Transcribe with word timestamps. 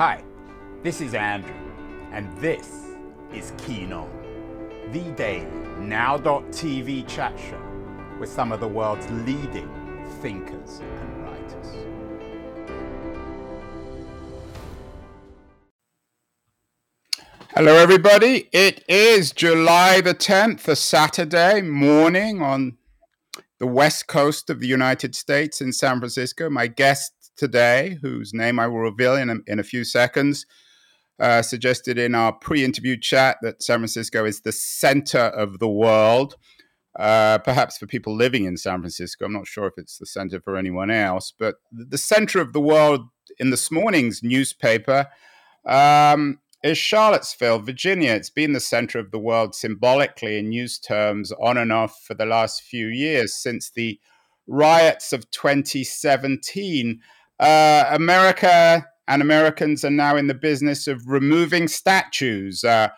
Hi, 0.00 0.24
this 0.82 1.02
is 1.02 1.12
Andrew, 1.12 1.52
and 2.10 2.34
this 2.38 2.86
is 3.34 3.52
Keen 3.58 3.92
On, 3.92 4.08
the 4.92 5.02
daily 5.10 5.44
now.tv 5.78 7.06
chat 7.06 7.38
show 7.38 7.60
with 8.18 8.30
some 8.30 8.50
of 8.50 8.60
the 8.60 8.66
world's 8.66 9.06
leading 9.10 9.68
thinkers 10.22 10.80
and 10.80 11.22
writers. 11.22 11.66
Hello, 17.54 17.74
everybody. 17.74 18.48
It 18.54 18.82
is 18.88 19.32
July 19.32 20.00
the 20.00 20.14
10th, 20.14 20.66
a 20.66 20.76
Saturday 20.76 21.60
morning 21.60 22.40
on 22.40 22.78
the 23.58 23.66
west 23.66 24.06
coast 24.06 24.48
of 24.48 24.60
the 24.60 24.66
United 24.66 25.14
States 25.14 25.60
in 25.60 25.74
San 25.74 25.98
Francisco. 25.98 26.48
My 26.48 26.68
guest 26.68 27.19
today, 27.36 27.98
whose 28.02 28.34
name 28.34 28.58
I 28.58 28.66
will 28.66 28.80
reveal 28.80 29.16
in 29.16 29.30
a, 29.30 29.36
in 29.46 29.58
a 29.58 29.64
few 29.64 29.84
seconds, 29.84 30.46
uh, 31.18 31.42
suggested 31.42 31.98
in 31.98 32.14
our 32.14 32.32
pre 32.32 32.64
interview 32.64 32.96
chat 32.96 33.38
that 33.42 33.62
San 33.62 33.78
Francisco 33.78 34.24
is 34.24 34.40
the 34.40 34.52
center 34.52 35.18
of 35.18 35.58
the 35.58 35.68
world. 35.68 36.36
Uh, 36.98 37.38
perhaps 37.38 37.78
for 37.78 37.86
people 37.86 38.14
living 38.14 38.44
in 38.44 38.56
San 38.56 38.80
Francisco, 38.80 39.24
I'm 39.24 39.32
not 39.32 39.46
sure 39.46 39.66
if 39.66 39.74
it's 39.76 39.98
the 39.98 40.06
center 40.06 40.40
for 40.40 40.56
anyone 40.56 40.90
else, 40.90 41.32
but 41.38 41.56
the 41.70 41.98
center 41.98 42.40
of 42.40 42.52
the 42.52 42.60
world 42.60 43.02
in 43.38 43.50
this 43.50 43.70
morning's 43.70 44.22
newspaper 44.22 45.06
um, 45.66 46.40
is 46.64 46.78
Charlottesville, 46.78 47.60
Virginia. 47.60 48.12
It's 48.12 48.30
been 48.30 48.52
the 48.52 48.60
center 48.60 48.98
of 48.98 49.12
the 49.12 49.18
world 49.18 49.54
symbolically 49.54 50.38
in 50.38 50.48
news 50.48 50.78
terms 50.78 51.32
on 51.40 51.56
and 51.56 51.72
off 51.72 52.02
for 52.04 52.14
the 52.14 52.26
last 52.26 52.62
few 52.62 52.86
years 52.86 53.34
since 53.34 53.70
the 53.70 54.00
riots 54.46 55.12
of 55.12 55.30
2017. 55.30 57.00
Uh, 57.40 57.86
America 57.90 58.86
and 59.08 59.22
Americans 59.22 59.84
are 59.84 59.90
now 59.90 60.16
in 60.16 60.26
the 60.26 60.34
business 60.34 60.86
of 60.86 61.08
removing 61.08 61.66
statues. 61.68 62.62
Uh, 62.62 62.88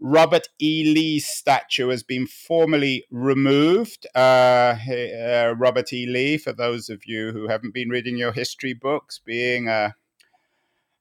Robert 0.00 0.48
E. 0.60 0.92
Lee's 0.92 1.26
statue 1.26 1.88
has 1.88 2.02
been 2.02 2.26
formally 2.26 3.04
removed. 3.10 4.06
Uh, 4.14 4.76
uh 4.88 5.54
Robert 5.56 5.92
E. 5.92 6.06
Lee, 6.06 6.38
for 6.38 6.52
those 6.52 6.88
of 6.88 7.02
you 7.06 7.30
who 7.32 7.46
haven't 7.46 7.74
been 7.74 7.90
reading 7.90 8.16
your 8.16 8.32
history 8.32 8.72
books, 8.72 9.20
being 9.24 9.68
a 9.68 9.94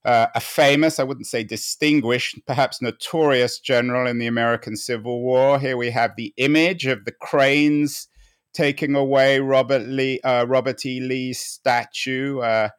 uh, 0.06 0.28
a 0.36 0.42
famous, 0.42 1.00
I 1.00 1.04
wouldn't 1.04 1.28
say 1.28 1.46
distinguished, 1.46 2.38
perhaps 2.46 2.82
notorious 2.82 3.60
general 3.60 4.06
in 4.06 4.20
the 4.20 4.28
American 4.28 4.76
Civil 4.76 5.22
War. 5.22 5.58
Here 5.58 5.78
we 5.78 5.92
have 5.92 6.18
the 6.18 6.34
image 6.36 6.86
of 6.86 7.06
the 7.06 7.14
cranes 7.14 8.10
taking 8.54 8.96
away 8.96 9.40
Robert 9.40 9.88
Lee, 9.88 10.20
uh, 10.22 10.46
Robert 10.48 10.86
E. 10.86 11.00
Lee's 11.00 11.40
statue. 11.40 12.40
Uh, 12.40 12.70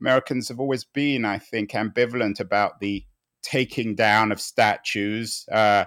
Americans 0.00 0.48
have 0.48 0.60
always 0.60 0.84
been, 0.84 1.24
I 1.24 1.38
think, 1.38 1.70
ambivalent 1.70 2.40
about 2.40 2.80
the 2.80 3.04
taking 3.42 3.94
down 3.94 4.32
of 4.32 4.40
statues. 4.40 5.46
Uh, 5.50 5.84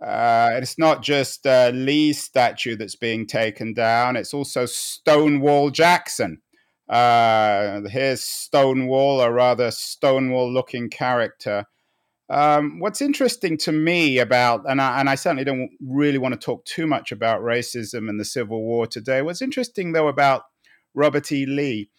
uh 0.00 0.50
it's 0.54 0.78
not 0.78 1.02
just 1.02 1.46
uh, 1.46 1.70
Lee's 1.74 2.22
statue 2.22 2.76
that's 2.76 2.96
being 2.96 3.26
taken 3.26 3.74
down; 3.74 4.16
it's 4.16 4.34
also 4.34 4.66
Stonewall 4.66 5.70
Jackson 5.70 6.40
uh, 6.88 7.82
here's 7.88 8.22
Stonewall, 8.22 9.20
a 9.20 9.30
rather 9.30 9.70
Stonewall 9.70 10.50
looking 10.50 10.88
character. 10.88 11.66
Um, 12.30 12.78
what's 12.78 13.00
interesting 13.00 13.56
to 13.58 13.72
me 13.72 14.18
about, 14.18 14.62
and 14.68 14.80
I, 14.80 15.00
and 15.00 15.08
I 15.08 15.14
certainly 15.14 15.44
don't 15.44 15.70
really 15.80 16.18
want 16.18 16.34
to 16.34 16.44
talk 16.44 16.64
too 16.64 16.86
much 16.86 17.10
about 17.10 17.40
racism 17.40 18.08
and 18.08 18.20
the 18.20 18.24
Civil 18.24 18.62
War 18.62 18.86
today. 18.86 19.22
What's 19.22 19.42
interesting 19.42 19.92
though 19.92 20.08
about 20.08 20.42
Robert 20.94 21.32
E. 21.32 21.46
Lee 21.46 21.90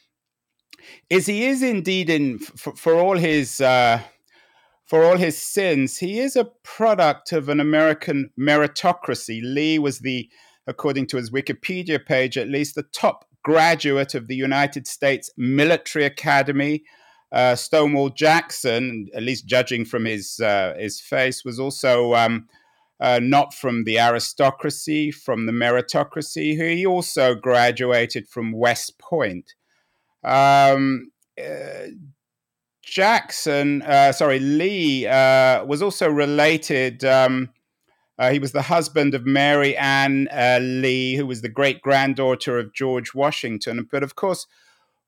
is 1.09 1.25
he 1.25 1.45
is 1.45 1.63
indeed 1.63 2.09
in 2.09 2.37
for, 2.39 2.75
for 2.75 2.93
all 2.93 3.17
his 3.17 3.59
uh, 3.59 4.01
for 4.89 5.03
all 5.03 5.17
his 5.17 5.37
sins, 5.37 5.99
he 5.99 6.19
is 6.19 6.35
a 6.35 6.49
product 6.63 7.31
of 7.31 7.47
an 7.47 7.59
American 7.59 8.31
meritocracy. 8.39 9.39
Lee 9.43 9.77
was 9.77 9.99
the, 9.99 10.27
according 10.65 11.05
to 11.07 11.17
his 11.17 11.29
Wikipedia 11.29 12.03
page, 12.03 12.39
at 12.39 12.47
least 12.49 12.73
the 12.73 12.87
top 12.91 13.25
graduate 13.43 14.15
of 14.15 14.27
the 14.27 14.35
United 14.35 14.87
States 14.87 15.29
Military 15.37 16.05
Academy. 16.05 16.83
Uh, 17.31 17.55
Stonewall 17.55 18.09
Jackson, 18.09 19.07
at 19.13 19.21
least 19.21 19.45
judging 19.45 19.85
from 19.85 20.05
his 20.05 20.39
uh, 20.39 20.73
his 20.77 20.99
face, 20.99 21.45
was 21.45 21.59
also 21.59 22.15
um, 22.15 22.47
uh, 22.99 23.19
not 23.21 23.53
from 23.53 23.83
the 23.83 23.99
aristocracy, 23.99 25.11
from 25.11 25.45
the 25.45 25.51
meritocracy. 25.51 26.57
Who 26.57 26.63
he 26.63 26.85
also 26.85 27.35
graduated 27.35 28.27
from 28.27 28.51
West 28.51 28.97
Point. 28.97 29.53
Um, 30.23 31.11
uh, 31.39 31.89
Jackson, 32.83 33.83
uh, 33.83 34.11
sorry, 34.11 34.39
Lee 34.39 35.05
uh, 35.05 35.63
was 35.65 35.83
also 35.83 36.09
related. 36.09 37.05
Um, 37.05 37.49
he 38.31 38.39
was 38.39 38.51
the 38.51 38.63
husband 38.63 39.13
of 39.13 39.25
Mary 39.25 39.77
Ann 39.77 40.27
Lee, 40.81 41.15
who 41.15 41.25
was 41.25 41.41
the 41.41 41.47
great 41.47 41.81
granddaughter 41.81 42.59
of 42.59 42.73
George 42.73 43.13
Washington. 43.13 43.87
But 43.89 44.03
of 44.03 44.15
course, 44.15 44.45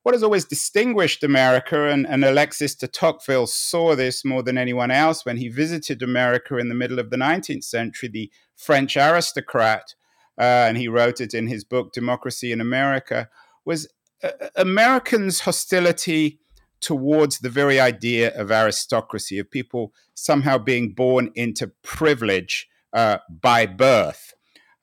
what 0.03 0.15
has 0.15 0.23
always 0.23 0.45
distinguished 0.45 1.23
America, 1.23 1.89
and, 1.89 2.07
and, 2.07 2.25
Alexis 2.25 2.75
de 2.75 2.87
Tocqueville 2.87 3.47
saw 3.47 3.95
this 3.95 4.25
more 4.25 4.41
than 4.41 4.57
anyone 4.57 4.89
else 4.91 5.25
when 5.25 5.37
he 5.37 5.47
visited 5.47 6.01
America 6.01 6.57
in 6.57 6.69
the 6.69 6.75
middle 6.75 6.99
of 6.99 7.09
the 7.09 7.17
19th 7.17 7.63
century, 7.63 8.09
the 8.09 8.31
French 8.55 8.97
aristocrat, 8.97 9.93
uh, 10.39 10.65
and 10.67 10.77
he 10.77 10.87
wrote 10.87 11.21
it 11.21 11.33
in 11.33 11.47
his 11.47 11.63
book, 11.63 11.93
Democracy 11.93 12.51
in 12.51 12.59
America, 12.59 13.29
was 13.63 13.87
uh, 14.23 14.31
Americans' 14.55 15.41
hostility 15.41 16.39
towards 16.79 17.39
the 17.39 17.49
very 17.49 17.79
idea 17.79 18.35
of 18.35 18.51
aristocracy, 18.51 19.37
of 19.37 19.51
people 19.51 19.93
somehow 20.15 20.57
being 20.57 20.93
born 20.93 21.31
into 21.35 21.71
privilege 21.83 22.67
uh, 22.93 23.19
by 23.29 23.67
birth. 23.67 24.33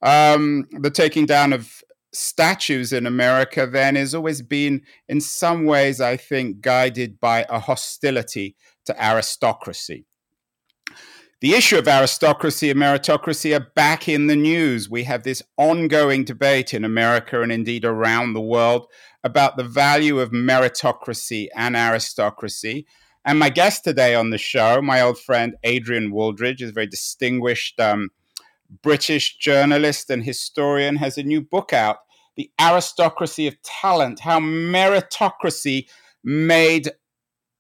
Um, 0.01 0.67
the 0.71 0.91
taking 0.91 1.27
down 1.27 1.53
of 1.53 1.83
statues 2.19 2.93
in 2.93 3.07
America 3.07 3.67
then 3.67 3.97
has 3.97 4.15
always 4.15 4.43
been, 4.43 4.83
in 5.09 5.21
some 5.21 5.65
ways, 5.65 6.01
I 6.01 6.17
think, 6.17 6.61
guided 6.61 7.21
by 7.21 7.47
a 7.49 7.59
hostility 7.61 8.57
to 8.87 9.03
aristocracy. 9.03 10.07
The 11.41 11.55
issue 11.55 11.79
of 11.79 11.87
aristocracy 11.87 12.69
and 12.69 12.81
meritocracy 12.81 13.57
are 13.57 13.71
back 13.77 14.09
in 14.09 14.27
the 14.27 14.35
news. 14.35 14.91
We 14.91 15.05
have 15.05 15.23
this 15.23 15.41
ongoing 15.57 16.25
debate 16.25 16.75
in 16.75 16.85
America 16.85 17.41
and 17.43 17.53
indeed 17.53 17.85
around 17.85 18.33
the 18.33 18.41
world 18.41 18.89
about 19.23 19.57
the 19.57 19.63
value 19.63 20.19
of 20.19 20.31
meritocracy 20.31 21.47
and 21.55 21.77
aristocracy. 21.77 22.87
And 23.25 23.39
my 23.39 23.51
guest 23.51 23.85
today 23.85 24.17
on 24.17 24.31
the 24.31 24.39
show, 24.39 24.83
my 24.83 25.01
old 25.01 25.19
friend 25.21 25.55
Adrian 25.63 26.11
Wooldridge, 26.11 26.61
is 26.61 26.71
a 26.71 26.73
very 26.73 26.89
distinguished 26.89 27.79
um, 27.79 28.09
British 28.83 29.37
journalist 29.39 30.11
and 30.11 30.25
historian, 30.25 30.97
has 30.97 31.19
a 31.19 31.23
new 31.23 31.41
book 31.41 31.73
out, 31.73 31.99
The 32.39 32.51
Aristocracy 32.61 33.49
of 33.49 33.61
Talent 33.63 34.21
How 34.21 34.39
Meritocracy 34.39 35.89
Made 36.23 36.89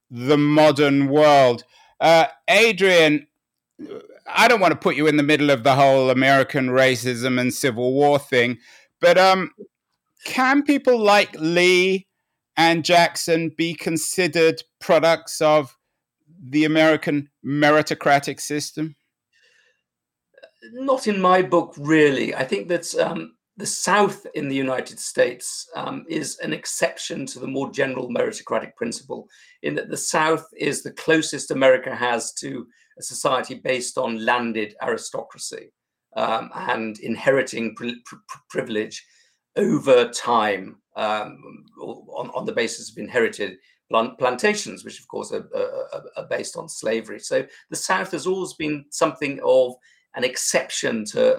the 0.08 0.38
Modern 0.38 1.08
World. 1.08 1.64
Uh, 2.00 2.26
Adrian, 2.48 3.26
I 4.26 4.46
don't 4.46 4.60
want 4.60 4.70
to 4.70 4.78
put 4.78 4.94
you 4.94 5.08
in 5.08 5.16
the 5.16 5.24
middle 5.24 5.50
of 5.50 5.64
the 5.64 5.74
whole 5.74 6.10
American 6.10 6.68
racism 6.68 7.40
and 7.40 7.52
Civil 7.52 7.92
War 7.92 8.20
thing, 8.20 8.58
but 9.00 9.18
um, 9.18 9.50
can 10.24 10.62
people 10.62 10.96
like 10.96 11.34
Lee 11.38 12.06
and 12.56 12.84
Jackson 12.84 13.50
be 13.56 13.74
considered 13.74 14.62
products 14.80 15.40
of 15.40 15.76
the 16.40 16.64
American 16.64 17.30
meritocratic 17.44 18.40
system? 18.40 18.94
Not 20.72 21.08
in 21.08 21.20
my 21.20 21.42
book, 21.42 21.74
really. 21.78 22.34
I 22.34 22.44
think 22.44 22.68
that 22.68 22.94
um, 22.96 23.34
the 23.58 23.66
South 23.66 24.24
in 24.34 24.48
the 24.48 24.54
United 24.56 25.00
States 25.00 25.68
um, 25.74 26.04
is 26.08 26.38
an 26.38 26.52
exception 26.52 27.26
to 27.26 27.40
the 27.40 27.46
more 27.46 27.70
general 27.72 28.08
meritocratic 28.08 28.76
principle, 28.76 29.28
in 29.62 29.74
that 29.74 29.90
the 29.90 29.96
South 29.96 30.46
is 30.56 30.82
the 30.82 30.92
closest 30.92 31.50
America 31.50 31.94
has 31.94 32.32
to 32.34 32.66
a 32.98 33.02
society 33.02 33.56
based 33.56 33.98
on 33.98 34.24
landed 34.24 34.76
aristocracy 34.80 35.72
um, 36.16 36.50
and 36.54 37.00
inheriting 37.00 37.74
pri- 37.74 38.00
pri- 38.04 38.18
privilege 38.48 39.04
over 39.56 40.08
time 40.10 40.76
um, 40.94 41.64
on, 41.80 42.30
on 42.30 42.46
the 42.46 42.52
basis 42.52 42.90
of 42.90 42.98
inherited 42.98 43.56
plantations, 44.18 44.84
which 44.84 45.00
of 45.00 45.08
course 45.08 45.32
are, 45.32 45.48
are, 45.54 46.04
are, 46.16 46.26
based 46.28 46.56
on 46.56 46.68
slavery. 46.68 47.18
So 47.18 47.44
the 47.70 47.76
South 47.76 48.12
has 48.12 48.26
always 48.26 48.52
been 48.52 48.84
something 48.90 49.40
of 49.42 49.74
an 50.18 50.24
exception 50.24 51.04
to 51.04 51.36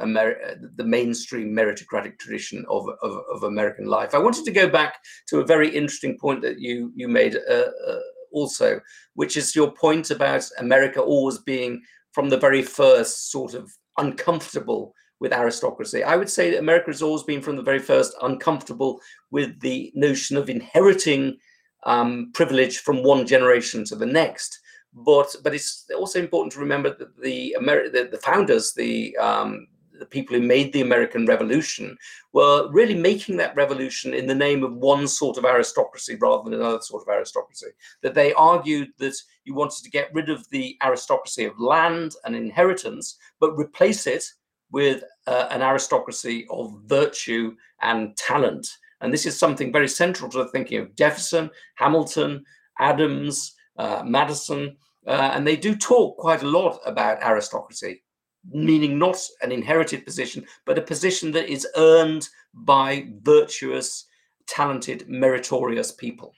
the 0.77 0.83
mainstream 0.85 1.53
meritocratic 1.53 2.17
tradition 2.17 2.65
of, 2.69 2.87
of, 3.01 3.21
of, 3.29 3.43
American 3.43 3.85
life. 3.85 4.15
I 4.15 4.19
wanted 4.19 4.45
to 4.45 4.51
go 4.51 4.69
back 4.69 4.99
to 5.27 5.39
a 5.39 5.45
very 5.45 5.69
interesting 5.69 6.17
point 6.17 6.41
that 6.43 6.59
you 6.59 6.93
you 6.95 7.09
made 7.09 7.35
uh, 7.35 7.71
uh, 7.87 7.99
also, 8.31 8.79
which 9.15 9.35
is 9.35 9.53
your 9.53 9.71
point 9.71 10.11
about 10.11 10.49
America 10.59 11.01
always 11.01 11.39
being 11.39 11.81
from 12.13 12.29
the 12.29 12.37
very 12.37 12.63
first 12.63 13.29
sort 13.31 13.53
of 13.53 13.69
uncomfortable 13.97 14.93
with 15.19 15.33
aristocracy. 15.33 16.01
I 16.01 16.15
would 16.15 16.29
say 16.29 16.49
that 16.49 16.59
America 16.59 16.87
has 16.87 17.01
always 17.01 17.23
been 17.23 17.41
from 17.41 17.57
the 17.57 17.69
very 17.71 17.79
first 17.79 18.15
uncomfortable 18.21 19.01
with 19.29 19.59
the 19.59 19.91
notion 19.93 20.37
of 20.37 20.49
inheriting 20.49 21.37
um, 21.85 22.31
privilege 22.33 22.77
from 22.77 23.03
one 23.03 23.27
generation 23.27 23.83
to 23.85 23.97
the 23.97 24.05
next. 24.05 24.57
But 24.93 25.35
but 25.43 25.53
it's 25.53 25.85
also 25.95 26.19
important 26.19 26.53
to 26.53 26.59
remember 26.59 26.95
that 26.97 27.21
the 27.21 27.55
Ameri- 27.59 27.91
the, 27.91 28.09
the 28.11 28.17
founders, 28.17 28.73
the 28.73 29.15
um, 29.17 29.67
the 29.99 30.05
people 30.05 30.35
who 30.35 30.41
made 30.41 30.71
the 30.73 30.81
American 30.81 31.25
Revolution 31.25 31.97
were 32.33 32.69
really 32.71 32.95
making 32.95 33.37
that 33.37 33.55
revolution 33.55 34.13
in 34.13 34.25
the 34.25 34.35
name 34.35 34.63
of 34.63 34.73
one 34.73 35.07
sort 35.07 35.37
of 35.37 35.45
aristocracy 35.45 36.15
rather 36.15 36.43
than 36.43 36.59
another 36.59 36.81
sort 36.81 37.03
of 37.03 37.13
aristocracy. 37.13 37.67
That 38.01 38.15
they 38.15 38.33
argued 38.33 38.89
that 38.97 39.15
you 39.43 39.53
wanted 39.53 39.83
to 39.83 39.91
get 39.91 40.13
rid 40.13 40.29
of 40.29 40.49
the 40.49 40.77
aristocracy 40.81 41.45
of 41.45 41.59
land 41.59 42.15
and 42.23 42.35
inheritance, 42.35 43.17
but 43.39 43.57
replace 43.57 44.07
it 44.07 44.23
with 44.71 45.03
uh, 45.27 45.47
an 45.49 45.61
aristocracy 45.61 46.45
of 46.49 46.79
virtue 46.85 47.55
and 47.81 48.15
talent. 48.17 48.67
And 49.01 49.13
this 49.13 49.25
is 49.25 49.37
something 49.37 49.71
very 49.71 49.87
central 49.87 50.29
to 50.31 50.39
the 50.39 50.49
thinking 50.49 50.79
of 50.79 50.95
Jefferson, 50.95 51.49
Hamilton, 51.75 52.43
Adams, 52.79 53.55
Madison. 54.05 54.77
Uh, 55.07 55.31
and 55.33 55.47
they 55.47 55.55
do 55.55 55.75
talk 55.75 56.17
quite 56.17 56.43
a 56.43 56.47
lot 56.47 56.79
about 56.85 57.23
aristocracy 57.23 58.03
meaning 58.51 58.97
not 58.97 59.17
an 59.41 59.51
inherited 59.51 60.05
position, 60.05 60.45
but 60.65 60.77
a 60.77 60.81
position 60.81 61.31
that 61.31 61.49
is 61.49 61.67
earned 61.75 62.29
by 62.53 63.07
virtuous, 63.21 64.05
talented, 64.47 65.07
meritorious 65.07 65.91
people. 65.91 66.33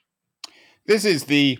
This 0.85 1.05
is 1.05 1.25
the 1.25 1.59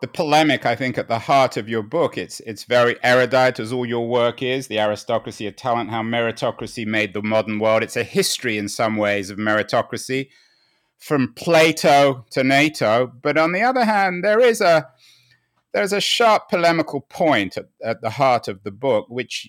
the 0.00 0.08
polemic, 0.08 0.64
I 0.64 0.76
think, 0.76 0.96
at 0.96 1.08
the 1.08 1.18
heart 1.18 1.56
of 1.56 1.68
your 1.68 1.82
book. 1.82 2.16
It's 2.16 2.40
it's 2.40 2.64
very 2.64 2.96
erudite, 3.02 3.58
as 3.58 3.72
all 3.72 3.86
your 3.86 4.08
work 4.08 4.42
is. 4.42 4.68
The 4.68 4.78
aristocracy 4.78 5.46
of 5.46 5.56
talent, 5.56 5.90
how 5.90 6.02
meritocracy 6.02 6.86
made 6.86 7.14
the 7.14 7.22
modern 7.22 7.58
world. 7.58 7.82
It's 7.82 7.96
a 7.96 8.04
history, 8.04 8.58
in 8.58 8.68
some 8.68 8.96
ways, 8.96 9.30
of 9.30 9.38
meritocracy, 9.38 10.28
from 10.98 11.32
Plato 11.34 12.26
to 12.30 12.44
NATO. 12.44 13.12
But 13.22 13.38
on 13.38 13.52
the 13.52 13.62
other 13.62 13.84
hand, 13.84 14.24
there 14.24 14.40
is 14.40 14.60
a 14.60 14.88
there's 15.72 15.92
a 15.92 16.00
sharp 16.00 16.48
polemical 16.48 17.02
point 17.02 17.56
at, 17.56 17.66
at 17.84 18.00
the 18.00 18.10
heart 18.10 18.48
of 18.48 18.62
the 18.62 18.70
book, 18.70 19.06
which 19.08 19.48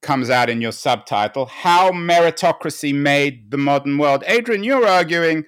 comes 0.00 0.30
out 0.30 0.48
in 0.48 0.60
your 0.60 0.72
subtitle 0.72 1.46
How 1.46 1.90
Meritocracy 1.90 2.94
Made 2.94 3.50
the 3.50 3.58
Modern 3.58 3.98
World. 3.98 4.24
Adrian, 4.26 4.64
you're 4.64 4.86
arguing 4.86 5.44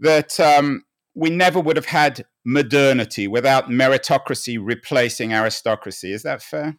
that 0.00 0.38
um, 0.40 0.82
we 1.14 1.30
never 1.30 1.60
would 1.60 1.76
have 1.76 1.86
had 1.86 2.26
modernity 2.44 3.26
without 3.26 3.68
meritocracy 3.68 4.58
replacing 4.60 5.32
aristocracy. 5.32 6.12
Is 6.12 6.22
that 6.22 6.42
fair? 6.42 6.76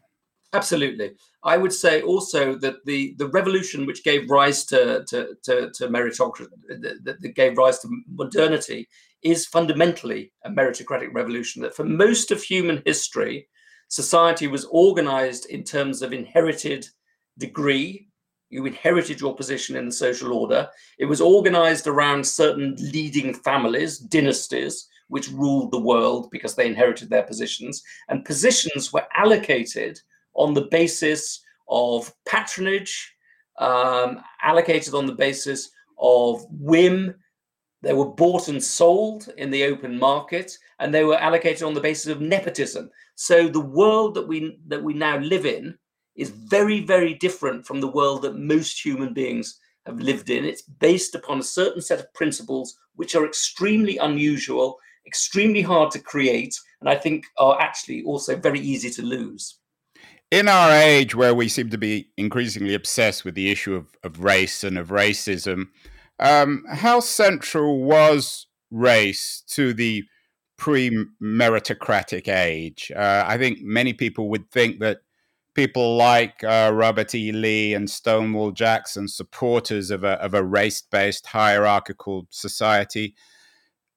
Absolutely. 0.54 1.12
I 1.44 1.58
would 1.58 1.72
say 1.72 2.02
also 2.02 2.56
that 2.56 2.86
the, 2.86 3.16
the 3.18 3.30
revolution 3.30 3.86
which 3.86 4.04
gave 4.04 4.30
rise 4.30 4.66
to, 4.66 5.06
to, 5.08 5.36
to, 5.44 5.72
to 5.72 5.88
meritocracy, 5.88 6.48
that, 6.68 7.22
that 7.22 7.36
gave 7.36 7.58
rise 7.58 7.80
to 7.80 7.90
modernity, 8.08 8.88
is 9.22 9.46
fundamentally 9.46 10.32
a 10.46 10.50
meritocratic 10.50 11.14
revolution. 11.14 11.62
That 11.62 11.76
for 11.76 11.84
most 11.84 12.32
of 12.32 12.42
human 12.42 12.82
history, 12.86 13.48
society 13.88 14.48
was 14.48 14.66
organized 14.66 15.46
in 15.50 15.64
terms 15.64 16.02
of 16.02 16.14
inherited 16.14 16.88
degree. 17.38 18.08
You 18.50 18.66
inherited 18.66 19.22
your 19.22 19.36
position 19.36 19.76
in 19.76 19.86
the 19.86 19.92
social 19.92 20.34
order. 20.34 20.68
It 20.98 21.06
was 21.06 21.22
organized 21.22 21.88
around 21.88 22.26
certain 22.26 22.76
leading 22.80 23.34
families, 23.34 23.98
dynasties, 23.98 24.88
which 25.08 25.30
ruled 25.32 25.72
the 25.72 25.80
world 25.80 26.30
because 26.32 26.56
they 26.56 26.68
inherited 26.68 27.10
their 27.10 27.24
positions. 27.24 27.84
And 28.10 28.26
positions 28.26 28.92
were 28.92 29.06
allocated 29.16 30.00
on 30.40 30.54
the 30.54 30.68
basis 30.72 31.42
of 31.68 32.12
patronage, 32.28 33.14
um, 33.60 34.22
allocated 34.42 34.94
on 34.94 35.06
the 35.06 35.14
basis 35.14 35.70
of 36.00 36.44
whim 36.50 37.14
they 37.82 37.94
were 37.94 38.06
bought 38.06 38.50
and 38.50 38.62
sold 38.62 39.30
in 39.38 39.52
the 39.52 39.64
open 39.64 39.98
market, 39.98 40.58
and 40.80 40.94
they 40.94 41.06
were 41.06 41.18
allocated 41.18 41.64
on 41.64 41.74
the 41.74 41.82
basis 41.82 42.08
of 42.08 42.22
nepotism. 42.22 42.90
So 43.16 43.48
the 43.48 43.60
world 43.60 44.16
that 44.16 44.28
we 44.28 44.60
that 44.68 44.84
we 44.84 44.94
now 44.94 45.18
live 45.18 45.46
in 45.46 45.78
is 46.16 46.30
very, 46.30 46.82
very 46.82 47.14
different 47.14 47.66
from 47.66 47.80
the 47.80 47.88
world 47.88 48.22
that 48.24 48.36
most 48.36 48.84
human 48.84 49.14
beings 49.14 49.60
have 49.86 50.00
lived 50.00 50.30
in. 50.30 50.44
It's 50.44 50.64
based 50.64 51.16
upon 51.16 51.40
a 51.40 51.44
certain 51.44 51.82
set 51.82 52.00
of 52.00 52.14
principles 52.14 52.78
which 52.96 53.16
are 53.16 53.26
extremely 53.26 53.98
unusual, 53.98 54.78
extremely 55.08 55.62
hard 55.62 55.92
to 55.92 56.00
create, 56.00 56.60
and 56.82 56.90
I 56.90 56.96
think 56.96 57.26
are 57.38 57.60
actually 57.62 58.04
also 58.04 58.36
very 58.36 58.60
easy 58.60 58.90
to 58.90 59.02
lose. 59.02 59.59
In 60.32 60.48
our 60.48 60.72
age 60.72 61.16
where 61.16 61.34
we 61.34 61.48
seem 61.48 61.72
to 61.72 61.78
be 61.78 62.10
increasingly 62.16 62.76
obsessed 62.76 63.26
with 63.26 63.34
the 63.34 63.50
issue 63.52 63.74
of, 63.74 63.88
of 64.04 64.24
race 64.24 64.64
and 64.64 64.78
of 64.78 64.90
racism, 64.90 65.70
um, 66.20 66.64
how 66.70 67.00
central 67.00 67.84
was 67.84 68.46
race 68.70 69.44
to 69.48 69.74
the 69.74 70.04
pre 70.56 71.08
meritocratic 71.22 72.28
age? 72.28 72.92
Uh, 72.96 73.24
I 73.26 73.40
think 73.40 73.62
many 73.62 73.94
people 73.94 74.30
would 74.30 74.52
think 74.52 74.80
that 74.82 75.00
people 75.56 75.98
like 75.98 76.44
uh, 76.44 76.72
Robert 76.76 77.16
E. 77.16 77.32
Lee 77.32 77.74
and 77.74 77.90
Stonewall 77.90 78.52
Jackson, 78.52 79.08
supporters 79.08 79.90
of 79.90 80.04
a, 80.04 80.22
of 80.22 80.36
a 80.36 80.44
race 80.44 80.82
based 80.82 81.26
hierarchical 81.26 82.28
society, 82.30 83.16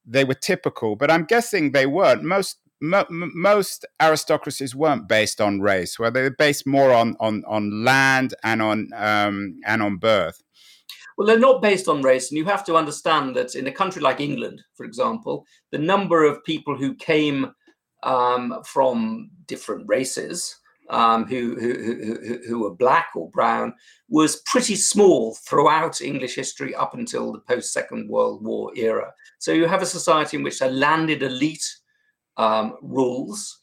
they 0.06 0.24
were 0.24 0.34
typical, 0.34 0.96
but 0.96 1.10
I'm 1.10 1.24
guessing 1.24 1.72
they 1.72 1.86
weren't. 1.86 2.24
Most 2.24 2.56
mo- 2.82 3.06
most 3.08 3.86
aristocracies 4.00 4.74
weren't 4.74 5.08
based 5.08 5.40
on 5.40 5.60
race, 5.60 5.98
where 5.98 6.10
they 6.10 6.22
were 6.22 6.30
based 6.30 6.66
more 6.66 6.92
on 6.92 7.16
on 7.20 7.44
on 7.46 7.84
land 7.84 8.34
and 8.42 8.60
on 8.60 8.88
um, 8.94 9.60
and 9.64 9.82
on 9.82 9.96
birth. 9.96 10.42
Well, 11.16 11.26
they're 11.26 11.38
not 11.38 11.62
based 11.62 11.88
on 11.88 12.02
race, 12.02 12.30
and 12.30 12.38
you 12.38 12.44
have 12.46 12.64
to 12.64 12.76
understand 12.76 13.36
that 13.36 13.54
in 13.54 13.66
a 13.66 13.72
country 13.72 14.02
like 14.02 14.20
England, 14.20 14.62
for 14.74 14.84
example, 14.84 15.46
the 15.70 15.78
number 15.78 16.24
of 16.24 16.42
people 16.44 16.76
who 16.76 16.94
came 16.94 17.52
um, 18.02 18.62
from 18.64 19.30
different 19.46 19.84
races, 19.86 20.56
um, 20.90 21.26
who, 21.26 21.54
who, 21.60 21.74
who, 21.74 22.38
who 22.48 22.58
were 22.60 22.74
black 22.74 23.10
or 23.14 23.30
brown, 23.30 23.74
was 24.08 24.42
pretty 24.46 24.74
small 24.74 25.34
throughout 25.46 26.00
English 26.00 26.34
history 26.34 26.74
up 26.74 26.94
until 26.94 27.32
the 27.32 27.40
post 27.40 27.72
Second 27.72 28.08
World 28.08 28.44
War 28.44 28.72
era. 28.74 29.12
So 29.38 29.52
you 29.52 29.66
have 29.66 29.82
a 29.82 29.86
society 29.86 30.38
in 30.38 30.42
which 30.42 30.60
a 30.60 30.66
landed 30.66 31.22
elite 31.22 31.66
um, 32.36 32.76
rules 32.82 33.58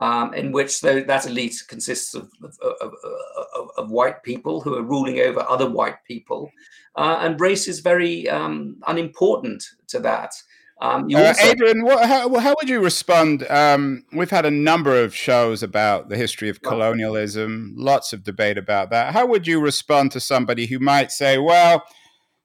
um, 0.00 0.34
in 0.34 0.52
which 0.52 0.80
that 0.80 1.26
elite 1.26 1.62
consists 1.68 2.14
of, 2.14 2.28
of, 2.42 2.72
of, 2.80 3.68
of, 3.76 3.90
white 3.90 4.22
people 4.22 4.60
who 4.60 4.74
are 4.74 4.82
ruling 4.82 5.20
over 5.20 5.44
other 5.48 5.70
white 5.70 5.96
people. 6.06 6.50
Uh, 6.96 7.18
and 7.20 7.40
race 7.40 7.68
is 7.68 7.80
very 7.80 8.28
um, 8.28 8.76
unimportant 8.86 9.64
to 9.88 10.00
that. 10.00 10.32
Um, 10.80 11.08
uh, 11.14 11.26
also- 11.26 11.46
Adrian, 11.46 11.84
what, 11.84 12.06
how, 12.06 12.34
how, 12.38 12.54
would 12.60 12.68
you 12.68 12.80
respond? 12.80 13.48
Um, 13.48 14.04
we've 14.12 14.30
had 14.30 14.44
a 14.44 14.50
number 14.50 15.00
of 15.00 15.14
shows 15.14 15.62
about 15.62 16.08
the 16.08 16.16
history 16.16 16.48
of 16.48 16.60
colonialism, 16.60 17.74
lots 17.76 18.12
of 18.12 18.24
debate 18.24 18.58
about 18.58 18.90
that. 18.90 19.14
How 19.14 19.26
would 19.26 19.46
you 19.46 19.60
respond 19.60 20.12
to 20.12 20.20
somebody 20.20 20.66
who 20.66 20.78
might 20.80 21.12
say, 21.12 21.38
well, 21.38 21.84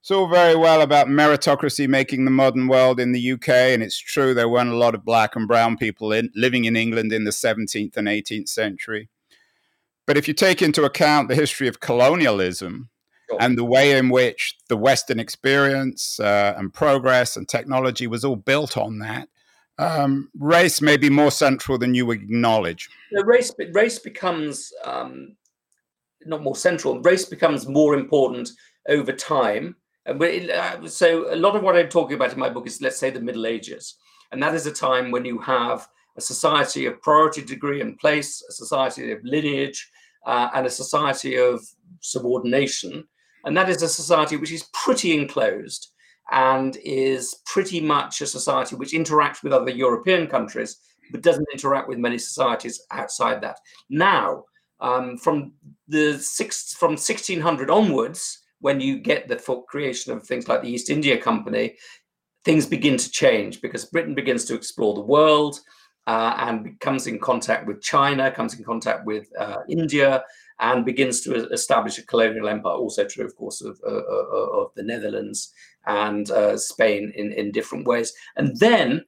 it's 0.02 0.12
all 0.12 0.28
very 0.28 0.56
well 0.56 0.82
about 0.82 1.08
meritocracy 1.08 1.88
making 1.88 2.24
the 2.24 2.32
modern 2.32 2.68
world 2.68 3.00
in 3.00 3.12
the 3.12 3.32
UK, 3.34 3.50
and 3.50 3.84
it's 3.84 3.98
true 3.98 4.34
there 4.34 4.48
weren't 4.48 4.70
a 4.70 4.78
lot 4.78 4.96
of 4.96 5.04
black 5.04 5.36
and 5.36 5.48
brown 5.48 5.76
people 5.76 6.14
in, 6.14 6.32
living 6.36 6.66
in 6.66 6.78
England 6.78 7.12
in 7.12 7.26
the 7.26 7.32
17th 7.32 7.98
and 7.98 8.08
18th 8.08 8.48
century. 8.48 9.10
But 10.08 10.18
if 10.18 10.28
you 10.28 10.34
take 10.34 10.62
into 10.62 10.86
account 10.86 11.28
the 11.28 11.36
history 11.36 11.68
of 11.68 11.82
colonialism 11.82 12.90
sure. 13.30 13.38
and 13.42 13.58
the 13.58 13.66
way 13.66 13.98
in 13.98 14.10
which 14.10 14.56
the 14.70 14.78
Western 14.78 15.20
experience 15.20 16.20
uh, 16.20 16.54
and 16.58 16.74
progress 16.74 17.36
and 17.36 17.48
technology 17.48 18.08
was 18.08 18.24
all 18.24 18.38
built 18.38 18.78
on 18.78 19.00
that, 19.00 19.28
um, 19.78 20.30
race 20.40 20.82
may 20.82 20.96
be 20.96 21.10
more 21.10 21.32
central 21.32 21.78
than 21.78 21.94
you 21.94 22.10
acknowledge. 22.12 22.90
The 23.12 23.26
race, 23.26 23.52
race 23.74 24.00
becomes 24.00 24.72
um, 24.86 25.36
not 26.26 26.42
more 26.42 26.56
central. 26.56 27.02
Race 27.02 27.26
becomes 27.26 27.68
more 27.68 27.94
important 27.94 28.50
over 28.88 29.12
time 29.12 29.76
so 30.88 31.34
a 31.34 31.36
lot 31.36 31.56
of 31.56 31.64
what 31.64 31.76
I'm 31.76 31.90
talking 31.90 32.16
about 32.16 32.34
in 32.34 32.40
my 32.40 32.50
book 32.50 32.68
is, 32.68 32.82
let's 32.82 32.98
say, 32.98 33.10
the 33.10 33.20
Middle 33.20 33.46
Ages, 33.46 33.96
and 34.32 34.42
that 34.42 34.56
is 34.56 34.66
a 34.66 34.72
time 34.72 35.12
when 35.12 35.26
you 35.26 35.40
have 35.40 35.88
a 36.18 36.22
society 36.22 36.86
of 36.86 37.02
priority 37.02 37.42
degree 37.42 37.82
and 37.82 37.98
place, 37.98 38.44
a 38.50 38.52
society 38.52 39.12
of 39.12 39.20
lineage, 39.24 39.90
uh, 40.26 40.50
and 40.54 40.66
a 40.66 40.70
society 40.70 41.38
of 41.38 41.62
subordination, 42.02 43.08
and 43.46 43.56
that 43.56 43.70
is 43.70 43.82
a 43.82 43.90
society 43.90 44.36
which 44.36 44.52
is 44.52 44.70
pretty 44.74 45.18
enclosed 45.18 45.92
and 46.32 46.78
is 46.84 47.42
pretty 47.46 47.80
much 47.80 48.22
a 48.22 48.28
society 48.28 48.76
which 48.76 48.94
interacts 48.94 49.44
with 49.44 49.54
other 49.54 49.72
European 49.72 50.28
countries, 50.28 50.78
but 51.12 51.22
doesn't 51.22 51.48
interact 51.52 51.88
with 51.88 51.98
many 51.98 52.18
societies 52.18 52.82
outside 52.92 53.42
that. 53.42 53.60
Now, 53.90 54.44
um, 54.80 55.18
from 55.18 55.54
the 55.88 56.20
six 56.20 56.74
from 56.74 56.92
1600 56.92 57.70
onwards, 57.70 58.40
when 58.60 58.80
you 58.80 59.00
get 59.00 59.28
the 59.28 59.64
creation 59.68 60.14
of 60.14 60.24
things 60.24 60.48
like 60.48 60.62
the 60.62 60.70
East 60.70 60.90
India 60.90 61.18
Company, 61.18 61.76
things 62.46 62.66
begin 62.66 62.98
to 62.98 63.12
change 63.12 63.62
because 63.62 63.86
Britain 63.86 64.16
begins 64.16 64.46
to 64.46 64.56
explore 64.56 64.94
the 64.94 65.02
world 65.02 65.60
uh, 66.08 66.34
and 66.40 66.80
comes 66.80 67.08
in 67.08 67.20
contact 67.20 67.68
with 67.68 67.82
China, 67.82 68.32
comes 68.32 68.58
in 68.58 68.64
contact 68.64 69.06
with 69.06 69.28
uh, 69.38 69.58
India, 69.70 70.24
and 70.60 70.86
begins 70.86 71.22
to 71.22 71.48
establish 71.50 71.98
a 71.98 72.06
colonial 72.06 72.50
empire. 72.50 72.74
Also 72.74 73.06
true, 73.06 73.26
of 73.26 73.36
course, 73.36 73.62
of, 73.62 73.80
uh, 73.86 73.92
uh, 73.92 74.62
of 74.62 74.72
the 74.76 74.84
Netherlands 74.84 75.54
and 75.86 76.32
uh, 76.32 76.58
Spain 76.58 77.14
in, 77.16 77.32
in 77.32 77.52
different 77.52 77.88
ways. 77.88 78.12
And 78.36 78.58
then 78.60 79.06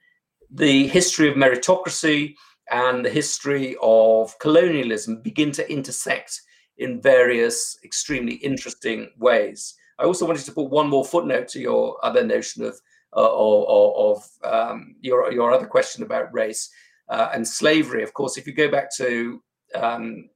the 0.49 0.87
history 0.87 1.27
of 1.27 1.35
meritocracy 1.35 2.35
and 2.69 3.03
the 3.03 3.09
history 3.09 3.75
of 3.81 4.37
colonialism 4.39 5.21
begin 5.21 5.51
to 5.53 5.71
intersect 5.71 6.41
in 6.81 6.99
various 6.99 7.77
extremely 7.83 8.35
interesting 8.35 9.09
ways. 9.19 9.75
I 9.99 10.03
also 10.03 10.25
wanted 10.25 10.45
to 10.45 10.51
put 10.51 10.71
one 10.71 10.89
more 10.89 11.05
footnote 11.05 11.47
to 11.49 11.59
your 11.59 12.03
other 12.03 12.23
notion 12.23 12.63
of 12.63 12.75
uh, 13.15 13.29
of, 13.29 14.19
of 14.43 14.51
um, 14.51 14.95
your 15.01 15.31
your 15.31 15.51
other 15.51 15.67
question 15.67 16.03
about 16.03 16.33
race 16.33 16.69
uh, 17.09 17.29
and 17.33 17.47
slavery. 17.47 18.03
Of 18.03 18.13
course, 18.13 18.37
if 18.37 18.47
you 18.47 18.53
go 18.53 18.71
back 18.71 18.89
to 18.97 19.41
um, 19.75 20.29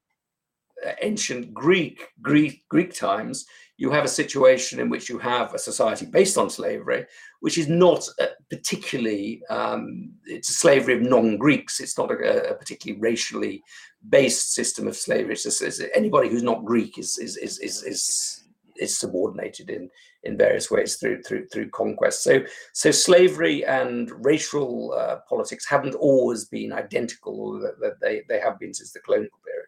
ancient 1.01 1.53
Greek, 1.53 2.09
Greek 2.21 2.63
Greek 2.69 2.93
times, 2.93 3.45
you 3.77 3.91
have 3.91 4.05
a 4.05 4.19
situation 4.21 4.79
in 4.79 4.89
which 4.89 5.09
you 5.09 5.17
have 5.17 5.53
a 5.53 5.59
society 5.59 6.05
based 6.05 6.37
on 6.37 6.49
slavery, 6.49 7.05
which 7.39 7.57
is 7.57 7.67
not 7.67 8.07
particularly 8.49 9.41
um, 9.49 10.11
it's 10.25 10.49
a 10.49 10.53
slavery 10.53 10.95
of 10.95 11.01
non-Greeks. 11.01 11.79
It's 11.79 11.97
not 11.97 12.11
a, 12.11 12.51
a, 12.51 12.55
particularly 12.55 13.01
racially 13.01 13.63
based 14.09 14.53
system 14.53 14.87
of 14.87 14.95
slavery. 14.95 15.33
It's 15.33 15.43
just, 15.43 15.61
it's, 15.61 15.81
anybody 15.93 16.29
who's 16.29 16.43
not 16.43 16.65
Greek 16.65 16.97
is 16.97 17.17
is 17.17 17.37
is 17.37 17.59
is, 17.59 17.83
is 17.83 18.43
is 18.77 18.97
subordinated 18.97 19.69
in 19.69 19.89
in 20.23 20.37
various 20.37 20.69
ways 20.69 20.95
through 20.95 21.21
through 21.23 21.47
through 21.47 21.69
conquest. 21.69 22.23
So 22.23 22.43
so 22.73 22.91
slavery 22.91 23.65
and 23.65 24.11
racial 24.25 24.93
uh, 24.93 25.17
politics 25.29 25.65
haven't 25.67 25.95
always 25.95 26.45
been 26.45 26.73
identical, 26.73 27.59
that 27.59 27.99
they 28.01 28.23
they 28.29 28.39
have 28.39 28.59
been 28.59 28.73
since 28.73 28.91
the 28.91 28.99
colonial 28.99 29.29
period. 29.43 29.67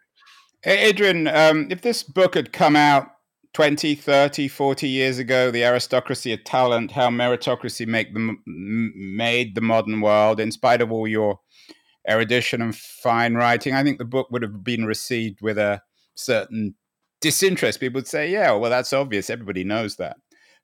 Adrian, 0.89 1.27
um, 1.27 1.67
if 1.69 1.81
this 1.81 2.03
book 2.03 2.33
had 2.33 2.51
come 2.51 2.75
out 2.75 3.07
20, 3.53 3.95
30, 3.95 4.47
40 4.47 4.87
years 4.87 5.17
ago, 5.17 5.49
The 5.49 5.63
Aristocracy 5.63 6.33
of 6.33 6.43
Talent, 6.43 6.91
How 6.91 7.09
Meritocracy 7.09 7.87
make 7.87 8.13
the, 8.13 8.35
made 8.45 9.55
the 9.55 9.61
Modern 9.61 10.01
World, 10.01 10.39
in 10.39 10.51
spite 10.51 10.81
of 10.81 10.91
all 10.91 11.07
your 11.07 11.39
erudition 12.07 12.61
and 12.61 12.75
fine 12.75 13.35
writing, 13.35 13.73
I 13.73 13.83
think 13.83 13.97
the 13.97 14.05
book 14.05 14.29
would 14.31 14.41
have 14.41 14.63
been 14.63 14.85
received 14.85 15.41
with 15.41 15.57
a 15.57 15.81
certain 16.15 16.75
disinterest. 17.21 17.79
People 17.79 17.99
would 17.99 18.07
say, 18.07 18.31
yeah, 18.31 18.51
well, 18.53 18.69
that's 18.69 18.93
obvious. 18.93 19.29
Everybody 19.29 19.63
knows 19.63 19.97
that. 19.97 20.17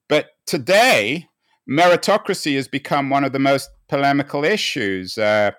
But 0.07 0.27
today, 0.45 1.27
meritocracy 1.69 2.55
has 2.55 2.67
become 2.67 3.09
one 3.09 3.23
of 3.23 3.31
the 3.31 3.39
most 3.39 3.69
polemical 3.89 4.43
issues. 4.43 5.17
Uh, 5.17 5.51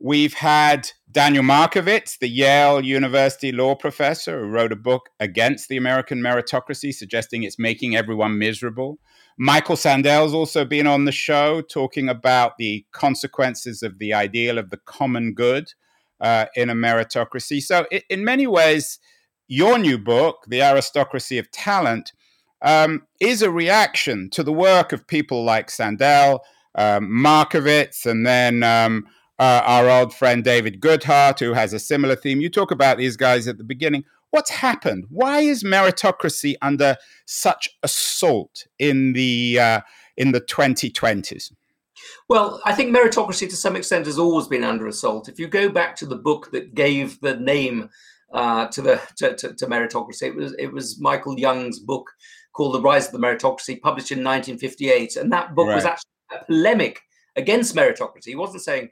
we've 0.00 0.34
had 0.34 0.90
Daniel 1.10 1.44
Markovits, 1.44 2.18
the 2.18 2.28
Yale 2.28 2.84
University 2.84 3.52
law 3.52 3.74
professor, 3.74 4.40
who 4.40 4.46
wrote 4.46 4.72
a 4.72 4.76
book 4.76 5.10
against 5.20 5.68
the 5.68 5.76
American 5.76 6.20
meritocracy, 6.20 6.92
suggesting 6.92 7.42
it's 7.42 7.58
making 7.58 7.96
everyone 7.96 8.38
miserable. 8.38 8.98
Michael 9.36 9.76
Sandel's 9.76 10.34
also 10.34 10.64
been 10.64 10.86
on 10.86 11.04
the 11.04 11.12
show 11.12 11.60
talking 11.60 12.08
about 12.08 12.56
the 12.56 12.84
consequences 12.92 13.82
of 13.82 13.98
the 13.98 14.14
ideal 14.14 14.58
of 14.58 14.70
the 14.70 14.76
common 14.76 15.34
good 15.34 15.72
uh, 16.20 16.46
in 16.54 16.70
a 16.70 16.74
meritocracy. 16.74 17.60
So, 17.60 17.86
in 18.08 18.24
many 18.24 18.46
ways, 18.46 19.00
your 19.48 19.78
new 19.78 19.98
book, 19.98 20.44
The 20.46 20.62
Aristocracy 20.62 21.38
of 21.38 21.50
Talent, 21.50 22.12
um, 22.62 23.02
is 23.20 23.42
a 23.42 23.50
reaction 23.50 24.30
to 24.30 24.42
the 24.42 24.52
work 24.52 24.92
of 24.92 25.06
people 25.06 25.44
like 25.44 25.68
Sandel, 25.68 26.40
um, 26.76 27.08
Markovits, 27.08 28.06
and 28.06 28.26
then 28.26 28.62
um, 28.62 29.06
uh, 29.38 29.62
our 29.64 29.90
old 29.90 30.14
friend 30.14 30.44
David 30.44 30.80
Goodhart, 30.80 31.40
who 31.40 31.52
has 31.52 31.72
a 31.72 31.78
similar 31.78 32.16
theme. 32.16 32.40
You 32.40 32.48
talk 32.48 32.70
about 32.70 32.98
these 32.98 33.16
guys 33.16 33.48
at 33.48 33.58
the 33.58 33.64
beginning. 33.64 34.04
What's 34.34 34.50
happened? 34.50 35.04
Why 35.10 35.42
is 35.42 35.62
meritocracy 35.62 36.56
under 36.60 36.96
such 37.24 37.68
assault 37.84 38.66
in 38.80 39.12
the 39.12 39.60
uh, 39.60 39.80
in 40.16 40.32
the 40.32 40.40
2020s? 40.40 41.52
Well, 42.28 42.60
I 42.64 42.74
think 42.74 42.92
meritocracy 42.92 43.48
to 43.48 43.56
some 43.56 43.76
extent 43.76 44.06
has 44.06 44.18
always 44.18 44.48
been 44.48 44.64
under 44.64 44.88
assault. 44.88 45.28
If 45.28 45.38
you 45.38 45.46
go 45.46 45.68
back 45.68 45.94
to 45.98 46.06
the 46.06 46.16
book 46.16 46.50
that 46.50 46.74
gave 46.74 47.20
the 47.20 47.36
name 47.36 47.90
uh, 48.32 48.66
to 48.70 48.82
the 48.82 49.00
to, 49.18 49.36
to, 49.36 49.54
to, 49.54 49.66
meritocracy. 49.66 50.22
It 50.22 50.34
was 50.34 50.52
it 50.58 50.72
was 50.72 51.00
Michael 51.00 51.38
Young's 51.38 51.78
book 51.78 52.10
called 52.54 52.74
The 52.74 52.80
Rise 52.80 53.06
of 53.06 53.12
the 53.12 53.18
Meritocracy, 53.18 53.80
published 53.80 54.10
in 54.10 54.18
1958, 54.18 55.14
and 55.14 55.30
that 55.32 55.54
book 55.54 55.68
right. 55.68 55.76
was 55.76 55.84
actually 55.84 56.10
a 56.32 56.44
polemic 56.44 57.02
against 57.36 57.76
meritocracy. 57.76 58.26
He 58.26 58.34
wasn't 58.34 58.64
saying 58.64 58.90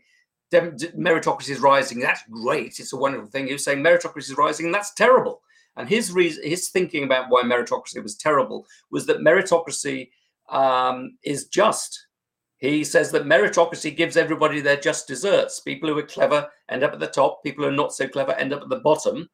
meritocracy 0.53 1.51
is 1.51 1.61
rising, 1.61 2.01
that's 2.01 2.23
great, 2.31 2.79
it's 2.79 2.93
a 2.93 2.97
wonderful 2.97 3.29
thing. 3.29 3.47
He 3.47 3.53
was 3.53 3.65
saying 3.65 3.83
meritocracy 3.83 4.31
is 4.31 4.37
rising, 4.37 4.67
and 4.67 4.75
that's 4.75 4.95
terrible. 4.95 5.43
And 5.77 5.89
his 5.89 6.13
reason, 6.13 6.45
his 6.45 6.69
thinking 6.69 7.05
about 7.05 7.31
why 7.31 7.43
meritocracy 7.43 8.03
was 8.03 8.17
terrible 8.17 8.67
was 8.91 9.07
that 9.07 9.21
meritocracy 9.21 10.11
um, 10.51 11.17
is 11.25 11.47
just 11.47 12.07
he 12.63 12.85
says 12.85 13.11
that 13.11 13.25
meritocracy 13.25 13.95
gives 13.95 14.17
everybody 14.17 14.61
their 14.61 14.77
just 14.77 15.09
desserts. 15.09 15.59
People 15.59 15.89
who 15.89 15.99
are 15.99 16.03
clever 16.03 16.49
end 16.69 16.85
up 16.85 16.93
at 16.93 17.01
the 17.01 17.09
top, 17.09 17.43
people 17.43 17.65
who 17.65 17.71
are 17.71 17.75
not 17.75 17.93
so 17.93 18.07
clever 18.07 18.35
end 18.35 18.53
up 18.53 18.63
at 18.63 18.69
the 18.69 18.79
bottom. 18.79 19.29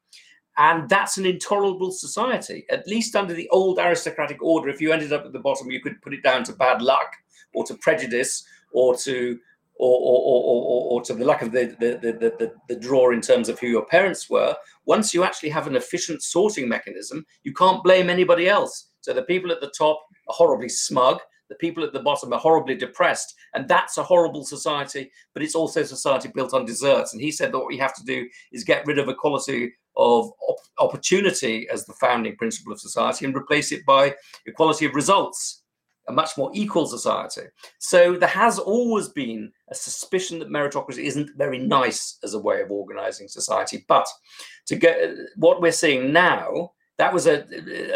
And 0.57 0.89
that's 0.89 1.19
an 1.19 1.27
intolerable 1.27 1.93
society. 1.93 2.65
At 2.71 2.89
least 2.89 3.15
under 3.15 3.35
the 3.35 3.47
old 3.51 3.79
aristocratic 3.79 4.43
order, 4.43 4.71
if 4.71 4.81
you 4.81 4.93
ended 4.93 5.13
up 5.13 5.27
at 5.27 5.35
the 5.35 5.41
bottom, 5.41 5.71
you 5.71 5.83
could 5.83 6.01
put 6.01 6.15
it 6.15 6.23
down 6.23 6.43
to 6.45 6.55
bad 6.55 6.81
luck 6.81 7.13
or 7.53 7.65
to 7.67 7.75
prejudice 7.75 8.43
or 8.73 8.97
to 8.97 9.39
or, 9.79 9.99
or, 10.01 10.43
or, 10.43 10.93
or, 10.93 11.03
to 11.03 11.15
the 11.15 11.25
lack 11.25 11.41
of 11.41 11.53
the, 11.53 11.77
the, 11.79 11.99
the, 12.01 12.53
the, 12.69 12.77
draw 12.77 13.13
in 13.13 13.21
terms 13.21 13.49
of 13.49 13.59
who 13.61 13.69
your 13.69 13.87
parents 13.87 14.29
were, 14.29 14.57
once 14.87 15.15
you 15.15 15.23
actually 15.23 15.49
have 15.49 15.67
an 15.67 15.77
efficient 15.77 16.23
sorting 16.23 16.69
mechanism, 16.69 17.25
you 17.45 17.53
can't 17.53 17.85
blame 17.85 18.11
anybody 18.11 18.49
else. 18.49 18.91
So 19.03 19.13
the 19.13 19.23
people 19.23 19.53
at 19.53 19.61
the 19.61 19.73
top 19.77 20.01
are 20.29 20.35
horribly 20.35 20.69
smug 20.69 21.21
the 21.49 21.55
people 21.57 21.83
at 21.83 21.93
the 21.93 22.01
bottom 22.01 22.33
are 22.33 22.39
horribly 22.39 22.75
depressed. 22.75 23.35
And 23.55 23.67
that's 23.67 23.99
a 23.99 24.03
horrible 24.03 24.45
society, 24.45 25.11
but 25.35 25.43
it's 25.43 25.55
also 25.55 25.81
a 25.81 25.87
society 25.87 26.31
built 26.35 26.55
on 26.55 26.65
desserts. 26.65 27.13
And 27.13 27.23
he 27.23 27.31
said 27.31 27.53
that 27.53 27.59
what 27.59 27.69
we 27.69 27.79
have 27.79 27.95
to 27.95 28.05
do 28.05 28.29
is 28.53 28.65
get 28.65 28.87
rid 28.87 28.99
of 28.99 29.09
equality 29.09 29.73
of 29.97 30.31
op- 30.47 30.59
opportunity 30.79 31.69
as 31.73 31.85
the 31.85 31.95
founding 31.95 32.37
principle 32.37 32.73
of 32.73 32.81
society 32.81 33.25
and 33.25 33.35
replace 33.35 33.73
it 33.73 33.85
by 33.87 34.15
equality 34.47 34.85
of 34.85 34.95
results, 34.95 35.58
a 36.09 36.13
much 36.13 36.37
more 36.37 36.51
equal 36.55 36.87
society. 36.87 37.43
So 37.79 38.17
there 38.17 38.29
has 38.29 38.59
always 38.59 39.09
been 39.09 39.53
a 39.71 39.75
suspicion 39.75 40.39
that 40.39 40.49
meritocracy 40.49 41.05
isn't 41.05 41.37
very 41.37 41.59
nice 41.59 42.19
as 42.25 42.35
a 42.35 42.39
way 42.39 42.63
of 42.63 42.71
organizing 42.71 43.29
society. 43.29 43.85
But 43.89 44.07
to 44.67 44.77
get 44.77 44.99
what 45.37 45.61
we're 45.61 45.73
seeing 45.73 46.13
now 46.13 46.73
that 46.99 47.15
was 47.15 47.29
a, 47.29 47.45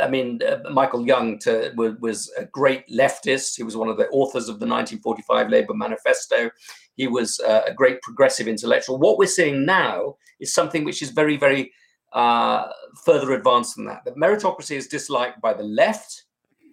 I 0.00 0.09
mean, 0.09 0.40
uh, 0.47 0.71
Michael 0.71 1.04
Young 1.04 1.38
to, 1.40 1.73
was 1.76 2.33
a 2.38 2.45
great 2.45 2.88
leftist. 2.88 3.57
He 3.57 3.64
was 3.64 3.76
one 3.76 3.88
of 3.88 3.97
the 3.97 4.09
authors 4.11 4.45
of 4.45 4.61
the 4.61 4.66
1945 4.66 5.50
Labour 5.50 5.75
Manifesto. 5.75 6.50
He 6.95 7.09
was 7.09 7.40
uh, 7.40 7.62
a 7.66 7.75
great 7.75 8.00
progressive 8.02 8.47
intellectual. 8.47 8.99
What 8.99 9.19
we're 9.19 9.26
seeing 9.26 9.66
now 9.66 10.16
is 10.38 10.54
something 10.54 10.85
which 10.85 11.02
is 11.02 11.11
very, 11.11 11.37
very 11.37 11.73
uh, 12.12 12.69
further 13.04 13.33
advanced 13.33 13.75
than 13.75 13.87
that. 13.87 14.04
That 14.04 14.16
meritocracy 14.16 14.76
is 14.76 14.87
disliked 14.87 15.40
by 15.40 15.52
the 15.52 15.64
left 15.64 16.25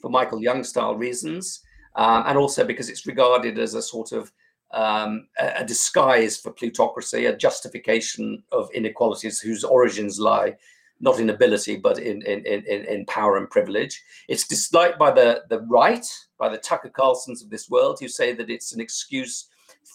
for 0.02 0.10
Michael 0.10 0.42
Young 0.42 0.64
style 0.64 0.96
reasons, 0.96 1.62
um, 1.96 2.24
and 2.28 2.38
also 2.38 2.66
because 2.66 2.90
it's 2.90 3.06
regarded 3.06 3.58
as 3.60 3.74
a 3.74 3.82
sort 3.82 4.12
of 4.12 4.32
um, 4.72 5.28
a, 5.40 5.66
disguise 5.66 6.38
for 6.38 6.52
plutocracy, 6.52 7.26
a 7.26 7.36
justification 7.36 8.44
of 8.52 8.70
inequalities 8.74 9.40
whose 9.40 9.64
origins 9.64 10.20
lie 10.20 10.56
not 11.00 11.20
in 11.20 11.30
ability, 11.30 11.78
but 11.78 11.98
in, 11.98 12.22
in, 12.24 12.46
in, 12.46 12.66
in 12.66 13.06
power 13.06 13.38
and 13.38 13.50
privilege. 13.50 14.04
It's 14.28 14.48
disliked 14.48 15.00
by 15.00 15.12
the, 15.12 15.44
the 15.50 15.62
right, 15.62 16.06
by 16.38 16.50
the 16.50 16.58
Tucker 16.58 16.90
Carlsons 16.90 17.42
of 17.42 17.50
this 17.50 17.70
world, 17.70 18.00
who 18.00 18.08
say 18.08 18.34
that 18.34 18.50
it's 18.50 18.74
an 18.74 18.82
excuse 18.82 19.48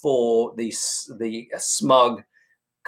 for 0.03 0.55
the, 0.57 0.73
the 1.19 1.49
smug, 1.59 2.23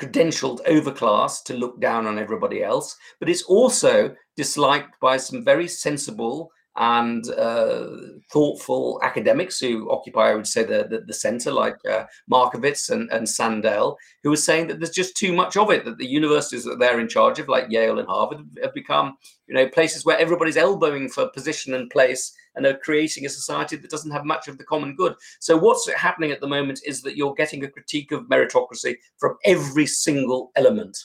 credentialed 0.01 0.65
overclass 0.67 1.43
to 1.45 1.55
look 1.55 1.81
down 1.81 2.07
on 2.07 2.19
everybody 2.19 2.63
else. 2.63 2.97
But 3.19 3.29
it's 3.29 3.43
also 3.43 4.15
disliked 4.37 4.99
by 5.01 5.17
some 5.17 5.45
very 5.45 5.69
sensible 5.69 6.51
and 6.77 7.29
uh, 7.31 7.87
thoughtful 8.31 9.01
academics 9.03 9.59
who 9.59 9.91
occupy, 9.91 10.31
I 10.31 10.35
would 10.35 10.47
say, 10.47 10.63
the, 10.63 10.87
the, 10.89 11.01
the 11.07 11.15
center, 11.15 11.51
like 11.51 11.77
uh, 11.91 12.05
Markovits 12.31 12.91
and, 12.91 13.11
and 13.11 13.27
Sandel, 13.27 13.97
who 14.23 14.33
are 14.33 14.37
saying 14.37 14.67
that 14.69 14.79
there's 14.79 14.91
just 14.91 15.17
too 15.17 15.33
much 15.33 15.57
of 15.57 15.71
it, 15.71 15.85
that 15.85 15.99
the 15.99 16.07
universities 16.07 16.65
that 16.65 16.79
they're 16.79 17.01
in 17.01 17.09
charge 17.09 17.39
of, 17.39 17.49
like 17.49 17.71
Yale 17.71 17.99
and 17.99 18.09
Harvard, 18.09 18.41
have 18.63 18.75
become 18.75 19.17
you 19.47 19.55
know, 19.55 19.69
places 19.69 20.05
where 20.05 20.19
everybody's 20.19 20.57
elbowing 20.57 21.09
for 21.09 21.29
position 21.29 21.75
and 21.75 21.89
place 21.91 22.35
and 22.57 22.67
are 22.67 22.79
creating 22.79 23.25
a 23.25 23.31
society 23.31 23.77
that 23.77 23.91
doesn't 23.91 24.11
have 24.11 24.25
much 24.25 24.49
of 24.49 24.59
the 24.59 24.65
common 24.65 24.97
good. 24.97 25.15
So 25.41 25.57
what's 25.57 25.91
happening 25.93 26.31
at 26.31 26.41
the 26.41 26.47
moment 26.47 26.81
is 26.85 27.03
that 27.03 27.17
you're 27.17 27.35
getting 27.35 27.65
a 27.65 27.71
critique 27.71 28.13
of 28.13 28.25
meritocracy 28.25 28.97
from 29.19 29.37
every 29.45 29.87
single 29.87 30.51
element 30.57 30.97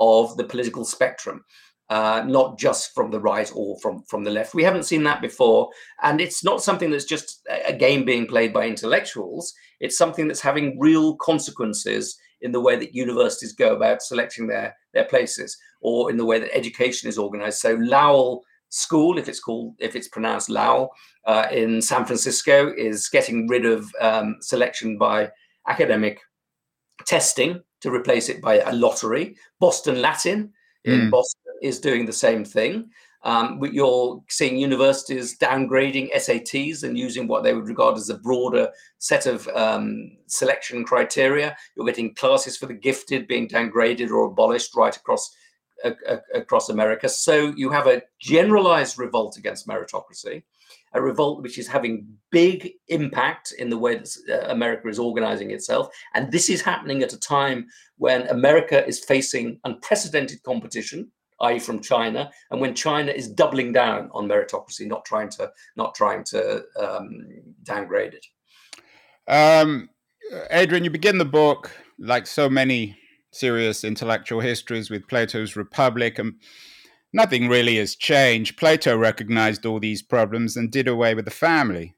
of 0.00 0.36
the 0.36 0.44
political 0.44 0.84
spectrum 0.84 1.44
uh, 1.90 2.22
not 2.26 2.58
just 2.58 2.94
from 2.94 3.10
the 3.10 3.20
right 3.20 3.50
or 3.54 3.78
from 3.80 4.02
from 4.02 4.24
the 4.24 4.30
left. 4.30 4.54
We 4.54 4.62
haven't 4.62 4.84
seen 4.84 5.04
that 5.04 5.22
before, 5.22 5.70
and 6.02 6.20
it's 6.20 6.44
not 6.44 6.62
something 6.62 6.90
that's 6.90 7.04
just 7.04 7.46
a 7.66 7.72
game 7.72 8.04
being 8.04 8.26
played 8.26 8.52
by 8.52 8.66
intellectuals. 8.66 9.54
It's 9.80 9.96
something 9.96 10.28
that's 10.28 10.40
having 10.40 10.78
real 10.78 11.16
consequences 11.16 12.18
in 12.40 12.52
the 12.52 12.60
way 12.60 12.76
that 12.76 12.94
universities 12.94 13.52
go 13.52 13.74
about 13.74 14.02
selecting 14.02 14.46
their 14.46 14.76
their 14.92 15.04
places, 15.04 15.56
or 15.80 16.10
in 16.10 16.16
the 16.16 16.24
way 16.24 16.38
that 16.38 16.54
education 16.54 17.08
is 17.08 17.18
organized. 17.18 17.58
So 17.58 17.74
Lowell 17.74 18.44
school, 18.70 19.18
if 19.18 19.28
it's 19.28 19.40
called, 19.40 19.74
if 19.78 19.96
it's 19.96 20.08
pronounced 20.08 20.50
Lowell, 20.50 20.90
uh, 21.24 21.46
in 21.50 21.80
San 21.80 22.04
Francisco, 22.04 22.72
is 22.76 23.08
getting 23.08 23.48
rid 23.48 23.64
of 23.64 23.90
um, 24.00 24.36
selection 24.40 24.98
by 24.98 25.30
academic 25.66 26.20
testing 27.06 27.62
to 27.80 27.90
replace 27.90 28.28
it 28.28 28.42
by 28.42 28.58
a 28.60 28.72
lottery. 28.72 29.36
Boston 29.60 30.02
Latin 30.02 30.52
in 30.84 31.00
mm. 31.02 31.10
Boston 31.10 31.47
is 31.62 31.80
doing 31.80 32.06
the 32.06 32.12
same 32.12 32.44
thing. 32.44 32.90
Um, 33.24 33.60
you're 33.72 34.22
seeing 34.28 34.58
universities 34.58 35.36
downgrading 35.38 36.14
SATs 36.14 36.84
and 36.84 36.96
using 36.96 37.26
what 37.26 37.42
they 37.42 37.52
would 37.52 37.66
regard 37.66 37.96
as 37.96 38.08
a 38.08 38.18
broader 38.18 38.70
set 38.98 39.26
of 39.26 39.48
um, 39.48 40.12
selection 40.26 40.84
criteria. 40.84 41.56
You're 41.76 41.86
getting 41.86 42.14
classes 42.14 42.56
for 42.56 42.66
the 42.66 42.74
gifted 42.74 43.26
being 43.26 43.48
downgraded 43.48 44.10
or 44.10 44.26
abolished 44.26 44.76
right 44.76 44.96
across 44.96 45.34
across 46.34 46.68
America. 46.68 47.08
So 47.08 47.52
you 47.56 47.70
have 47.70 47.86
a 47.86 48.02
generalized 48.20 48.98
revolt 48.98 49.36
against 49.36 49.68
meritocracy, 49.68 50.42
a 50.92 51.00
revolt 51.00 51.42
which 51.42 51.58
is 51.58 51.68
having 51.68 52.06
big 52.30 52.72
impact 52.88 53.52
in 53.58 53.70
the 53.70 53.78
way 53.78 53.96
that 53.96 54.16
uh, 54.28 54.50
America 54.50 54.88
is 54.88 54.98
organizing 54.98 55.50
itself. 55.52 55.88
And 56.14 56.32
this 56.32 56.50
is 56.50 56.62
happening 56.62 57.02
at 57.02 57.12
a 57.12 57.20
time 57.20 57.66
when 57.96 58.26
America 58.28 58.86
is 58.86 59.04
facing 59.04 59.60
unprecedented 59.64 60.42
competition 60.42 61.12
i.e., 61.40 61.58
from 61.58 61.80
China, 61.80 62.30
and 62.50 62.60
when 62.60 62.74
China 62.74 63.12
is 63.12 63.28
doubling 63.28 63.72
down 63.72 64.10
on 64.12 64.28
meritocracy, 64.28 64.86
not 64.86 65.04
trying 65.04 65.30
to 65.30 65.50
not 65.76 65.94
trying 65.94 66.24
to 66.24 66.64
um, 66.78 67.26
downgrade 67.62 68.14
it. 68.14 68.26
Um, 69.30 69.90
Adrian, 70.50 70.84
you 70.84 70.90
begin 70.90 71.18
the 71.18 71.24
book 71.24 71.70
like 71.98 72.26
so 72.26 72.48
many 72.48 72.96
serious 73.32 73.84
intellectual 73.84 74.40
histories 74.40 74.90
with 74.90 75.06
Plato's 75.08 75.56
Republic, 75.56 76.18
and 76.18 76.34
nothing 77.12 77.48
really 77.48 77.76
has 77.76 77.94
changed. 77.94 78.56
Plato 78.56 78.96
recognized 78.96 79.66
all 79.66 79.80
these 79.80 80.02
problems 80.02 80.56
and 80.56 80.70
did 80.70 80.88
away 80.88 81.14
with 81.14 81.24
the 81.24 81.30
family 81.30 81.94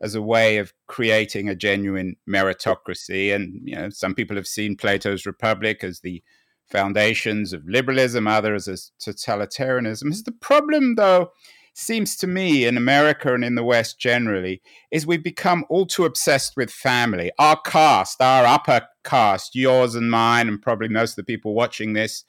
as 0.00 0.14
a 0.14 0.22
way 0.22 0.56
of 0.56 0.72
creating 0.86 1.48
a 1.48 1.54
genuine 1.54 2.16
meritocracy. 2.28 3.34
And 3.34 3.60
you 3.64 3.76
know, 3.76 3.90
some 3.90 4.14
people 4.14 4.36
have 4.36 4.46
seen 4.46 4.76
Plato's 4.76 5.26
Republic 5.26 5.84
as 5.84 6.00
the 6.00 6.22
foundations 6.70 7.52
of 7.52 7.68
liberalism, 7.68 8.26
others 8.26 8.68
as 8.68 8.92
totalitarianism. 9.00 10.10
Is 10.10 10.24
the 10.24 10.32
problem, 10.32 10.94
though, 10.94 11.32
seems 11.74 12.16
to 12.16 12.26
me 12.26 12.64
in 12.64 12.76
America 12.76 13.34
and 13.34 13.44
in 13.44 13.54
the 13.54 13.64
West 13.64 13.98
generally, 13.98 14.60
is 14.90 15.06
we've 15.06 15.22
become 15.22 15.64
all 15.68 15.86
too 15.86 16.04
obsessed 16.04 16.56
with 16.56 16.70
family. 16.70 17.30
Our 17.38 17.60
caste, 17.60 18.20
our 18.20 18.44
upper 18.44 18.86
caste, 19.04 19.54
yours 19.54 19.94
and 19.94 20.10
mine, 20.10 20.48
and 20.48 20.60
probably 20.60 20.88
most 20.88 21.12
of 21.12 21.16
the 21.16 21.24
people 21.24 21.54
watching 21.54 21.92
this, 21.92 22.24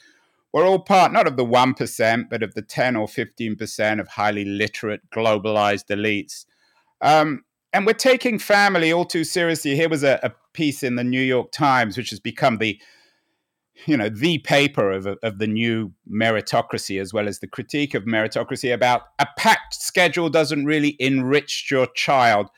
we're 0.54 0.68
all 0.68 0.80
part 0.80 1.14
not 1.14 1.28
of 1.28 1.38
the 1.38 1.46
1%, 1.46 2.30
but 2.30 2.44
of 2.44 2.54
the 2.56 2.62
10 2.62 2.96
or 2.96 3.08
15% 3.08 4.00
of 4.00 4.08
highly 4.08 4.46
literate, 4.46 5.10
globalized 5.10 5.88
elites. 5.88 6.46
Um, 7.02 7.44
and 7.74 7.86
we're 7.86 7.94
taking 7.94 8.38
family 8.38 8.92
all 8.92 9.06
too 9.06 9.24
seriously. 9.24 9.76
Here 9.76 9.90
was 9.90 10.04
a, 10.04 10.20
a 10.24 10.34
piece 10.54 10.84
in 10.84 10.96
the 10.96 11.04
New 11.04 11.22
York 11.22 11.52
Times, 11.52 11.98
which 11.98 12.10
has 12.10 12.20
become 12.20 12.58
the 12.58 12.82
you 13.86 13.98
know 13.98 14.10
the 14.10 14.40
paper 14.40 14.92
of, 14.92 15.08
of 15.08 15.40
the 15.40 15.48
new 15.48 15.94
meritocracy 16.12 17.00
as 17.00 17.14
well 17.14 17.28
as 17.28 17.40
the 17.40 17.48
critique 17.48 17.94
of 17.94 18.06
meritocracy 18.06 18.74
about 18.74 19.04
a 19.20 19.28
packed 19.38 19.76
schedule 19.76 20.30
doesn't 20.30 20.66
really 20.66 20.96
enrich 21.00 21.68
your 21.72 21.88
child. 21.88 22.50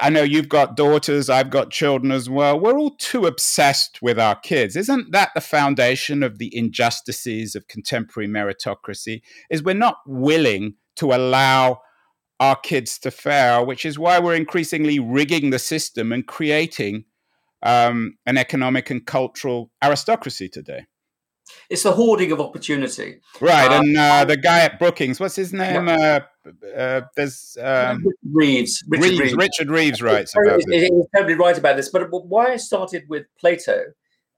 I 0.00 0.10
know 0.10 0.24
you've 0.24 0.48
got 0.48 0.76
daughters 0.76 1.30
i've 1.30 1.50
got 1.50 1.70
children 1.70 2.10
as 2.10 2.28
well. 2.28 2.58
We're 2.58 2.78
all 2.78 2.96
too 2.96 3.26
obsessed 3.26 4.00
with 4.02 4.18
our 4.18 4.34
kids. 4.34 4.76
Isn't 4.76 5.12
that 5.12 5.30
the 5.34 5.40
foundation 5.40 6.22
of 6.22 6.38
the 6.38 6.54
injustices 6.54 7.54
of 7.54 7.68
contemporary 7.68 8.28
meritocracy? 8.28 9.22
Is 9.50 9.62
we're 9.62 9.74
not 9.74 9.98
willing 10.06 10.74
to 10.96 11.12
allow 11.12 11.80
our 12.40 12.56
kids 12.56 12.98
to 13.00 13.10
fail 13.10 13.66
which 13.66 13.84
is 13.84 13.98
why 13.98 14.18
we're 14.18 14.34
increasingly 14.34 14.98
rigging 14.98 15.50
the 15.50 15.58
system 15.58 16.12
and 16.12 16.26
creating 16.26 17.04
um, 17.62 18.16
an 18.26 18.38
economic 18.38 18.90
and 18.90 19.06
cultural 19.06 19.70
aristocracy 19.82 20.48
today. 20.48 20.86
It's 21.70 21.82
the 21.82 21.92
hoarding 21.92 22.32
of 22.32 22.40
opportunity, 22.40 23.20
right? 23.40 23.70
Uh, 23.70 23.80
and 23.80 23.96
uh, 23.96 24.24
the 24.24 24.36
guy 24.36 24.60
at 24.60 24.78
Brookings, 24.78 25.18
what's 25.18 25.36
his 25.36 25.52
name? 25.52 25.88
Uh, 25.88 26.20
uh, 26.76 27.02
there's 27.16 27.56
um, 27.60 28.04
Reeves. 28.30 28.84
Richard 28.88 29.04
Reeves, 29.04 29.20
Reeves. 29.20 29.34
Richard 29.34 29.70
Reeves 29.70 30.02
writes 30.02 30.34
about 30.36 30.60
He's 30.68 30.90
totally 31.16 31.34
right 31.34 31.56
about 31.56 31.76
this. 31.76 31.88
But 31.88 32.10
why 32.10 32.52
I 32.52 32.56
started 32.56 33.04
with 33.08 33.26
Plato 33.38 33.84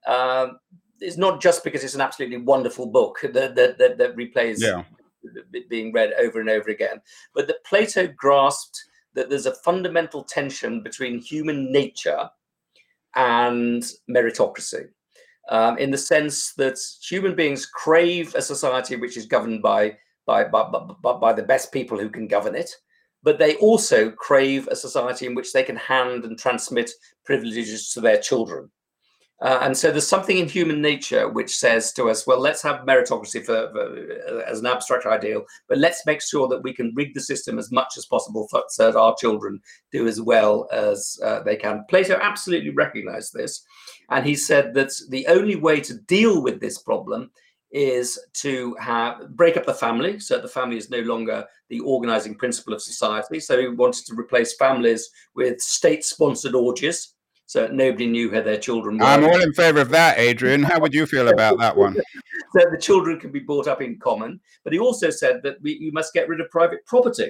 um, 0.07 0.59
is 1.01 1.17
not 1.17 1.41
just 1.41 1.63
because 1.63 1.83
it's 1.83 1.95
an 1.95 2.01
absolutely 2.01 2.37
wonderful 2.37 2.87
book 2.87 3.19
that 3.23 3.55
that, 3.55 3.77
that, 3.77 3.97
that 3.97 4.15
replays 4.15 4.59
yeah. 4.59 4.83
being 5.69 5.91
read 5.91 6.13
over 6.13 6.39
and 6.39 6.49
over 6.49 6.69
again, 6.69 7.01
but 7.33 7.47
that 7.47 7.63
Plato 7.65 8.07
grasped 8.07 8.85
that 9.13 9.29
there's 9.29 9.45
a 9.45 9.55
fundamental 9.55 10.23
tension 10.23 10.81
between 10.81 11.19
human 11.19 11.71
nature 11.71 12.29
and 13.15 13.83
meritocracy. 14.09 14.85
Um, 15.49 15.77
in 15.77 15.91
the 15.91 15.97
sense 15.97 16.53
that 16.53 16.77
human 17.07 17.35
beings 17.35 17.65
crave 17.65 18.35
a 18.35 18.41
society 18.41 18.95
which 18.95 19.17
is 19.17 19.25
governed 19.25 19.61
by, 19.61 19.97
by, 20.25 20.45
by, 20.45 20.69
by, 21.01 21.13
by 21.13 21.33
the 21.33 21.43
best 21.43 21.71
people 21.71 21.97
who 21.99 22.09
can 22.09 22.27
govern 22.27 22.55
it, 22.55 22.69
but 23.23 23.37
they 23.37 23.55
also 23.57 24.11
crave 24.11 24.67
a 24.67 24.75
society 24.75 25.25
in 25.25 25.35
which 25.35 25.51
they 25.51 25.63
can 25.63 25.75
hand 25.75 26.25
and 26.25 26.37
transmit 26.37 26.91
privileges 27.25 27.91
to 27.91 28.01
their 28.01 28.19
children. 28.19 28.71
Uh, 29.41 29.57
and 29.63 29.75
so 29.75 29.89
there's 29.89 30.07
something 30.07 30.37
in 30.37 30.47
human 30.47 30.81
nature 30.81 31.27
which 31.27 31.55
says 31.55 31.91
to 31.93 32.09
us, 32.09 32.27
well, 32.27 32.39
let's 32.39 32.61
have 32.61 32.85
meritocracy 32.85 33.43
for, 33.43 33.71
for, 33.71 34.41
as 34.47 34.59
an 34.59 34.67
abstract 34.67 35.07
ideal, 35.07 35.43
but 35.67 35.79
let's 35.79 36.05
make 36.05 36.21
sure 36.21 36.47
that 36.47 36.61
we 36.61 36.73
can 36.73 36.93
rig 36.95 37.13
the 37.15 37.21
system 37.21 37.57
as 37.57 37.71
much 37.71 37.93
as 37.97 38.05
possible 38.05 38.47
for, 38.51 38.63
so 38.69 38.91
that 38.91 38.99
our 38.99 39.15
children 39.15 39.59
do 39.91 40.07
as 40.07 40.21
well 40.21 40.67
as 40.71 41.19
uh, 41.23 41.41
they 41.41 41.55
can. 41.55 41.83
Plato 41.89 42.19
absolutely 42.21 42.69
recognized 42.69 43.33
this. 43.33 43.65
And 44.11 44.25
he 44.25 44.35
said 44.35 44.75
that 44.75 44.91
the 45.09 45.25
only 45.27 45.55
way 45.55 45.79
to 45.81 45.97
deal 46.01 46.43
with 46.43 46.59
this 46.61 46.77
problem 46.77 47.31
is 47.71 48.19
to 48.33 48.75
have 48.79 49.29
break 49.29 49.55
up 49.55 49.65
the 49.65 49.73
family 49.73 50.19
so 50.19 50.37
the 50.37 50.47
family 50.47 50.75
is 50.75 50.89
no 50.89 50.99
longer 50.99 51.45
the 51.69 51.79
organizing 51.79 52.35
principle 52.35 52.73
of 52.73 52.81
society 52.81 53.39
so 53.39 53.57
he 53.57 53.69
wanted 53.69 54.05
to 54.05 54.13
replace 54.13 54.57
families 54.57 55.09
with 55.35 55.57
state 55.61 56.03
sponsored 56.03 56.53
orgies 56.53 57.13
so 57.51 57.67
nobody 57.67 58.07
knew 58.07 58.29
who 58.29 58.41
their 58.41 58.57
children 58.57 58.97
were. 58.97 59.03
I'm 59.03 59.25
all 59.25 59.41
in 59.41 59.51
favour 59.51 59.81
of 59.81 59.89
that, 59.89 60.17
Adrian. 60.17 60.63
How 60.63 60.79
would 60.79 60.93
you 60.93 61.05
feel 61.05 61.27
about 61.27 61.59
that 61.59 61.75
one? 61.75 61.95
so 62.57 62.65
the 62.71 62.77
children 62.77 63.19
can 63.19 63.29
be 63.29 63.41
brought 63.41 63.67
up 63.67 63.81
in 63.81 63.99
common. 63.99 64.39
But 64.63 64.71
he 64.71 64.79
also 64.79 65.09
said 65.09 65.43
that 65.43 65.61
we, 65.61 65.73
you 65.73 65.91
must 65.91 66.13
get 66.13 66.29
rid 66.29 66.39
of 66.39 66.49
private 66.49 66.85
property 66.85 67.29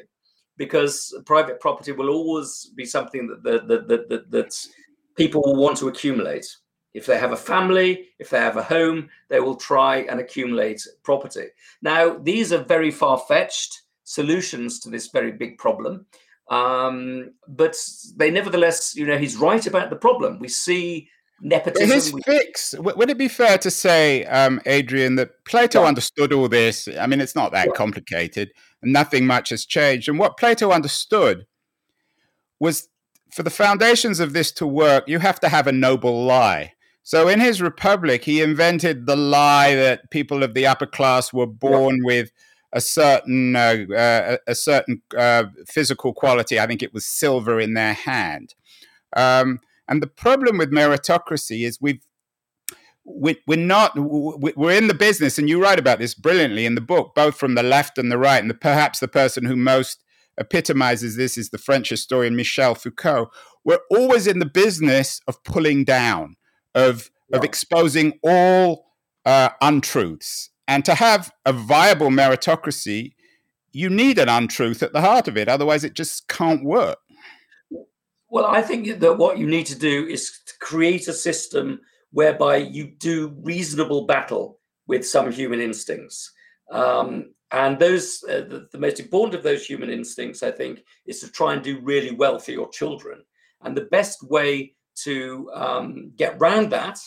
because 0.58 1.12
private 1.26 1.60
property 1.60 1.92
will 1.92 2.10
always 2.10 2.72
be 2.76 2.86
something 2.86 3.30
that, 3.30 3.42
that, 3.42 3.68
that, 3.68 3.88
that, 3.88 4.10
that, 4.10 4.30
that 4.30 4.68
people 5.16 5.42
will 5.42 5.56
want 5.56 5.78
to 5.78 5.88
accumulate. 5.88 6.46
If 6.94 7.08
they 7.08 7.18
have 7.18 7.32
a 7.32 7.36
family, 7.36 8.10
if 8.20 8.30
they 8.30 8.38
have 8.38 8.58
a 8.58 8.64
home, 8.64 9.10
they 9.30 9.40
will 9.40 9.56
try 9.56 10.02
and 10.02 10.20
accumulate 10.20 10.86
property. 11.02 11.48
Now, 11.82 12.20
these 12.20 12.54
are 12.54 12.64
very 12.64 12.92
far 12.92 13.18
fetched 13.28 13.82
solutions 14.04 14.82
to 14.82 14.92
this 14.92 15.08
very 15.08 15.32
big 15.32 15.58
problem. 15.58 16.06
Um, 16.50 17.34
but 17.48 17.76
they 18.18 18.30
nevertheless, 18.30 18.96
you 18.96 19.06
know, 19.06 19.18
he's 19.18 19.38
right 19.38 19.66
about 19.66 19.90
the 19.90 19.96
problem. 19.96 20.40
We 20.40 20.48
see 20.48 21.10
nepotism. 21.42 21.90
His 21.90 22.14
we- 22.14 22.22
fix. 22.24 22.76
Would 22.78 23.10
it 23.10 23.18
be 23.18 23.28
fair 23.28 23.58
to 23.60 23.72
say, 23.72 24.26
um, 24.26 24.62
Adrian, 24.66 25.16
that 25.16 25.46
Plato 25.46 25.82
yeah. 25.82 25.88
understood 25.88 26.34
all 26.34 26.50
this? 26.50 26.88
I 27.00 27.08
mean, 27.08 27.22
it's 27.22 27.36
not 27.36 27.52
that 27.52 27.68
yeah. 27.68 27.74
complicated. 27.74 28.52
Nothing 28.84 29.26
much 29.26 29.50
has 29.50 29.66
changed. 29.66 30.10
And 30.10 30.20
what 30.20 30.38
Plato 30.38 30.72
understood 30.72 31.46
was 32.60 32.90
for 33.32 33.44
the 33.44 33.50
foundations 33.50 34.20
of 34.20 34.34
this 34.34 34.52
to 34.54 34.68
work, 34.68 35.06
you 35.08 35.20
have 35.20 35.40
to 35.40 35.50
have 35.50 35.68
a 35.68 35.72
noble 35.72 36.26
lie. 36.26 36.74
So 37.04 37.28
in 37.28 37.40
his 37.40 37.62
Republic, 37.62 38.24
he 38.24 38.42
invented 38.42 39.06
the 39.06 39.16
lie 39.16 39.74
that 39.76 40.12
people 40.12 40.44
of 40.44 40.54
the 40.54 40.68
upper 40.68 40.86
class 40.86 41.34
were 41.34 41.48
born 41.48 41.98
yeah. 41.98 42.06
with 42.06 42.32
a 42.74 42.82
certain 42.82 43.56
uh, 43.56 43.86
uh, 43.96 44.38
a 44.48 44.56
certain 44.56 45.02
uh, 45.18 45.46
physical 45.68 46.14
quality. 46.14 46.60
I 46.60 46.68
think 46.68 46.82
it 46.82 46.94
was 46.94 47.06
silver 47.06 47.60
in 47.60 47.74
their 47.74 47.94
hand. 47.94 48.56
Um, 49.16 49.60
and 49.88 50.02
the 50.02 50.08
problem 50.08 50.58
with 50.58 50.72
meritocracy 50.72 51.66
is 51.66 51.80
we've 51.82 52.06
we, 53.04 53.38
are 53.50 53.56
not 53.58 53.94
we're 53.98 54.78
in 54.78 54.88
the 54.88 54.94
business, 54.94 55.38
and 55.38 55.50
you 55.50 55.62
write 55.62 55.80
about 55.80 56.00
this 56.00 56.14
brilliantly 56.14 56.66
in 56.66 56.76
the 56.76 56.82
book, 56.82 57.14
both 57.16 57.36
from 57.36 57.56
the 57.56 57.64
left 57.64 57.98
and 57.98 58.12
the 58.12 58.18
right. 58.18 58.42
And 58.42 58.50
the, 58.50 58.56
perhaps 58.56 59.00
the 59.00 59.08
person 59.08 59.46
who 59.46 59.56
most 59.56 60.04
epitomizes 60.38 61.18
this 61.18 61.38
is 61.38 61.50
the 61.50 61.58
French 61.58 61.90
historian 61.90 62.36
Michel 62.36 62.76
Foucault. 62.76 63.30
We're 63.66 63.82
always 63.90 64.28
in 64.28 64.40
the 64.40 64.46
business 64.46 65.20
of 65.28 65.44
pulling 65.44 65.84
down, 65.84 66.36
of 66.74 67.12
yeah. 67.30 67.38
of 67.38 67.44
exposing 67.44 68.20
all 68.24 68.86
uh, 69.26 69.50
untruths 69.62 70.50
and 70.72 70.86
to 70.86 70.96
have 70.96 71.34
a 71.46 71.52
viable 71.52 72.08
meritocracy, 72.08 73.14
you 73.74 73.90
need 73.90 74.18
an 74.18 74.30
untruth 74.30 74.82
at 74.82 74.94
the 74.94 75.02
heart 75.02 75.28
of 75.28 75.36
it. 75.36 75.50
Otherwise, 75.50 75.84
it 75.84 75.96
just 75.96 76.30
can't 76.30 76.64
work. 76.64 76.98
Well, 78.30 78.46
I 78.46 78.62
think 78.62 79.02
that 79.02 79.18
what 79.18 79.38
you 79.38 79.48
need 79.48 79.66
to 79.66 79.78
do 79.78 80.08
is 80.08 80.32
to 80.46 80.54
create 80.62 81.10
a 81.10 81.14
system 81.14 81.82
whereby 82.12 82.56
you 82.56 82.86
do 82.86 83.36
reasonable 83.42 84.06
battle 84.06 84.60
with 84.88 85.06
some 85.06 85.30
human 85.30 85.60
instincts. 85.60 86.32
Um, 86.72 87.34
and 87.52 87.78
those 87.78 88.24
uh, 88.24 88.46
the, 88.52 88.70
the, 88.72 88.78
most 88.78 89.02
important 89.02 89.36
of 89.36 89.44
those 89.44 89.66
human 89.66 89.90
instincts, 89.90 90.42
I 90.42 90.52
think, 90.52 90.86
is 91.06 91.20
to 91.20 91.30
try 91.30 91.52
and 91.52 91.62
do 91.62 91.82
really 91.82 92.12
well 92.16 92.40
for 92.40 92.52
your 92.52 92.70
children. 92.70 93.24
And 93.62 93.76
the 93.76 93.90
best 93.98 94.24
way 94.24 94.76
to 95.04 95.52
um, 95.54 96.14
get 96.16 96.38
around 96.38 96.70
that 96.70 96.98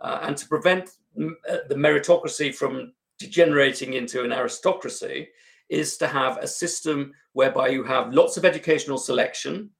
uh, 0.00 0.20
and 0.22 0.34
to 0.38 0.48
prevent 0.48 0.88
uh, 1.20 1.58
the 1.68 1.74
meritocracy 1.74 2.54
from 2.54 2.94
degenerating 3.22 3.94
into 3.94 4.24
an 4.24 4.32
aristocracy 4.32 5.28
is 5.68 5.96
to 5.96 6.06
have 6.06 6.36
a 6.38 6.46
system 6.46 7.12
whereby 7.32 7.68
you 7.68 7.82
have 7.82 8.12
lots 8.12 8.36
of 8.36 8.44
educational 8.44 8.98
selection 8.98 9.70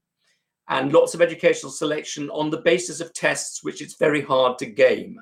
and 0.68 0.92
lots 0.92 1.12
of 1.14 1.20
educational 1.20 1.70
selection 1.70 2.30
on 2.30 2.48
the 2.48 2.62
basis 2.62 3.00
of 3.00 3.12
tests 3.12 3.62
which 3.62 3.82
it's 3.82 3.96
very 3.96 4.22
hard 4.22 4.58
to 4.58 4.66
game. 4.66 5.18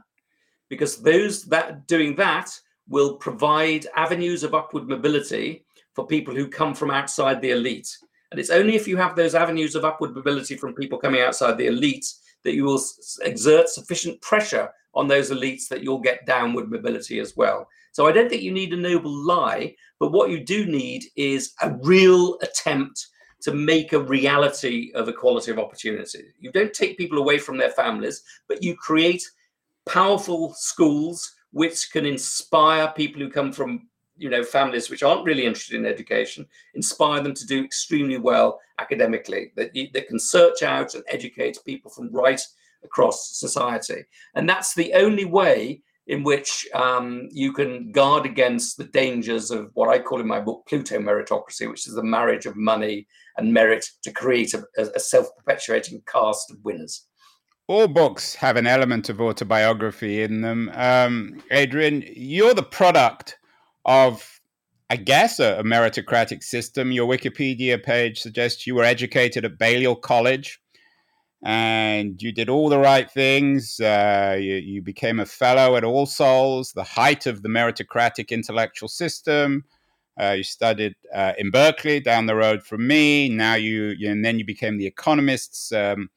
Because 0.68 1.02
those 1.02 1.44
that 1.46 1.88
doing 1.88 2.14
that 2.16 2.50
will 2.88 3.16
provide 3.16 3.86
avenues 3.96 4.44
of 4.44 4.54
upward 4.54 4.88
mobility 4.88 5.64
for 5.94 6.06
people 6.06 6.34
who 6.34 6.46
come 6.46 6.74
from 6.74 6.90
outside 6.90 7.40
the 7.40 7.50
elite. 7.50 7.90
And 8.30 8.38
it's 8.38 8.50
only 8.50 8.76
if 8.76 8.86
you 8.86 8.96
have 8.96 9.16
those 9.16 9.34
avenues 9.34 9.74
of 9.74 9.84
upward 9.84 10.14
mobility 10.14 10.56
from 10.56 10.74
people 10.74 10.98
coming 10.98 11.20
outside 11.20 11.58
the 11.58 11.66
elite 11.66 12.06
that 12.44 12.54
you 12.54 12.64
will 12.64 12.82
exert 13.22 13.68
sufficient 13.68 14.20
pressure 14.22 14.70
on 14.94 15.08
those 15.08 15.30
elites 15.30 15.68
that 15.68 15.82
you'll 15.82 16.00
get 16.00 16.26
downward 16.26 16.70
mobility 16.70 17.20
as 17.20 17.36
well. 17.36 17.68
So 17.92 18.06
I 18.06 18.12
don't 18.12 18.28
think 18.28 18.42
you 18.42 18.52
need 18.52 18.72
a 18.72 18.76
noble 18.76 19.10
lie, 19.10 19.74
but 19.98 20.12
what 20.12 20.30
you 20.30 20.44
do 20.44 20.66
need 20.66 21.04
is 21.16 21.52
a 21.62 21.74
real 21.82 22.38
attempt 22.42 23.08
to 23.42 23.52
make 23.52 23.92
a 23.92 24.00
reality 24.00 24.92
of 24.94 25.08
equality 25.08 25.50
of 25.50 25.58
opportunity. 25.58 26.24
You 26.38 26.52
don't 26.52 26.74
take 26.74 26.98
people 26.98 27.18
away 27.18 27.38
from 27.38 27.56
their 27.56 27.70
families, 27.70 28.22
but 28.48 28.62
you 28.62 28.76
create 28.76 29.24
powerful 29.86 30.54
schools 30.54 31.34
which 31.52 31.90
can 31.90 32.06
inspire 32.06 32.92
people 32.92 33.20
who 33.20 33.30
come 33.30 33.52
from 33.52 33.88
you 34.20 34.30
know 34.30 34.44
families 34.44 34.90
which 34.90 35.02
aren't 35.02 35.24
really 35.24 35.46
interested 35.46 35.76
in 35.76 35.86
education 35.86 36.46
inspire 36.74 37.22
them 37.22 37.34
to 37.34 37.46
do 37.46 37.64
extremely 37.64 38.18
well 38.18 38.60
academically 38.78 39.52
that, 39.56 39.72
that 39.92 40.08
can 40.08 40.18
search 40.18 40.62
out 40.62 40.94
and 40.94 41.04
educate 41.08 41.58
people 41.64 41.90
from 41.90 42.12
right 42.12 42.40
across 42.84 43.38
society 43.38 44.04
and 44.34 44.48
that's 44.48 44.74
the 44.74 44.92
only 44.94 45.24
way 45.24 45.82
in 46.10 46.24
which 46.24 46.66
um, 46.74 47.28
you 47.30 47.52
can 47.52 47.92
guard 47.92 48.26
against 48.26 48.76
the 48.76 48.84
dangers 48.84 49.52
of 49.52 49.70
what 49.74 49.88
I 49.88 50.00
call 50.00 50.20
in 50.20 50.26
my 50.26 50.40
book 50.40 50.66
plutomeritocracy, 50.68 51.70
which 51.70 51.86
is 51.86 51.94
the 51.94 52.02
marriage 52.02 52.46
of 52.46 52.56
money 52.56 53.06
and 53.36 53.54
merit 53.54 53.86
to 54.02 54.10
create 54.10 54.52
a, 54.52 54.64
a 54.76 54.98
self 54.98 55.28
perpetuating 55.36 56.02
caste 56.06 56.50
of 56.50 56.56
winners. 56.64 57.06
All 57.68 57.86
books 57.86 58.34
have 58.34 58.56
an 58.56 58.66
element 58.66 59.08
of 59.08 59.20
autobiography 59.20 60.22
in 60.22 60.40
them. 60.40 60.72
Um, 60.74 61.40
Adrian, 61.52 62.02
you're 62.16 62.54
the 62.54 62.64
product 62.64 63.38
of, 63.84 64.40
I 64.88 64.96
guess, 64.96 65.38
a, 65.38 65.58
a, 65.58 65.62
meritocratic 65.62 66.42
system. 66.42 66.92
Your 66.92 67.08
Wikipedia 67.08 67.82
page 67.82 68.20
suggests 68.20 68.66
you 68.66 68.74
were 68.74 68.84
educated 68.84 69.44
at 69.44 69.58
Balliol 69.58 69.96
College 69.96 70.60
and 71.42 72.20
you 72.20 72.32
did 72.32 72.48
all 72.48 72.68
the 72.68 72.78
right 72.78 73.10
things. 73.10 73.80
Uh, 73.80 74.36
you, 74.38 74.56
you, 74.56 74.82
became 74.82 75.18
a 75.18 75.26
fellow 75.26 75.76
at 75.76 75.84
All 75.84 76.06
Souls, 76.06 76.72
the 76.72 76.84
height 76.84 77.26
of 77.26 77.42
the 77.42 77.48
meritocratic 77.48 78.28
intellectual 78.28 78.88
system. 78.88 79.64
Uh, 80.20 80.32
you 80.32 80.42
studied 80.42 80.94
uh, 81.14 81.32
in 81.38 81.50
Berkeley, 81.50 81.98
down 81.98 82.26
the 82.26 82.34
road 82.34 82.62
from 82.62 82.86
me. 82.86 83.30
Now 83.30 83.54
you, 83.54 83.94
you 83.98 84.10
and 84.10 84.22
then 84.24 84.38
you 84.38 84.44
became 84.44 84.76
the 84.76 84.86
Economist's 84.86 85.72
um, 85.72 86.10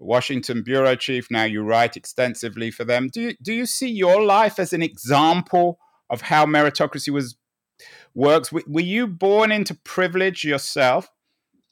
Washington 0.00 0.62
bureau 0.64 0.96
chief. 0.96 1.30
Now 1.30 1.44
you 1.44 1.62
write 1.62 1.96
extensively 1.96 2.72
for 2.72 2.84
them. 2.84 3.08
Do 3.12 3.20
you, 3.20 3.34
do 3.40 3.52
you 3.52 3.66
see 3.66 3.90
your 3.90 4.24
life 4.24 4.58
as 4.58 4.72
an 4.72 4.82
example 4.82 5.78
of 6.10 6.22
how 6.22 6.46
meritocracy 6.46 7.10
was 7.10 7.36
works. 8.14 8.52
Were 8.52 8.80
you 8.80 9.06
born 9.06 9.52
into 9.52 9.74
privilege 9.74 10.44
yourself? 10.44 11.08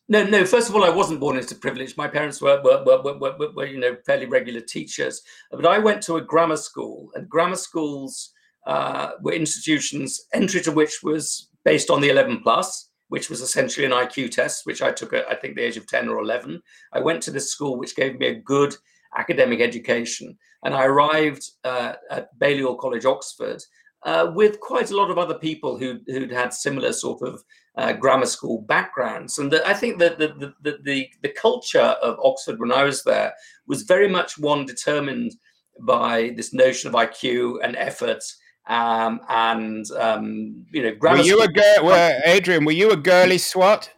No, 0.08 0.24
no. 0.24 0.44
First 0.44 0.68
of 0.68 0.76
all, 0.76 0.84
I 0.84 0.90
wasn't 0.90 1.18
born 1.18 1.36
into 1.36 1.56
privilege. 1.56 1.96
My 1.96 2.06
parents 2.06 2.40
were 2.40 2.62
were, 2.62 3.02
were, 3.02 3.52
were, 3.54 3.66
you 3.66 3.78
know 3.78 3.96
fairly 4.06 4.26
regular 4.26 4.60
teachers, 4.60 5.22
but 5.50 5.66
I 5.66 5.78
went 5.78 6.02
to 6.02 6.16
a 6.16 6.20
grammar 6.20 6.56
school, 6.56 7.10
and 7.14 7.28
grammar 7.28 7.56
schools 7.56 8.32
uh, 8.66 9.10
were 9.20 9.32
institutions 9.32 10.20
entry 10.32 10.60
to 10.62 10.72
which 10.72 11.02
was 11.02 11.48
based 11.64 11.90
on 11.90 12.00
the 12.00 12.10
11 12.10 12.42
plus, 12.42 12.88
which 13.08 13.28
was 13.28 13.40
essentially 13.40 13.84
an 13.84 13.92
IQ 13.92 14.30
test, 14.30 14.64
which 14.64 14.80
I 14.80 14.92
took 14.92 15.12
at 15.12 15.28
I 15.28 15.34
think 15.34 15.56
the 15.56 15.62
age 15.62 15.76
of 15.76 15.88
10 15.88 16.08
or 16.08 16.20
11. 16.20 16.62
I 16.92 17.00
went 17.00 17.22
to 17.24 17.32
this 17.32 17.50
school, 17.50 17.76
which 17.76 17.96
gave 17.96 18.18
me 18.20 18.28
a 18.28 18.40
good 18.40 18.76
academic 19.18 19.60
education, 19.60 20.38
and 20.64 20.72
I 20.72 20.84
arrived 20.84 21.50
uh, 21.64 21.94
at 22.10 22.38
Balliol 22.38 22.76
College, 22.76 23.04
Oxford, 23.04 23.60
uh, 24.06 24.30
with 24.32 24.60
quite 24.60 24.92
a 24.92 24.96
lot 24.96 25.10
of 25.10 25.18
other 25.18 25.34
people 25.34 25.76
who, 25.76 25.98
who'd 26.06 26.30
had 26.30 26.54
similar 26.54 26.92
sort 26.92 27.20
of 27.22 27.42
uh, 27.76 27.92
grammar 27.92 28.24
school 28.26 28.62
backgrounds. 28.62 29.36
And 29.36 29.50
the, 29.50 29.66
I 29.66 29.74
think 29.74 29.98
that 29.98 30.18
the, 30.18 30.28
the, 30.62 30.78
the, 30.82 31.08
the, 31.22 31.28
culture 31.30 31.80
of 31.80 32.16
Oxford 32.22 32.60
when 32.60 32.70
I 32.70 32.84
was 32.84 33.02
there 33.02 33.34
was 33.66 33.82
very 33.82 34.08
much 34.08 34.38
one 34.38 34.64
determined 34.64 35.34
by 35.80 36.32
this 36.36 36.54
notion 36.54 36.88
of 36.88 36.94
IQ 36.94 37.56
and 37.64 37.74
effort. 37.76 38.22
Um, 38.68 39.20
and 39.28 39.84
um, 39.98 40.64
you 40.70 40.84
know, 40.84 40.94
grammar. 40.94 41.18
Were 41.18 41.24
you 41.24 41.42
a 41.42 41.48
girl, 41.48 41.84
were, 41.84 42.20
Adrian? 42.26 42.64
Were 42.64 42.72
you 42.72 42.92
a 42.92 42.96
girly 42.96 43.38
swot? 43.38 43.90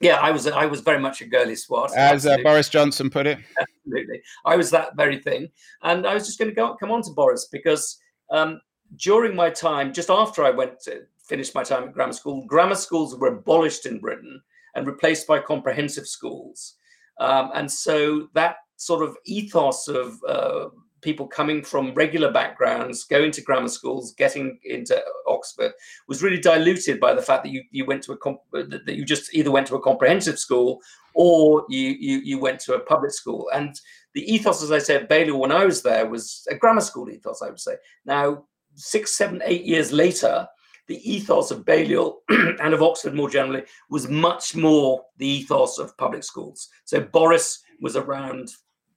Yeah, 0.00 0.16
I 0.16 0.30
was. 0.30 0.46
I 0.46 0.66
was 0.66 0.80
very 0.80 0.98
much 0.98 1.20
a 1.20 1.26
girly 1.26 1.56
swot, 1.56 1.94
as 1.94 2.26
uh, 2.26 2.38
Boris 2.42 2.70
Johnson 2.70 3.10
put 3.10 3.26
it. 3.26 3.38
Absolutely, 3.60 4.22
I 4.46 4.56
was 4.56 4.70
that 4.70 4.96
very 4.96 5.18
thing, 5.18 5.48
and 5.82 6.06
I 6.06 6.14
was 6.14 6.26
just 6.26 6.38
going 6.38 6.50
to 6.50 6.54
go 6.54 6.76
come 6.76 6.90
on 6.90 7.02
to 7.02 7.10
Boris 7.10 7.48
because 7.52 7.98
um, 8.30 8.60
during 8.94 9.34
my 9.34 9.50
time, 9.50 9.92
just 9.92 10.10
after 10.10 10.44
I 10.44 10.50
went 10.50 10.80
to 10.80 11.02
finish 11.18 11.54
my 11.54 11.64
time 11.64 11.84
at 11.84 11.92
grammar 11.92 12.12
school, 12.12 12.44
grammar 12.46 12.76
schools 12.76 13.16
were 13.16 13.28
abolished 13.28 13.86
in 13.86 13.98
Britain 13.98 14.40
and 14.74 14.86
replaced 14.86 15.26
by 15.26 15.40
comprehensive 15.40 16.06
schools. 16.06 16.74
Um, 17.18 17.50
and 17.54 17.70
so 17.70 18.28
that 18.34 18.56
sort 18.76 19.02
of 19.02 19.16
ethos 19.24 19.88
of 19.88 20.18
uh, 20.28 20.68
people 21.00 21.26
coming 21.26 21.62
from 21.62 21.94
regular 21.94 22.30
backgrounds, 22.30 23.04
going 23.04 23.30
to 23.30 23.40
grammar 23.40 23.68
schools, 23.68 24.14
getting 24.14 24.58
into 24.64 25.00
Oxford, 25.26 25.72
was 26.08 26.22
really 26.22 26.40
diluted 26.40 27.00
by 27.00 27.14
the 27.14 27.22
fact 27.22 27.44
that 27.44 27.50
you, 27.50 27.62
you 27.70 27.86
went 27.86 28.02
to 28.02 28.12
a 28.12 28.16
comp- 28.16 28.40
that 28.52 28.94
you 28.94 29.04
just 29.04 29.34
either 29.34 29.50
went 29.50 29.66
to 29.66 29.76
a 29.76 29.80
comprehensive 29.80 30.38
school 30.38 30.80
or 31.14 31.64
you, 31.68 31.96
you 31.98 32.18
you 32.18 32.38
went 32.38 32.60
to 32.60 32.74
a 32.74 32.80
public 32.80 33.12
school. 33.12 33.48
And 33.54 33.80
the 34.14 34.30
ethos, 34.30 34.62
as 34.62 34.72
I 34.72 34.78
said, 34.78 35.08
Balliol 35.08 35.40
when 35.40 35.52
I 35.52 35.64
was 35.64 35.82
there 35.82 36.06
was 36.06 36.46
a 36.50 36.54
grammar 36.54 36.82
school 36.82 37.08
ethos, 37.08 37.40
I 37.42 37.48
would 37.48 37.60
say. 37.60 37.76
Now 38.04 38.44
six, 38.76 39.16
seven, 39.16 39.42
eight 39.44 39.64
years 39.64 39.92
later, 39.92 40.46
the 40.86 41.10
ethos 41.10 41.50
of 41.50 41.64
Balliol 41.64 42.22
and 42.28 42.72
of 42.72 42.82
Oxford 42.82 43.14
more 43.14 43.28
generally 43.28 43.64
was 43.90 44.08
much 44.08 44.54
more 44.54 45.02
the 45.16 45.26
ethos 45.26 45.78
of 45.78 45.96
public 45.98 46.22
schools. 46.22 46.68
So 46.84 47.00
Boris 47.00 47.62
was 47.80 47.96
around 47.96 48.50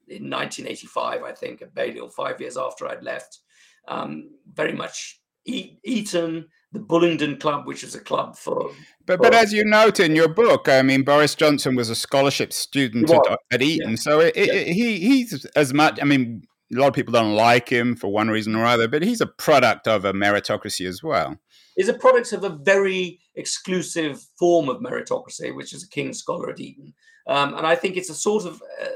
in 0.07 0.29
1985, 0.29 1.23
I 1.23 1.31
think, 1.31 1.61
at 1.61 1.73
Balliol, 1.73 2.09
five 2.09 2.39
years 2.39 2.57
after 2.57 2.87
I'd 2.87 3.03
left. 3.03 3.39
Um, 3.87 4.29
very 4.53 4.73
much 4.73 5.19
Eton, 5.45 6.45
the 6.71 6.79
Bullingdon 6.79 7.39
Club, 7.39 7.65
which 7.65 7.83
is 7.83 7.95
a 7.95 7.99
club 7.99 8.35
for. 8.35 8.71
But 9.05 9.19
but 9.19 9.33
as 9.33 9.51
you 9.51 9.65
note 9.65 9.99
in 9.99 10.15
your 10.15 10.27
book, 10.27 10.69
I 10.69 10.81
mean, 10.83 11.03
Boris 11.03 11.33
Johnson 11.33 11.75
was 11.75 11.89
a 11.89 11.95
scholarship 11.95 12.53
student 12.53 13.09
at, 13.09 13.39
at, 13.51 13.61
Eton, 13.61 13.91
yeah. 13.91 13.95
so 13.95 14.19
it, 14.19 14.35
yeah. 14.35 14.43
it, 14.43 14.67
he 14.67 14.99
he's 14.99 15.45
as 15.55 15.73
much. 15.73 15.99
I 16.01 16.05
mean, 16.05 16.43
a 16.73 16.79
lot 16.79 16.87
of 16.87 16.93
people 16.93 17.13
don't 17.13 17.35
like 17.35 17.69
him 17.69 17.95
for 17.95 18.09
one 18.09 18.29
reason 18.29 18.55
or 18.55 18.65
other, 18.65 18.87
but 18.87 19.01
he's 19.01 19.21
a 19.21 19.25
product 19.25 19.87
of 19.87 20.05
a 20.05 20.13
meritocracy 20.13 20.87
as 20.87 21.01
well. 21.01 21.37
He's 21.75 21.89
a 21.89 21.93
product 21.93 22.33
of 22.33 22.43
a 22.43 22.49
very 22.49 23.19
exclusive 23.35 24.23
form 24.37 24.69
of 24.69 24.81
meritocracy, 24.81 25.55
which 25.55 25.73
is 25.73 25.83
a 25.83 25.89
King's 25.89 26.19
Scholar 26.19 26.49
at 26.51 26.59
Eton. 26.59 26.93
Um, 27.27 27.55
and 27.55 27.65
I 27.65 27.75
think 27.75 27.95
it's 27.95 28.09
a 28.09 28.15
sort 28.15 28.45
of 28.45 28.61
uh, 28.81 28.87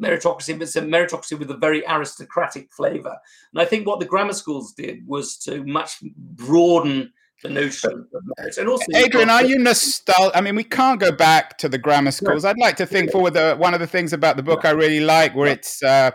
meritocracy, 0.00 0.54
but 0.54 0.62
it's 0.62 0.76
a 0.76 0.82
meritocracy 0.82 1.38
with 1.38 1.50
a 1.50 1.56
very 1.56 1.84
aristocratic 1.86 2.72
flavor. 2.72 3.16
And 3.52 3.62
I 3.62 3.64
think 3.64 3.86
what 3.86 4.00
the 4.00 4.06
grammar 4.06 4.32
schools 4.32 4.72
did 4.72 5.06
was 5.06 5.36
to 5.38 5.64
much 5.64 6.00
broaden 6.16 7.12
the 7.42 7.48
notion 7.48 8.06
of 8.14 8.22
merit. 8.38 8.56
And 8.58 8.68
also, 8.68 8.84
Adrian, 8.94 9.30
are 9.30 9.44
you 9.44 9.58
nostalgic? 9.58 10.36
I 10.36 10.40
mean, 10.40 10.56
we 10.56 10.64
can't 10.64 11.00
go 11.00 11.10
back 11.10 11.58
to 11.58 11.68
the 11.68 11.78
grammar 11.78 12.10
schools. 12.10 12.44
I'd 12.44 12.58
like 12.58 12.76
to 12.76 12.86
think 12.86 13.10
forward. 13.10 13.34
The, 13.34 13.56
one 13.56 13.72
of 13.74 13.80
the 13.80 13.86
things 13.86 14.12
about 14.12 14.36
the 14.36 14.42
book 14.42 14.64
I 14.64 14.70
really 14.70 15.00
like, 15.00 15.34
where 15.34 15.46
it's 15.46 15.82
uh, 15.82 16.10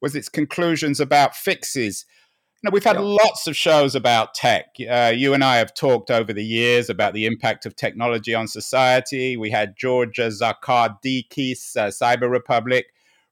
was 0.00 0.14
its 0.14 0.28
conclusions 0.28 1.00
about 1.00 1.34
fixes. 1.34 2.04
Now, 2.62 2.70
we've 2.72 2.84
had 2.84 2.96
yeah. 2.96 3.02
lots 3.02 3.46
of 3.46 3.56
shows 3.56 3.94
about 3.94 4.34
tech. 4.34 4.74
Uh, 4.88 5.12
you 5.14 5.32
and 5.32 5.44
I 5.44 5.58
have 5.58 5.74
talked 5.74 6.10
over 6.10 6.32
the 6.32 6.44
years 6.44 6.90
about 6.90 7.14
the 7.14 7.24
impact 7.24 7.66
of 7.66 7.76
technology 7.76 8.34
on 8.34 8.48
society. 8.48 9.36
We 9.36 9.50
had 9.50 9.76
Georgia 9.76 10.28
Zarkadakis, 10.28 11.76
uh, 11.76 11.88
Cyber 11.88 12.28
Republic, 12.28 12.86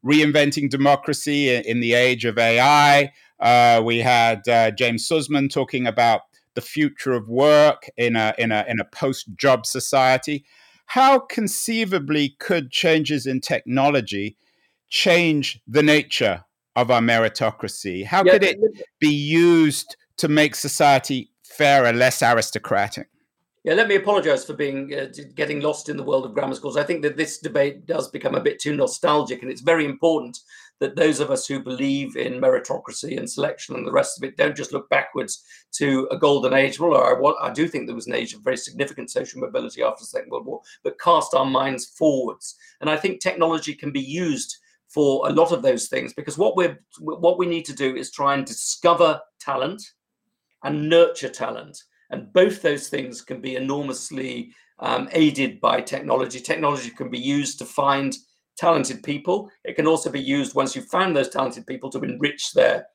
reinventing 0.04 0.70
democracy 0.70 1.52
in, 1.52 1.62
in, 1.64 1.80
the 1.80 1.94
age 1.94 2.24
of 2.24 2.38
AI. 2.38 3.12
Uh, 3.40 3.82
we 3.84 3.98
had 3.98 4.46
uh, 4.48 4.70
James 4.70 5.08
Sussman 5.08 5.50
talking 5.50 5.88
about 5.88 6.22
the 6.54 6.60
future 6.60 7.12
of 7.12 7.28
work 7.28 7.90
in 7.96 8.14
a, 8.14 8.32
in 8.38 8.52
a, 8.52 8.64
in 8.68 8.78
a 8.78 8.84
post 8.84 9.26
job 9.36 9.66
society. 9.66 10.44
How 10.86 11.18
conceivably 11.18 12.36
could 12.38 12.70
changes 12.70 13.26
in 13.26 13.40
technology 13.40 14.36
change 14.88 15.60
the 15.66 15.82
nature 15.82 16.44
of 16.76 16.90
our 16.90 17.00
meritocracy? 17.00 18.04
How 18.04 18.22
yeah, 18.24 18.32
could 18.32 18.44
it 18.44 18.58
be 19.00 19.08
used 19.08 19.96
to 20.18 20.28
make 20.28 20.54
society 20.54 21.30
fairer, 21.42 21.92
less 21.92 22.22
aristocratic? 22.22 23.08
Yeah, 23.64 23.74
let 23.74 23.88
me 23.88 23.96
apologise 23.96 24.44
for 24.44 24.54
being 24.54 24.94
uh, 24.94 25.08
getting 25.34 25.60
lost 25.60 25.88
in 25.88 25.96
the 25.96 26.02
world 26.04 26.24
of 26.24 26.34
grammar 26.34 26.54
schools. 26.54 26.76
I 26.76 26.84
think 26.84 27.02
that 27.02 27.16
this 27.16 27.38
debate 27.38 27.84
does 27.84 28.08
become 28.08 28.36
a 28.36 28.40
bit 28.40 28.60
too 28.60 28.76
nostalgic, 28.76 29.42
and 29.42 29.50
it's 29.50 29.60
very 29.60 29.84
important 29.84 30.38
that 30.78 30.94
those 30.94 31.20
of 31.20 31.30
us 31.30 31.46
who 31.46 31.58
believe 31.58 32.16
in 32.16 32.34
meritocracy 32.34 33.16
and 33.16 33.28
selection 33.28 33.74
and 33.74 33.86
the 33.86 33.92
rest 33.92 34.18
of 34.18 34.24
it 34.28 34.36
don't 34.36 34.56
just 34.56 34.72
look 34.72 34.88
backwards 34.90 35.42
to 35.72 36.06
a 36.10 36.18
golden 36.18 36.52
age. 36.52 36.78
Well, 36.78 36.94
I, 36.94 37.48
I 37.48 37.52
do 37.52 37.66
think 37.66 37.86
there 37.86 37.94
was 37.94 38.06
an 38.06 38.14
age 38.14 38.34
of 38.34 38.42
very 38.42 38.58
significant 38.58 39.10
social 39.10 39.40
mobility 39.40 39.82
after 39.82 40.02
the 40.02 40.06
Second 40.06 40.30
World 40.30 40.46
War, 40.46 40.60
but 40.84 41.00
cast 41.00 41.34
our 41.34 41.46
minds 41.46 41.86
forwards. 41.86 42.56
And 42.80 42.90
I 42.90 42.96
think 42.96 43.20
technology 43.20 43.74
can 43.74 43.90
be 43.90 44.00
used 44.00 44.58
for 44.96 45.28
a 45.28 45.32
lot 45.32 45.52
of 45.52 45.60
those 45.60 45.88
things 45.88 46.14
because 46.14 46.38
what 46.38 46.56
we're 46.56 46.80
what 47.00 47.36
we 47.36 47.44
need 47.44 47.66
to 47.66 47.74
do 47.74 47.94
is 47.94 48.10
try 48.10 48.32
and 48.32 48.46
discover 48.46 49.20
talent 49.38 49.82
and 50.64 50.88
nurture 50.88 51.28
talent 51.28 51.76
and 52.08 52.32
both 52.32 52.62
those 52.62 52.88
things 52.88 53.20
can 53.20 53.42
be 53.42 53.56
enormously 53.56 54.54
um, 54.78 55.10
aided 55.12 55.60
by 55.60 55.82
technology. 55.82 56.40
Technology 56.40 56.88
can 56.88 57.10
be 57.10 57.18
used 57.18 57.58
to 57.58 57.66
find 57.66 58.16
talented 58.56 59.02
people. 59.02 59.50
It 59.64 59.76
can 59.76 59.86
also 59.86 60.10
be 60.10 60.20
used 60.20 60.54
once 60.54 60.74
you've 60.74 60.88
found 60.88 61.14
those 61.14 61.28
talented 61.28 61.66
people 61.66 61.90
to 61.90 62.00
enrich 62.00 62.54
their 62.54 62.86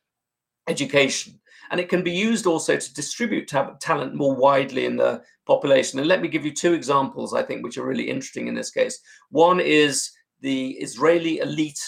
education. 0.67 1.39
And 1.69 1.79
it 1.79 1.87
can 1.87 2.03
be 2.03 2.11
used 2.11 2.47
also 2.47 2.77
to 2.77 2.93
distribute 2.95 3.47
ta- 3.47 3.75
talent 3.79 4.15
more 4.15 4.35
widely 4.35 4.85
in 4.85 4.97
the 4.97 5.21
population. 5.45 5.99
And 5.99 6.07
let 6.07 6.21
me 6.23 6.29
give 6.29 6.45
you 6.45 6.51
two 6.51 6.73
examples, 6.73 7.35
I 7.35 7.43
think, 7.43 7.63
which 7.63 7.77
are 7.77 7.85
really 7.85 8.09
interesting 8.09 8.47
in 8.47 8.55
this 8.55 8.71
case. 8.71 8.99
One 9.29 9.59
is 9.59 10.09
the 10.41 10.71
Israeli 10.71 11.39
elite 11.39 11.81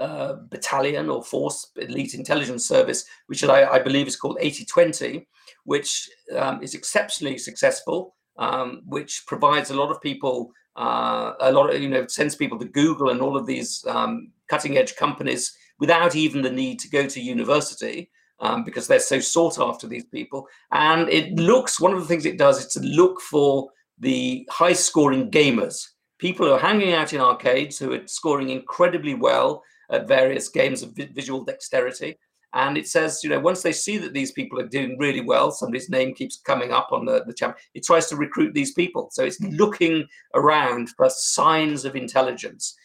uh, 0.00 0.36
battalion 0.48 1.10
or 1.10 1.22
force, 1.22 1.70
elite 1.76 2.14
intelligence 2.14 2.66
service, 2.66 3.04
which 3.26 3.44
I, 3.44 3.70
I 3.70 3.78
believe 3.78 4.08
is 4.08 4.16
called 4.16 4.38
8020, 4.40 5.26
which 5.64 6.08
um, 6.36 6.62
is 6.62 6.74
exceptionally 6.74 7.36
successful, 7.36 8.16
um, 8.38 8.80
which 8.86 9.24
provides 9.26 9.70
a 9.70 9.74
lot 9.74 9.90
of 9.90 10.00
people, 10.00 10.52
uh, 10.76 11.32
a 11.40 11.52
lot 11.52 11.72
of, 11.72 11.82
you 11.82 11.88
know, 11.90 12.06
sends 12.06 12.34
people 12.34 12.58
to 12.58 12.64
Google 12.64 13.10
and 13.10 13.20
all 13.20 13.36
of 13.36 13.46
these 13.46 13.84
um, 13.86 14.32
cutting 14.48 14.78
edge 14.78 14.96
companies 14.96 15.54
without 15.78 16.16
even 16.16 16.40
the 16.40 16.50
need 16.50 16.78
to 16.80 16.88
go 16.88 17.06
to 17.06 17.20
university. 17.20 18.10
Um, 18.42 18.64
because 18.64 18.88
they're 18.88 19.00
so 19.00 19.20
sought 19.20 19.58
after 19.58 19.86
these 19.86 20.06
people, 20.06 20.48
and 20.72 21.10
it 21.10 21.34
looks. 21.34 21.78
One 21.78 21.92
of 21.92 22.00
the 22.00 22.06
things 22.06 22.24
it 22.24 22.38
does 22.38 22.58
is 22.58 22.72
to 22.72 22.80
look 22.80 23.20
for 23.20 23.68
the 23.98 24.48
high 24.50 24.72
scoring 24.72 25.30
gamers, 25.30 25.84
people 26.20 26.46
who 26.46 26.52
are 26.52 26.60
hanging 26.60 26.92
out 26.92 27.12
in 27.12 27.20
arcades 27.20 27.78
who 27.78 27.92
are 27.92 28.06
scoring 28.06 28.50
incredibly 28.50 29.14
well 29.14 29.62
at 29.90 30.06
various 30.06 30.48
games 30.48 30.82
of 30.82 30.92
visual 30.92 31.44
dexterity, 31.44 32.16
and 32.52 32.76
it 32.76 32.88
says, 32.88 33.20
you 33.22 33.30
know, 33.30 33.38
once 33.40 33.62
they 33.62 33.72
see 33.72 33.96
that 33.98 34.12
these 34.12 34.32
people 34.32 34.58
are 34.60 34.66
doing 34.66 34.98
really 34.98 35.20
well, 35.20 35.50
somebody's 35.50 35.88
name 35.88 36.14
keeps 36.14 36.40
coming 36.40 36.72
up 36.72 36.88
on 36.90 37.04
the, 37.04 37.24
the 37.24 37.32
champ, 37.32 37.56
it 37.74 37.84
tries 37.84 38.08
to 38.08 38.16
recruit 38.16 38.54
these 38.54 38.72
people. 38.72 39.08
So 39.12 39.24
it's 39.24 39.40
looking 39.40 40.06
around 40.34 40.90
for 40.90 41.08
signs 41.08 41.84
of 41.84 41.94
intelligence 41.94 42.76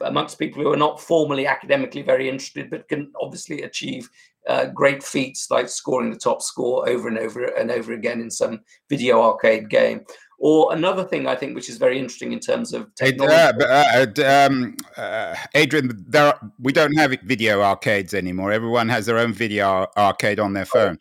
amongst 0.00 0.38
people 0.38 0.62
who 0.62 0.72
are 0.72 0.76
not 0.76 1.00
formally 1.00 1.48
academically 1.48 2.02
very 2.02 2.28
interested, 2.28 2.70
but 2.70 2.88
can 2.88 3.10
obviously 3.20 3.62
achieve 3.62 4.08
uh, 4.48 4.66
great 4.66 5.02
feats 5.02 5.50
like 5.50 5.68
scoring 5.68 6.10
the 6.10 6.16
top 6.16 6.40
score 6.40 6.88
over 6.88 7.08
and 7.08 7.18
over 7.18 7.44
and 7.44 7.72
over 7.72 7.92
again 7.92 8.20
in 8.20 8.30
some 8.30 8.60
video 8.88 9.20
arcade 9.20 9.68
game. 9.68 10.04
Or 10.40 10.72
another 10.72 11.02
thing 11.02 11.26
I 11.26 11.34
think, 11.34 11.56
which 11.56 11.68
is 11.68 11.78
very 11.78 11.98
interesting 11.98 12.32
in 12.32 12.38
terms 12.38 12.72
of 12.72 12.94
technology. 12.94 13.64
Uh, 13.64 14.06
uh, 14.16 14.46
um, 14.46 14.76
uh, 14.96 15.34
Adrian, 15.54 16.04
there 16.08 16.26
are, 16.26 16.52
we 16.60 16.72
don't 16.72 16.96
have 16.96 17.10
video 17.24 17.60
arcades 17.60 18.14
anymore. 18.14 18.52
Everyone 18.52 18.88
has 18.88 19.06
their 19.06 19.18
own 19.18 19.32
video 19.32 19.88
arcade 19.96 20.38
on 20.38 20.52
their 20.52 20.64
phone. 20.64 20.98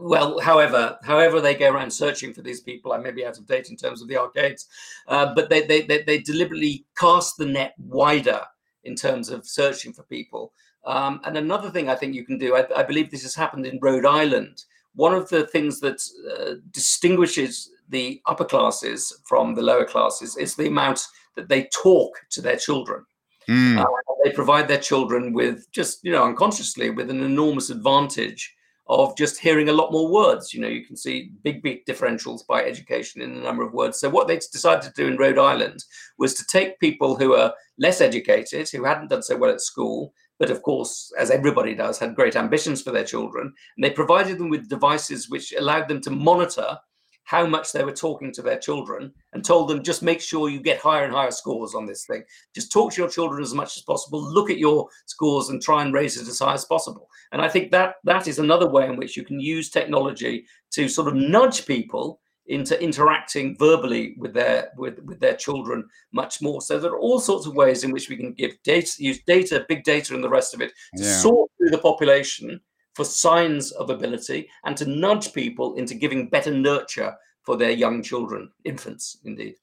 Well, 0.00 0.40
however, 0.40 0.98
however 1.04 1.40
they 1.40 1.54
go 1.54 1.70
around 1.70 1.90
searching 1.90 2.32
for 2.32 2.42
these 2.42 2.60
people, 2.60 2.92
I 2.92 2.98
may 2.98 3.10
be 3.10 3.24
out 3.24 3.38
of 3.38 3.46
date 3.46 3.70
in 3.70 3.76
terms 3.76 4.02
of 4.02 4.08
the 4.08 4.16
arcades, 4.16 4.66
uh, 5.08 5.34
but 5.34 5.50
they, 5.50 5.62
they, 5.66 5.82
they 5.82 6.02
they 6.02 6.18
deliberately 6.18 6.86
cast 6.98 7.36
the 7.36 7.46
net 7.46 7.74
wider 7.78 8.40
in 8.84 8.94
terms 8.94 9.28
of 9.28 9.46
searching 9.46 9.92
for 9.92 10.02
people. 10.04 10.52
Um, 10.86 11.20
and 11.24 11.36
another 11.36 11.70
thing 11.70 11.88
I 11.88 11.94
think 11.94 12.14
you 12.14 12.24
can 12.24 12.38
do, 12.38 12.56
I, 12.56 12.66
I, 12.76 12.82
believe 12.82 13.10
this 13.10 13.22
has 13.22 13.34
happened 13.34 13.64
in 13.64 13.78
Rhode 13.80 14.04
Island. 14.04 14.64
One 14.94 15.14
of 15.14 15.28
the 15.28 15.46
things 15.46 15.80
that 15.80 16.00
uh, 16.38 16.54
distinguishes 16.70 17.70
the 17.88 18.20
upper 18.26 18.44
classes 18.44 19.20
from 19.24 19.54
the 19.54 19.62
lower 19.62 19.84
classes 19.84 20.36
is 20.36 20.54
the 20.54 20.68
amount 20.68 21.06
that 21.36 21.48
they 21.48 21.68
talk 21.74 22.12
to 22.30 22.40
their 22.40 22.56
children. 22.56 23.04
Mm. 23.48 23.78
Uh, 23.78 23.84
they 24.24 24.30
provide 24.30 24.68
their 24.68 24.78
children 24.78 25.32
with 25.32 25.70
just, 25.72 26.00
you 26.02 26.12
know, 26.12 26.24
unconsciously 26.24 26.90
with 26.90 27.10
an 27.10 27.22
enormous 27.22 27.70
advantage 27.70 28.54
of 28.86 29.16
just 29.16 29.40
hearing 29.40 29.68
a 29.68 29.72
lot 29.72 29.92
more 29.92 30.10
words. 30.10 30.52
You 30.52 30.60
know, 30.60 30.68
you 30.68 30.84
can 30.84 30.96
see 30.96 31.30
big, 31.42 31.62
big 31.62 31.84
differentials 31.86 32.46
by 32.46 32.62
education 32.62 33.22
in 33.22 33.34
the 33.34 33.40
number 33.40 33.62
of 33.62 33.72
words. 33.72 33.98
So, 33.98 34.10
what 34.10 34.28
they 34.28 34.36
decided 34.36 34.82
to 34.82 34.92
do 34.92 35.08
in 35.08 35.16
Rhode 35.16 35.38
Island 35.38 35.84
was 36.18 36.34
to 36.34 36.44
take 36.46 36.80
people 36.80 37.16
who 37.16 37.34
are 37.34 37.54
less 37.78 38.00
educated, 38.00 38.68
who 38.70 38.84
hadn't 38.84 39.08
done 39.08 39.22
so 39.22 39.36
well 39.36 39.50
at 39.50 39.60
school, 39.60 40.12
but 40.44 40.50
of 40.50 40.60
course, 40.60 41.10
as 41.18 41.30
everybody 41.30 41.74
does, 41.74 41.98
had 41.98 42.14
great 42.14 42.36
ambitions 42.36 42.82
for 42.82 42.90
their 42.90 43.02
children, 43.02 43.46
and 43.46 43.82
they 43.82 43.88
provided 43.88 44.36
them 44.36 44.50
with 44.50 44.68
devices 44.68 45.30
which 45.30 45.54
allowed 45.54 45.88
them 45.88 46.02
to 46.02 46.10
monitor 46.10 46.76
how 47.22 47.46
much 47.46 47.72
they 47.72 47.82
were 47.82 47.92
talking 47.92 48.30
to 48.30 48.42
their 48.42 48.58
children 48.58 49.10
and 49.32 49.42
told 49.42 49.70
them 49.70 49.82
just 49.82 50.02
make 50.02 50.20
sure 50.20 50.50
you 50.50 50.60
get 50.60 50.78
higher 50.78 51.04
and 51.04 51.14
higher 51.14 51.30
scores 51.30 51.74
on 51.74 51.86
this 51.86 52.04
thing. 52.04 52.22
Just 52.54 52.70
talk 52.70 52.92
to 52.92 53.00
your 53.00 53.08
children 53.08 53.42
as 53.42 53.54
much 53.54 53.78
as 53.78 53.84
possible. 53.84 54.22
Look 54.22 54.50
at 54.50 54.58
your 54.58 54.86
scores 55.06 55.48
and 55.48 55.62
try 55.62 55.82
and 55.82 55.94
raise 55.94 56.20
it 56.20 56.28
as 56.28 56.40
high 56.40 56.52
as 56.52 56.66
possible. 56.66 57.08
And 57.32 57.40
I 57.40 57.48
think 57.48 57.70
that 57.70 57.94
that 58.04 58.28
is 58.28 58.38
another 58.38 58.68
way 58.68 58.84
in 58.84 58.96
which 58.96 59.16
you 59.16 59.24
can 59.24 59.40
use 59.40 59.70
technology 59.70 60.44
to 60.72 60.90
sort 60.90 61.08
of 61.08 61.14
nudge 61.14 61.64
people 61.64 62.20
into 62.46 62.80
interacting 62.82 63.56
verbally 63.58 64.14
with 64.18 64.34
their 64.34 64.70
with, 64.76 64.98
with 65.00 65.20
their 65.20 65.34
children 65.34 65.88
much 66.12 66.42
more. 66.42 66.60
So 66.60 66.78
there 66.78 66.92
are 66.92 66.98
all 66.98 67.20
sorts 67.20 67.46
of 67.46 67.54
ways 67.54 67.84
in 67.84 67.90
which 67.90 68.08
we 68.08 68.16
can 68.16 68.32
give 68.32 68.62
data, 68.62 68.92
use 68.98 69.20
data, 69.26 69.64
big 69.68 69.84
data, 69.84 70.14
and 70.14 70.22
the 70.22 70.28
rest 70.28 70.54
of 70.54 70.60
it 70.60 70.72
to 70.96 71.04
yeah. 71.04 71.16
sort 71.16 71.50
through 71.58 71.70
the 71.70 71.78
population 71.78 72.60
for 72.94 73.04
signs 73.04 73.72
of 73.72 73.90
ability 73.90 74.48
and 74.64 74.76
to 74.76 74.86
nudge 74.86 75.32
people 75.32 75.74
into 75.74 75.94
giving 75.94 76.28
better 76.28 76.52
nurture 76.52 77.14
for 77.42 77.56
their 77.56 77.70
young 77.70 78.02
children, 78.02 78.50
infants, 78.64 79.18
indeed. 79.24 79.56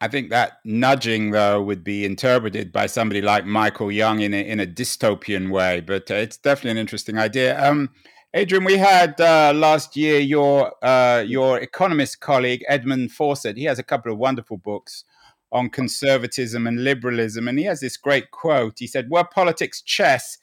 I 0.00 0.08
think 0.08 0.28
that 0.30 0.58
nudging, 0.64 1.30
though, 1.30 1.62
would 1.62 1.82
be 1.82 2.04
interpreted 2.04 2.70
by 2.70 2.86
somebody 2.86 3.22
like 3.22 3.46
Michael 3.46 3.90
Young 3.90 4.20
in 4.20 4.34
a, 4.34 4.46
in 4.46 4.60
a 4.60 4.66
dystopian 4.66 5.50
way, 5.50 5.80
but 5.80 6.10
uh, 6.10 6.14
it's 6.14 6.36
definitely 6.36 6.72
an 6.72 6.78
interesting 6.78 7.16
idea. 7.16 7.58
Um, 7.66 7.90
Adrian, 8.36 8.64
we 8.64 8.76
had 8.76 9.18
uh, 9.18 9.50
last 9.54 9.96
year 9.96 10.18
your 10.18 10.70
uh, 10.84 11.24
your 11.26 11.58
economist 11.58 12.20
colleague 12.20 12.62
Edmund 12.68 13.10
Fawcett. 13.10 13.56
He 13.56 13.64
has 13.64 13.78
a 13.78 13.82
couple 13.82 14.12
of 14.12 14.18
wonderful 14.18 14.58
books 14.58 15.04
on 15.50 15.70
conservatism 15.70 16.66
and 16.66 16.84
liberalism, 16.84 17.48
and 17.48 17.58
he 17.58 17.64
has 17.64 17.80
this 17.80 17.96
great 17.96 18.30
quote. 18.32 18.74
He 18.78 18.86
said, 18.86 19.08
"Were 19.08 19.24
politics 19.24 19.80
chess?" 19.80 20.36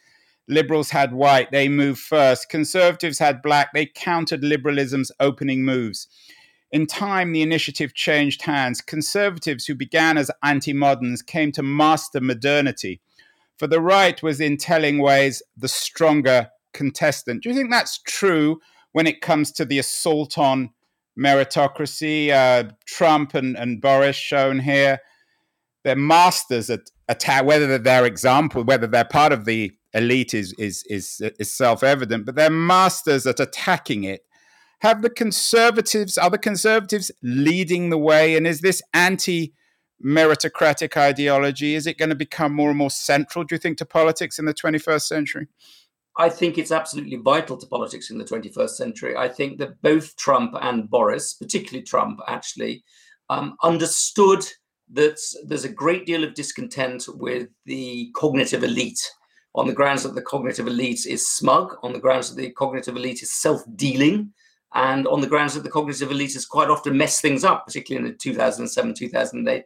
Liberals 0.47 0.89
had 0.89 1.13
white, 1.13 1.51
they 1.51 1.69
moved 1.69 1.99
first. 1.99 2.49
Conservatives 2.49 3.19
had 3.19 3.43
black, 3.43 3.73
they 3.73 3.85
countered 3.85 4.43
liberalism's 4.43 5.11
opening 5.19 5.63
moves. 5.63 6.07
In 6.71 6.87
time, 6.87 7.31
the 7.31 7.43
initiative 7.43 7.93
changed 7.93 8.41
hands. 8.41 8.81
Conservatives, 8.81 9.67
who 9.67 9.75
began 9.75 10.17
as 10.17 10.31
anti 10.41 10.73
moderns, 10.73 11.21
came 11.21 11.51
to 11.51 11.61
master 11.61 12.19
modernity. 12.19 13.01
For 13.59 13.67
the 13.67 13.79
right 13.79 14.21
was, 14.23 14.41
in 14.41 14.57
telling 14.57 14.97
ways, 14.97 15.43
the 15.55 15.67
stronger 15.67 16.49
contestant. 16.73 17.43
Do 17.43 17.49
you 17.49 17.55
think 17.55 17.71
that's 17.71 18.01
true 18.03 18.59
when 18.91 19.07
it 19.07 19.21
comes 19.21 19.51
to 19.53 19.65
the 19.65 19.79
assault 19.79 20.37
on 20.37 20.71
meritocracy? 21.17 22.31
Uh, 22.31 22.71
Trump 22.85 23.33
and, 23.33 23.55
and 23.57 23.81
Boris 23.81 24.15
shown 24.15 24.59
here, 24.59 24.99
they're 25.83 25.95
masters 25.95 26.69
at 26.69 26.91
attack, 27.07 27.45
whether 27.45 27.77
they're 27.77 28.05
example, 28.05 28.63
whether 28.63 28.87
they're 28.87 29.05
part 29.05 29.33
of 29.33 29.45
the 29.45 29.71
elite 29.93 30.33
is 30.33 30.53
is 30.57 30.83
is, 30.89 31.21
is 31.39 31.51
self 31.51 31.83
evident, 31.83 32.25
but 32.25 32.35
they're 32.35 32.49
masters 32.49 33.27
at 33.27 33.39
attacking 33.39 34.03
it. 34.03 34.21
Have 34.79 35.01
the 35.01 35.09
conservatives, 35.09 36.17
are 36.17 36.29
the 36.29 36.37
conservatives 36.37 37.11
leading 37.21 37.89
the 37.89 37.97
way? 37.97 38.35
And 38.35 38.45
is 38.45 38.61
this 38.61 38.81
anti 38.93 39.53
meritocratic 40.03 40.97
ideology, 40.97 41.75
is 41.75 41.87
it 41.87 41.97
going 41.97 42.09
to 42.09 42.15
become 42.15 42.53
more 42.53 42.69
and 42.69 42.77
more 42.77 42.89
central, 42.89 43.45
do 43.45 43.55
you 43.55 43.59
think, 43.59 43.77
to 43.77 43.85
politics 43.85 44.37
in 44.37 44.45
the 44.45 44.53
21st 44.53 45.03
century? 45.03 45.47
I 46.17 46.29
think 46.29 46.57
it's 46.57 46.71
absolutely 46.71 47.17
vital 47.17 47.57
to 47.57 47.67
politics 47.67 48.11
in 48.11 48.17
the 48.17 48.23
21st 48.23 48.69
century. 48.69 49.17
I 49.17 49.27
think 49.27 49.57
that 49.57 49.81
both 49.81 50.15
Trump 50.15 50.53
and 50.61 50.89
Boris, 50.89 51.33
particularly 51.33 51.83
Trump, 51.83 52.19
actually 52.27 52.83
um, 53.29 53.55
understood 53.63 54.45
that 54.91 55.19
there's 55.45 55.65
a 55.65 55.69
great 55.69 56.05
deal 56.05 56.23
of 56.23 56.35
discontent 56.35 57.05
with 57.07 57.49
the 57.65 58.11
cognitive 58.15 58.63
elite 58.63 58.99
on 59.55 59.67
the 59.67 59.73
grounds 59.73 60.03
that 60.03 60.15
the 60.15 60.21
cognitive 60.21 60.67
elite 60.67 61.05
is 61.05 61.29
smug, 61.29 61.75
on 61.83 61.93
the 61.93 61.99
grounds 61.99 62.29
that 62.29 62.41
the 62.41 62.51
cognitive 62.51 62.95
elite 62.95 63.21
is 63.21 63.33
self 63.33 63.61
dealing, 63.75 64.33
and 64.73 65.07
on 65.07 65.21
the 65.21 65.27
grounds 65.27 65.53
that 65.53 65.63
the 65.63 65.69
cognitive 65.69 66.09
elite 66.11 66.33
has 66.33 66.45
quite 66.45 66.69
often 66.69 66.97
messed 66.97 67.21
things 67.21 67.43
up, 67.43 67.65
particularly 67.65 68.05
in 68.05 68.11
the 68.11 68.17
2007 68.17 68.93
2008 68.95 69.63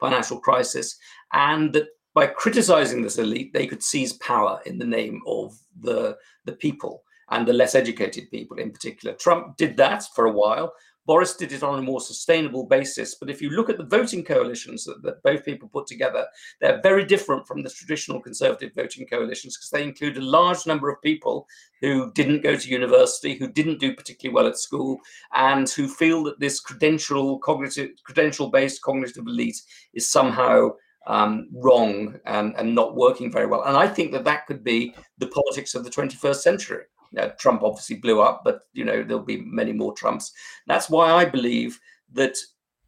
financial 0.00 0.40
crisis. 0.40 0.96
And 1.32 1.72
that 1.74 1.86
by 2.20 2.26
criticizing 2.26 3.00
this 3.00 3.16
elite, 3.16 3.50
they 3.54 3.66
could 3.66 3.82
seize 3.82 4.12
power 4.12 4.60
in 4.66 4.76
the 4.76 4.84
name 4.84 5.22
of 5.26 5.58
the, 5.80 6.18
the 6.44 6.52
people 6.52 7.02
and 7.30 7.48
the 7.48 7.52
less 7.54 7.74
educated 7.74 8.30
people 8.30 8.58
in 8.58 8.70
particular. 8.70 9.16
Trump 9.16 9.56
did 9.56 9.74
that 9.78 10.04
for 10.14 10.26
a 10.26 10.30
while, 10.30 10.70
Boris 11.06 11.34
did 11.34 11.50
it 11.52 11.62
on 11.62 11.78
a 11.78 11.82
more 11.82 12.02
sustainable 12.02 12.66
basis. 12.66 13.14
But 13.14 13.30
if 13.30 13.40
you 13.40 13.48
look 13.48 13.70
at 13.70 13.78
the 13.78 13.86
voting 13.86 14.22
coalitions 14.22 14.84
that, 14.84 15.02
that 15.02 15.22
both 15.22 15.46
people 15.46 15.70
put 15.70 15.86
together, 15.86 16.26
they're 16.60 16.82
very 16.82 17.06
different 17.06 17.46
from 17.46 17.62
the 17.62 17.70
traditional 17.70 18.20
conservative 18.20 18.72
voting 18.76 19.06
coalitions 19.06 19.56
because 19.56 19.70
they 19.70 19.82
include 19.82 20.18
a 20.18 20.20
large 20.20 20.66
number 20.66 20.90
of 20.90 21.00
people 21.00 21.46
who 21.80 22.12
didn't 22.12 22.42
go 22.42 22.54
to 22.54 22.68
university, 22.68 23.34
who 23.34 23.50
didn't 23.50 23.80
do 23.80 23.94
particularly 23.94 24.34
well 24.34 24.46
at 24.46 24.58
school, 24.58 24.98
and 25.32 25.70
who 25.70 25.88
feel 25.88 26.22
that 26.24 26.38
this 26.38 26.60
credential, 26.60 27.38
cognitive, 27.38 27.92
credential-based 28.04 28.82
cognitive 28.82 29.26
elite 29.26 29.62
is 29.94 30.12
somehow 30.12 30.68
um, 31.06 31.48
wrong 31.52 32.18
and, 32.26 32.54
and 32.56 32.74
not 32.74 32.94
working 32.94 33.30
very 33.32 33.46
well. 33.46 33.62
And 33.62 33.76
I 33.76 33.88
think 33.88 34.12
that 34.12 34.24
that 34.24 34.46
could 34.46 34.62
be 34.62 34.94
the 35.18 35.28
politics 35.28 35.74
of 35.74 35.84
the 35.84 35.90
21st 35.90 36.36
century. 36.36 36.84
Now, 37.12 37.28
Trump 37.38 37.62
obviously 37.62 37.96
blew 37.96 38.20
up, 38.20 38.42
but 38.44 38.62
you 38.72 38.84
know 38.84 39.02
there'll 39.02 39.22
be 39.22 39.40
many 39.40 39.72
more 39.72 39.92
Trumps. 39.94 40.32
That's 40.66 40.88
why 40.88 41.10
I 41.10 41.24
believe 41.24 41.80
that 42.12 42.36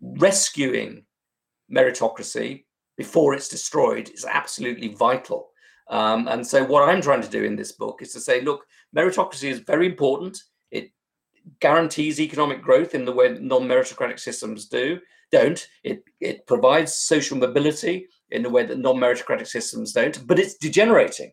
rescuing 0.01 1.05
meritocracy 1.73 2.65
before 2.97 3.35
it's 3.35 3.49
destroyed 3.49 4.11
is 4.11 4.25
absolutely 4.25 4.89
vital. 4.89 5.49
Um, 5.89 6.29
and 6.29 6.47
so, 6.47 6.65
what 6.65 6.89
I'm 6.89 7.03
trying 7.03 7.23
to 7.23 7.29
do 7.29 7.43
in 7.43 7.57
this 7.57 7.73
book 7.73 8.01
is 8.01 8.13
to 8.13 8.21
say, 8.21 8.41
look, 8.41 8.65
meritocracy 8.97 9.51
is 9.51 9.59
very 9.59 9.87
important. 9.87 10.41
Guarantees 11.61 12.21
economic 12.21 12.63
growth 12.63 12.95
in 12.95 13.05
the 13.05 13.13
way 13.13 13.37
non-meritocratic 13.41 14.19
systems 14.19 14.67
do 14.67 15.01
don't. 15.31 15.67
It 15.83 16.05
it 16.21 16.47
provides 16.47 16.95
social 16.95 17.39
mobility 17.39 18.07
in 18.31 18.43
the 18.43 18.51
way 18.51 18.65
that 18.65 18.79
non-meritocratic 18.79 19.47
systems 19.47 19.93
don't, 19.93 20.27
but 20.27 20.39
it's 20.39 20.55
degenerating. 20.55 21.33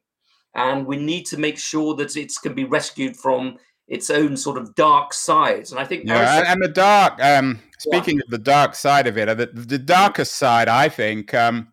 And 0.56 0.88
we 0.88 0.98
need 0.98 1.26
to 1.28 1.38
make 1.38 1.60
sure 1.60 1.96
that 1.96 2.18
it 2.18 2.32
can 2.42 2.54
be 2.56 2.64
rescued 2.64 3.16
from 3.16 3.58
its 3.88 4.10
own 4.10 4.36
sort 4.38 4.58
of 4.58 4.74
dark 4.76 5.14
sides. 5.14 5.72
And 5.72 5.80
I 5.80 5.86
think 5.86 6.06
yeah, 6.06 6.52
and 6.52 6.62
the 6.62 6.70
dark. 6.70 7.22
Um, 7.22 7.60
speaking 7.78 8.18
yeah. 8.18 8.24
of 8.26 8.32
the 8.32 8.38
dark 8.38 8.76
side 8.76 9.08
of 9.08 9.18
it, 9.18 9.30
uh, 9.30 9.34
the, 9.36 9.48
the 9.48 9.78
darkest 9.78 10.36
side, 10.36 10.68
I 10.68 10.90
think, 10.90 11.34
um, 11.34 11.70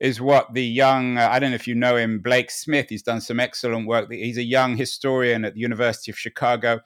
is 0.00 0.20
what 0.20 0.52
the 0.54 0.64
young. 0.64 1.18
Uh, 1.18 1.28
I 1.30 1.38
don't 1.38 1.50
know 1.50 1.56
if 1.56 1.68
you 1.68 1.74
know 1.74 1.96
him, 1.96 2.20
Blake 2.20 2.50
Smith. 2.50 2.86
He's 2.88 3.02
done 3.02 3.20
some 3.20 3.38
excellent 3.40 3.86
work. 3.86 4.10
He's 4.10 4.38
a 4.38 4.42
young 4.42 4.76
historian 4.76 5.44
at 5.44 5.54
the 5.54 5.60
University 5.60 6.10
of 6.10 6.18
Chicago 6.18 6.80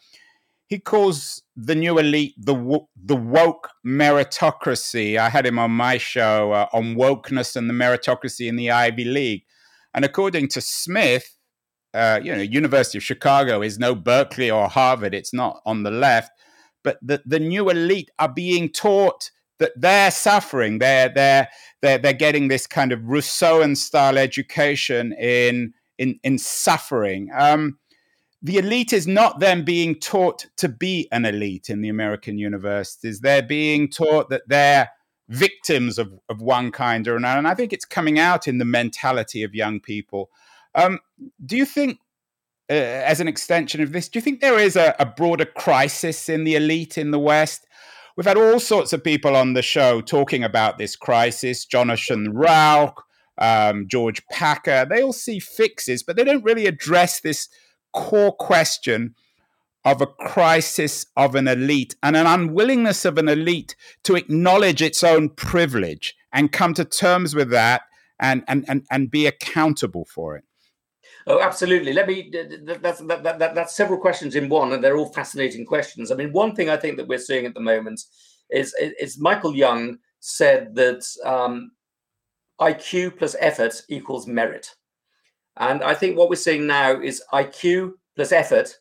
he 0.66 0.78
calls 0.78 1.42
the 1.56 1.74
new 1.74 1.98
elite 1.98 2.34
the 2.38 2.80
the 2.96 3.16
woke 3.16 3.70
meritocracy. 3.86 5.16
I 5.18 5.28
had 5.28 5.46
him 5.46 5.58
on 5.58 5.70
my 5.70 5.98
show 5.98 6.52
uh, 6.52 6.66
on 6.72 6.96
wokeness 6.96 7.56
and 7.56 7.68
the 7.68 7.74
meritocracy 7.74 8.48
in 8.48 8.56
the 8.56 8.70
Ivy 8.70 9.04
League, 9.04 9.44
and 9.92 10.04
according 10.04 10.48
to 10.48 10.60
Smith, 10.60 11.36
uh, 11.92 12.20
you 12.22 12.34
know, 12.34 12.42
University 12.42 12.98
of 12.98 13.04
Chicago 13.04 13.62
is 13.62 13.78
no 13.78 13.94
Berkeley 13.94 14.50
or 14.50 14.68
Harvard. 14.68 15.14
It's 15.14 15.34
not 15.34 15.60
on 15.66 15.82
the 15.82 15.90
left, 15.90 16.32
but 16.82 16.98
the 17.02 17.22
the 17.26 17.40
new 17.40 17.70
elite 17.70 18.10
are 18.18 18.32
being 18.32 18.68
taught 18.68 19.30
that 19.58 19.72
they're 19.76 20.10
suffering. 20.10 20.78
They're 20.78 21.08
they're 21.08 21.48
they're 21.82 21.98
they're 21.98 22.12
getting 22.12 22.48
this 22.48 22.66
kind 22.66 22.92
of 22.92 23.00
Rousseauan 23.00 23.76
style 23.76 24.18
education 24.18 25.12
in 25.12 25.74
in 25.98 26.18
in 26.24 26.38
suffering. 26.38 27.30
Um, 27.36 27.78
the 28.44 28.58
elite 28.58 28.92
is 28.92 29.06
not 29.06 29.40
then 29.40 29.64
being 29.64 29.94
taught 29.94 30.44
to 30.58 30.68
be 30.68 31.08
an 31.10 31.24
elite 31.24 31.70
in 31.70 31.80
the 31.80 31.88
American 31.88 32.36
universities. 32.36 33.20
They're 33.20 33.42
being 33.42 33.88
taught 33.88 34.28
that 34.28 34.42
they're 34.46 34.90
victims 35.30 35.98
of, 35.98 36.12
of 36.28 36.42
one 36.42 36.70
kind 36.70 37.08
or 37.08 37.16
another. 37.16 37.38
And 37.38 37.48
I 37.48 37.54
think 37.54 37.72
it's 37.72 37.86
coming 37.86 38.18
out 38.18 38.46
in 38.46 38.58
the 38.58 38.66
mentality 38.66 39.44
of 39.44 39.54
young 39.54 39.80
people. 39.80 40.28
Um, 40.74 40.98
do 41.44 41.56
you 41.56 41.64
think, 41.64 42.00
uh, 42.70 42.74
as 42.74 43.18
an 43.18 43.28
extension 43.28 43.80
of 43.80 43.92
this, 43.92 44.10
do 44.10 44.18
you 44.18 44.22
think 44.22 44.40
there 44.40 44.58
is 44.58 44.76
a, 44.76 44.94
a 44.98 45.06
broader 45.06 45.46
crisis 45.46 46.28
in 46.28 46.44
the 46.44 46.54
elite 46.54 46.98
in 46.98 47.12
the 47.12 47.18
West? 47.18 47.66
We've 48.14 48.26
had 48.26 48.36
all 48.36 48.60
sorts 48.60 48.92
of 48.92 49.02
people 49.02 49.36
on 49.36 49.54
the 49.54 49.62
show 49.62 50.02
talking 50.02 50.44
about 50.44 50.76
this 50.76 50.96
crisis. 50.96 51.64
Jonathan 51.64 52.34
Rauch, 52.34 53.02
um, 53.38 53.88
George 53.88 54.22
Packer, 54.30 54.84
they 54.84 55.02
all 55.02 55.14
see 55.14 55.40
fixes, 55.40 56.02
but 56.02 56.16
they 56.16 56.24
don't 56.24 56.44
really 56.44 56.66
address 56.66 57.20
this 57.20 57.48
core 57.94 58.32
question 58.32 59.14
of 59.84 60.00
a 60.00 60.06
crisis 60.06 61.06
of 61.16 61.34
an 61.34 61.46
elite 61.46 61.94
and 62.02 62.16
an 62.16 62.26
unwillingness 62.26 63.04
of 63.04 63.18
an 63.18 63.28
elite 63.28 63.76
to 64.02 64.16
acknowledge 64.16 64.80
its 64.80 65.04
own 65.04 65.28
privilege 65.28 66.14
and 66.32 66.52
come 66.52 66.72
to 66.74 66.84
terms 66.84 67.34
with 67.34 67.50
that 67.50 67.82
and, 68.18 68.42
and, 68.48 68.64
and, 68.68 68.86
and 68.90 69.10
be 69.10 69.26
accountable 69.26 70.06
for 70.06 70.36
it. 70.36 70.44
Oh, 71.26 71.40
absolutely. 71.40 71.92
Let 71.92 72.06
me. 72.06 72.30
That's 72.64 73.00
that, 73.00 73.22
that, 73.22 73.38
that, 73.38 73.54
that's 73.54 73.74
several 73.74 73.98
questions 73.98 74.34
in 74.34 74.50
one, 74.50 74.72
and 74.72 74.84
they're 74.84 74.96
all 74.96 75.12
fascinating 75.12 75.64
questions. 75.64 76.10
I 76.10 76.16
mean, 76.16 76.32
one 76.32 76.54
thing 76.54 76.68
I 76.68 76.76
think 76.76 76.98
that 76.98 77.08
we're 77.08 77.18
seeing 77.18 77.46
at 77.46 77.54
the 77.54 77.60
moment 77.60 78.02
is 78.50 78.74
is 78.78 79.18
Michael 79.18 79.54
Young 79.54 79.98
said 80.20 80.74
that 80.74 81.02
um, 81.24 81.70
IQ 82.60 83.16
plus 83.16 83.36
effort 83.40 83.80
equals 83.88 84.26
merit. 84.26 84.74
And 85.56 85.82
I 85.82 85.94
think 85.94 86.16
what 86.16 86.28
we're 86.28 86.36
seeing 86.36 86.66
now 86.66 87.00
is 87.00 87.22
IQ 87.32 87.92
plus 88.16 88.32
effort 88.32 88.76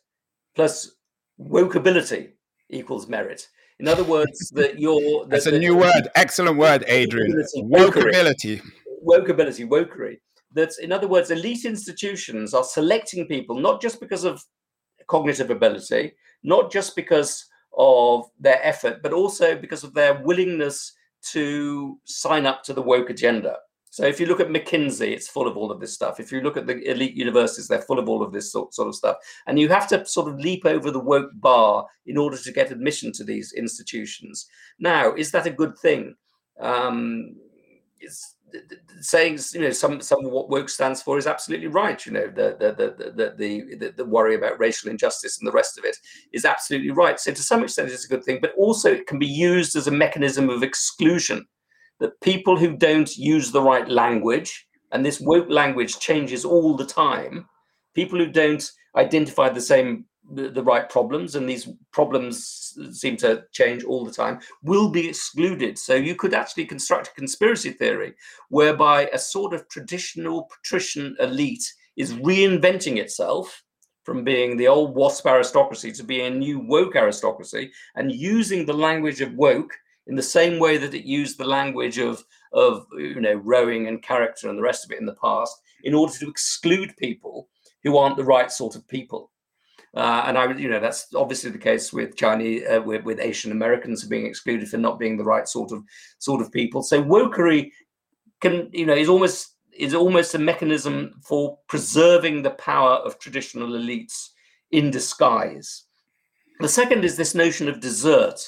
plus 0.54 0.96
wokeability 1.40 2.30
equals 2.70 3.08
merit. 3.08 3.48
In 3.80 3.88
other 3.88 4.04
words, 4.04 4.50
that 4.54 4.78
you're. 4.78 5.26
That's 5.26 5.46
a 5.46 5.58
new 5.58 5.76
word. 5.76 6.08
Excellent 6.14 6.56
word, 6.56 6.84
Adrian. 6.86 7.32
Wokeability. 7.56 8.62
Wokeability, 9.06 9.68
wokery. 9.68 10.18
That's, 10.52 10.78
in 10.78 10.92
other 10.92 11.08
words, 11.08 11.30
elite 11.30 11.64
institutions 11.64 12.54
are 12.54 12.62
selecting 12.62 13.26
people 13.26 13.58
not 13.58 13.82
just 13.82 14.00
because 14.00 14.24
of 14.24 14.42
cognitive 15.08 15.50
ability, 15.50 16.12
not 16.44 16.70
just 16.70 16.94
because 16.94 17.44
of 17.76 18.26
their 18.38 18.64
effort, 18.64 19.02
but 19.02 19.12
also 19.12 19.56
because 19.56 19.82
of 19.82 19.94
their 19.94 20.22
willingness 20.22 20.92
to 21.32 21.98
sign 22.04 22.46
up 22.46 22.62
to 22.62 22.72
the 22.72 22.82
woke 22.82 23.10
agenda. 23.10 23.56
So 23.94 24.04
if 24.04 24.18
you 24.18 24.26
look 24.26 24.40
at 24.40 24.48
McKinsey, 24.48 25.12
it's 25.12 25.28
full 25.28 25.46
of 25.46 25.56
all 25.56 25.70
of 25.70 25.78
this 25.78 25.94
stuff. 25.94 26.18
If 26.18 26.32
you 26.32 26.40
look 26.40 26.56
at 26.56 26.66
the 26.66 26.82
elite 26.90 27.14
universities, 27.14 27.68
they're 27.68 27.80
full 27.80 28.00
of 28.00 28.08
all 28.08 28.24
of 28.24 28.32
this 28.32 28.50
sort, 28.50 28.74
sort 28.74 28.88
of 28.88 28.96
stuff. 28.96 29.18
And 29.46 29.56
you 29.56 29.68
have 29.68 29.86
to 29.86 30.04
sort 30.04 30.26
of 30.26 30.40
leap 30.40 30.66
over 30.66 30.90
the 30.90 30.98
woke 30.98 31.30
bar 31.34 31.86
in 32.04 32.18
order 32.18 32.36
to 32.36 32.52
get 32.52 32.72
admission 32.72 33.12
to 33.12 33.22
these 33.22 33.52
institutions. 33.52 34.48
Now, 34.80 35.14
is 35.14 35.30
that 35.30 35.46
a 35.46 35.50
good 35.50 35.78
thing? 35.78 36.16
Um, 36.58 37.36
it's 38.00 38.34
saying 39.00 39.38
you 39.52 39.60
know 39.60 39.70
some 39.70 40.00
some 40.00 40.24
of 40.24 40.32
what 40.32 40.48
woke 40.48 40.70
stands 40.70 41.00
for 41.00 41.16
is 41.16 41.28
absolutely 41.28 41.68
right. 41.68 42.04
You 42.04 42.12
know 42.14 42.26
the 42.26 42.56
the 42.58 42.72
the 42.72 43.12
the 43.12 43.34
the, 43.36 43.76
the, 43.76 43.94
the 43.96 44.04
worry 44.04 44.34
about 44.34 44.58
racial 44.58 44.90
injustice 44.90 45.38
and 45.38 45.46
the 45.46 45.52
rest 45.52 45.78
of 45.78 45.84
it 45.84 45.96
is 46.32 46.44
absolutely 46.44 46.90
right. 46.90 47.20
So 47.20 47.30
to 47.32 47.42
some 47.42 47.62
extent, 47.62 47.90
it's 47.90 48.06
a 48.06 48.08
good 48.08 48.24
thing, 48.24 48.40
but 48.40 48.54
also 48.56 48.90
it 48.90 49.06
can 49.06 49.20
be 49.20 49.26
used 49.26 49.76
as 49.76 49.86
a 49.86 49.92
mechanism 49.92 50.50
of 50.50 50.64
exclusion 50.64 51.46
that 52.00 52.20
people 52.20 52.56
who 52.56 52.76
don't 52.76 53.16
use 53.16 53.50
the 53.50 53.62
right 53.62 53.88
language, 53.88 54.66
and 54.92 55.04
this 55.04 55.20
woke 55.20 55.48
language 55.48 55.98
changes 55.98 56.44
all 56.44 56.76
the 56.76 56.86
time, 56.86 57.48
people 57.94 58.18
who 58.18 58.26
don't 58.26 58.70
identify 58.96 59.48
the 59.48 59.60
same 59.60 60.04
the, 60.32 60.62
right 60.62 60.88
problems 60.88 61.34
and 61.34 61.48
these 61.48 61.68
problems 61.92 62.76
seem 62.92 63.16
to 63.18 63.44
change 63.52 63.84
all 63.84 64.04
the 64.04 64.12
time 64.12 64.40
will 64.62 64.88
be 64.88 65.08
excluded. 65.08 65.78
So 65.78 65.94
you 65.94 66.14
could 66.14 66.34
actually 66.34 66.66
construct 66.66 67.08
a 67.08 67.14
conspiracy 67.14 67.70
theory 67.70 68.14
whereby 68.48 69.10
a 69.12 69.18
sort 69.18 69.52
of 69.52 69.68
traditional 69.68 70.44
patrician 70.44 71.16
elite 71.20 71.64
is 71.96 72.14
reinventing 72.14 72.96
itself 72.96 73.62
from 74.04 74.24
being 74.24 74.56
the 74.56 74.68
old 74.68 74.94
wasp 74.94 75.26
aristocracy 75.26 75.92
to 75.92 76.04
be 76.04 76.22
a 76.22 76.30
new 76.30 76.58
woke 76.58 76.96
aristocracy 76.96 77.70
and 77.96 78.12
using 78.12 78.66
the 78.66 78.72
language 78.72 79.20
of 79.20 79.34
woke 79.34 79.72
in 80.06 80.16
the 80.16 80.22
same 80.22 80.58
way 80.58 80.76
that 80.76 80.94
it 80.94 81.04
used 81.04 81.38
the 81.38 81.46
language 81.46 81.98
of 81.98 82.24
of 82.52 82.86
you 82.96 83.20
know 83.20 83.34
rowing 83.34 83.88
and 83.88 84.02
character 84.02 84.48
and 84.48 84.58
the 84.58 84.62
rest 84.62 84.84
of 84.84 84.90
it 84.90 85.00
in 85.00 85.06
the 85.06 85.16
past 85.16 85.56
in 85.82 85.94
order 85.94 86.12
to 86.12 86.28
exclude 86.28 86.96
people 86.96 87.48
who 87.82 87.96
aren't 87.96 88.16
the 88.16 88.24
right 88.24 88.50
sort 88.50 88.74
of 88.74 88.88
people. 88.88 89.30
Uh, 89.94 90.24
and 90.26 90.36
I, 90.36 90.52
you 90.54 90.68
know, 90.68 90.80
that's 90.80 91.14
obviously 91.14 91.50
the 91.50 91.58
case 91.58 91.92
with 91.92 92.16
Chinese, 92.16 92.64
uh, 92.68 92.82
with, 92.82 93.04
with 93.04 93.20
Asian 93.20 93.52
Americans 93.52 94.02
being 94.02 94.26
excluded 94.26 94.68
for 94.68 94.78
not 94.78 94.98
being 94.98 95.16
the 95.16 95.24
right 95.24 95.46
sort 95.46 95.70
of 95.70 95.84
sort 96.18 96.40
of 96.40 96.50
people. 96.50 96.82
So 96.82 97.02
wokery 97.04 97.70
can, 98.40 98.70
you 98.72 98.86
know, 98.86 98.94
is 98.94 99.08
almost 99.08 99.54
is 99.72 99.94
almost 99.94 100.34
a 100.34 100.38
mechanism 100.38 101.14
for 101.22 101.58
preserving 101.68 102.42
the 102.42 102.50
power 102.50 102.94
of 102.96 103.18
traditional 103.18 103.68
elites 103.68 104.30
in 104.70 104.90
disguise. 104.90 105.84
The 106.60 106.68
second 106.68 107.04
is 107.04 107.16
this 107.16 107.34
notion 107.34 107.68
of 107.68 107.80
desert, 107.80 108.40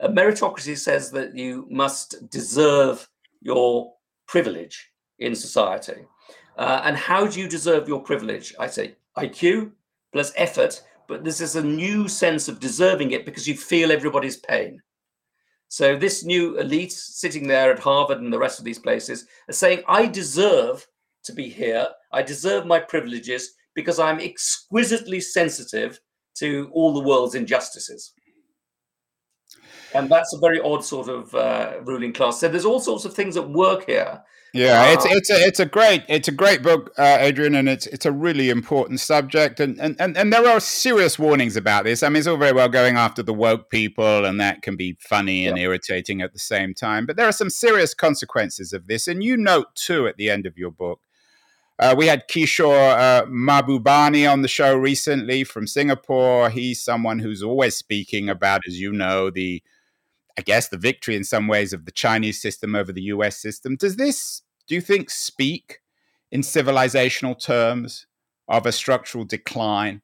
uh, 0.00 0.08
meritocracy 0.08 0.76
says 0.76 1.10
that 1.10 1.36
you 1.36 1.66
must 1.70 2.30
deserve 2.30 3.08
your 3.40 3.92
privilege 4.26 4.90
in 5.18 5.34
society. 5.34 6.04
Uh, 6.56 6.82
and 6.84 6.96
how 6.96 7.26
do 7.26 7.40
you 7.40 7.48
deserve 7.48 7.88
your 7.88 8.00
privilege? 8.00 8.54
I 8.58 8.66
say 8.66 8.96
IQ 9.16 9.72
plus 10.12 10.32
effort, 10.36 10.82
but 11.06 11.24
this 11.24 11.40
is 11.40 11.56
a 11.56 11.62
new 11.62 12.08
sense 12.08 12.48
of 12.48 12.60
deserving 12.60 13.12
it 13.12 13.24
because 13.24 13.46
you 13.46 13.56
feel 13.56 13.92
everybody's 13.92 14.36
pain. 14.36 14.80
So 15.68 15.96
this 15.96 16.24
new 16.24 16.58
elite 16.58 16.92
sitting 16.92 17.46
there 17.46 17.70
at 17.70 17.78
Harvard 17.78 18.20
and 18.20 18.32
the 18.32 18.38
rest 18.38 18.58
of 18.58 18.64
these 18.64 18.78
places 18.78 19.26
are 19.48 19.52
saying, 19.52 19.82
I 19.86 20.06
deserve 20.06 20.86
to 21.24 21.32
be 21.32 21.48
here. 21.48 21.86
I 22.12 22.22
deserve 22.22 22.66
my 22.66 22.80
privileges 22.80 23.52
because 23.74 23.98
I'm 23.98 24.18
exquisitely 24.18 25.20
sensitive 25.20 26.00
to 26.38 26.70
all 26.72 26.94
the 26.94 27.06
world's 27.06 27.34
injustices. 27.34 28.14
And 29.94 30.10
that's 30.10 30.32
a 30.34 30.38
very 30.38 30.60
odd 30.60 30.84
sort 30.84 31.08
of 31.08 31.34
uh, 31.34 31.80
ruling 31.82 32.12
class. 32.12 32.40
So 32.40 32.48
there's 32.48 32.64
all 32.64 32.80
sorts 32.80 33.04
of 33.04 33.14
things 33.14 33.36
at 33.36 33.48
work 33.48 33.86
here. 33.86 34.22
Yeah, 34.54 34.82
uh, 34.82 34.92
it's 34.94 35.04
it's 35.04 35.30
a 35.30 35.46
it's 35.46 35.60
a 35.60 35.66
great 35.66 36.04
it's 36.08 36.28
a 36.28 36.32
great 36.32 36.62
book, 36.62 36.92
uh, 36.96 37.18
Adrian, 37.20 37.54
and 37.54 37.68
it's 37.68 37.86
it's 37.86 38.06
a 38.06 38.12
really 38.12 38.48
important 38.48 38.98
subject, 38.98 39.60
and, 39.60 39.78
and 39.78 39.94
and 40.00 40.16
and 40.16 40.32
there 40.32 40.46
are 40.46 40.58
serious 40.58 41.18
warnings 41.18 41.54
about 41.54 41.84
this. 41.84 42.02
I 42.02 42.08
mean, 42.08 42.16
it's 42.16 42.26
all 42.26 42.38
very 42.38 42.52
well 42.52 42.68
going 42.70 42.96
after 42.96 43.22
the 43.22 43.34
woke 43.34 43.68
people, 43.68 44.24
and 44.24 44.40
that 44.40 44.62
can 44.62 44.74
be 44.74 44.96
funny 45.00 45.46
and 45.46 45.58
yeah. 45.58 45.64
irritating 45.64 46.22
at 46.22 46.32
the 46.32 46.38
same 46.38 46.72
time. 46.72 47.04
But 47.04 47.16
there 47.16 47.28
are 47.28 47.32
some 47.32 47.50
serious 47.50 47.92
consequences 47.92 48.72
of 48.72 48.86
this, 48.86 49.06
and 49.06 49.22
you 49.22 49.36
note 49.36 49.74
too 49.74 50.06
at 50.06 50.16
the 50.16 50.30
end 50.30 50.46
of 50.46 50.56
your 50.56 50.70
book 50.70 51.00
uh, 51.78 51.94
we 51.96 52.06
had 52.06 52.28
Kishore 52.28 52.98
uh, 52.98 53.26
Mahbubani 53.26 54.30
on 54.30 54.42
the 54.42 54.48
show 54.48 54.74
recently 54.74 55.44
from 55.44 55.66
Singapore. 55.66 56.50
He's 56.50 56.82
someone 56.82 57.20
who's 57.20 57.42
always 57.42 57.76
speaking 57.76 58.28
about, 58.28 58.62
as 58.66 58.80
you 58.80 58.92
know, 58.92 59.30
the, 59.30 59.62
I 60.36 60.42
guess, 60.42 60.68
the 60.68 60.76
victory 60.76 61.14
in 61.14 61.22
some 61.22 61.46
ways 61.46 61.72
of 61.72 61.84
the 61.84 61.92
Chinese 61.92 62.42
system 62.42 62.74
over 62.74 62.92
the 62.92 63.02
US 63.02 63.40
system. 63.40 63.76
Does 63.76 63.96
this, 63.96 64.42
do 64.66 64.74
you 64.74 64.80
think, 64.80 65.08
speak 65.08 65.78
in 66.32 66.40
civilizational 66.40 67.40
terms 67.40 68.06
of 68.48 68.66
a 68.66 68.72
structural 68.72 69.24
decline? 69.24 70.02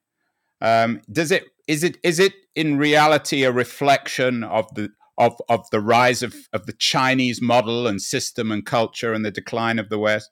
Um, 0.61 1.03
does 1.11 1.33
it 1.33 1.45
is 1.67 1.83
it 1.83 1.99
is 2.03 2.19
it 2.19 2.35
in 2.55 2.79
reality 2.79 3.43
a 3.43 3.51
reflection 3.51 4.45
of 4.45 4.73
the 4.75 4.91
of 5.19 5.41
of 5.49 5.69
the 5.71 5.81
rise 5.81 6.23
of, 6.23 6.35
of 6.53 6.67
the 6.67 6.73
Chinese 6.73 7.43
model 7.43 7.87
and 7.87 8.01
system 8.01 8.53
and 8.53 8.65
culture 8.65 9.13
and 9.13 9.25
the 9.25 9.31
decline 9.31 9.79
of 9.79 9.89
the 9.89 9.99
West? 9.99 10.31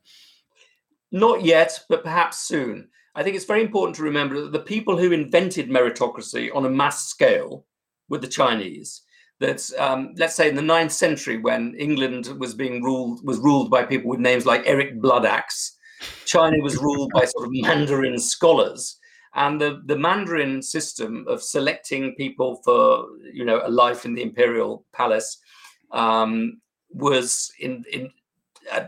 Not 1.12 1.44
yet, 1.44 1.78
but 1.90 2.02
perhaps 2.02 2.40
soon. 2.40 2.88
I 3.14 3.22
think 3.22 3.36
it's 3.36 3.44
very 3.44 3.62
important 3.62 3.96
to 3.96 4.02
remember 4.02 4.40
that 4.40 4.52
the 4.52 4.60
people 4.60 4.96
who 4.96 5.12
invented 5.12 5.68
meritocracy 5.68 6.54
on 6.54 6.64
a 6.64 6.70
mass 6.70 7.08
scale 7.08 7.66
were 8.08 8.18
the 8.18 8.26
Chinese. 8.26 9.02
That 9.38 9.70
um, 9.78 10.14
let's 10.16 10.34
say 10.34 10.48
in 10.48 10.54
the 10.54 10.62
ninth 10.62 10.92
century, 10.92 11.36
when 11.36 11.74
England 11.74 12.28
was 12.38 12.54
being 12.54 12.82
ruled 12.82 13.26
was 13.26 13.38
ruled 13.38 13.70
by 13.70 13.84
people 13.84 14.08
with 14.08 14.20
names 14.20 14.46
like 14.46 14.62
Eric 14.64 15.00
Bloodaxe, 15.00 15.76
China 16.24 16.56
was 16.62 16.76
ruled 16.78 17.10
by 17.12 17.24
sort 17.24 17.46
of 17.46 17.50
Mandarin 17.54 18.18
scholars, 18.18 18.98
and 19.34 19.60
the 19.60 19.82
the 19.86 19.98
Mandarin 19.98 20.62
system 20.62 21.26
of 21.28 21.42
selecting 21.42 22.14
people 22.14 22.60
for 22.64 23.06
you 23.32 23.44
know 23.44 23.62
a 23.64 23.68
life 23.68 24.04
in 24.04 24.14
the 24.14 24.22
imperial 24.22 24.86
palace 24.92 25.38
um, 25.90 26.60
was 26.90 27.52
in 27.58 27.84
in 27.92 28.12
uh, 28.70 28.86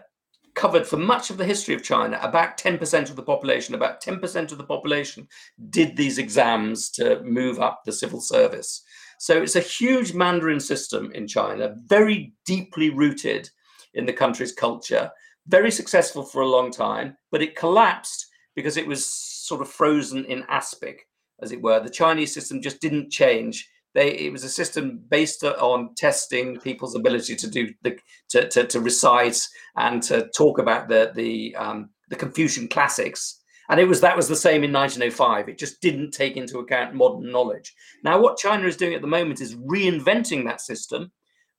covered 0.54 0.86
for 0.86 0.96
much 0.96 1.30
of 1.30 1.36
the 1.36 1.44
history 1.44 1.74
of 1.74 1.82
China. 1.82 2.18
About 2.22 2.56
10% 2.58 3.10
of 3.10 3.16
the 3.16 3.22
population, 3.22 3.74
about 3.74 4.02
10% 4.02 4.52
of 4.52 4.58
the 4.58 4.64
population 4.64 5.28
did 5.70 5.96
these 5.96 6.18
exams 6.18 6.90
to 6.90 7.20
move 7.22 7.60
up 7.60 7.82
the 7.84 7.92
civil 7.92 8.20
service. 8.20 8.82
So 9.18 9.42
it's 9.42 9.56
a 9.56 9.60
huge 9.60 10.14
Mandarin 10.14 10.60
system 10.60 11.10
in 11.12 11.26
China, 11.26 11.74
very 11.86 12.34
deeply 12.44 12.90
rooted 12.90 13.48
in 13.94 14.06
the 14.06 14.12
country's 14.12 14.52
culture, 14.52 15.10
very 15.46 15.70
successful 15.70 16.24
for 16.24 16.42
a 16.42 16.48
long 16.48 16.70
time, 16.70 17.16
but 17.30 17.42
it 17.42 17.56
collapsed 17.56 18.26
because 18.54 18.76
it 18.76 18.86
was 18.86 19.04
sort 19.06 19.60
of 19.60 19.68
frozen 19.68 20.24
in 20.26 20.44
aspic, 20.48 21.06
as 21.42 21.52
it 21.52 21.60
were. 21.60 21.80
The 21.80 21.90
Chinese 21.90 22.32
system 22.32 22.62
just 22.62 22.80
didn't 22.80 23.10
change 23.10 23.68
they 23.94 24.10
it 24.10 24.32
was 24.32 24.44
a 24.44 24.48
system 24.48 25.00
based 25.08 25.44
on 25.44 25.94
testing 25.94 26.58
people's 26.60 26.94
ability 26.94 27.36
to 27.36 27.48
do 27.48 27.72
the 27.82 27.96
to, 28.30 28.48
to, 28.48 28.66
to 28.66 28.80
recite 28.80 29.40
and 29.76 30.02
to 30.02 30.28
talk 30.36 30.58
about 30.58 30.88
the 30.88 31.12
the 31.14 31.54
um, 31.56 31.90
the 32.10 32.16
Confucian 32.16 32.68
classics. 32.68 33.40
And 33.70 33.80
it 33.80 33.88
was 33.88 34.00
that 34.02 34.16
was 34.16 34.28
the 34.28 34.36
same 34.36 34.62
in 34.64 34.72
1905. 34.72 35.48
It 35.48 35.58
just 35.58 35.80
didn't 35.80 36.10
take 36.10 36.36
into 36.36 36.58
account 36.58 36.94
modern 36.94 37.30
knowledge. 37.30 37.74
Now, 38.02 38.20
what 38.20 38.36
China 38.36 38.66
is 38.66 38.76
doing 38.76 38.94
at 38.94 39.00
the 39.00 39.06
moment 39.06 39.40
is 39.40 39.56
reinventing 39.56 40.44
that 40.44 40.60
system, 40.60 41.10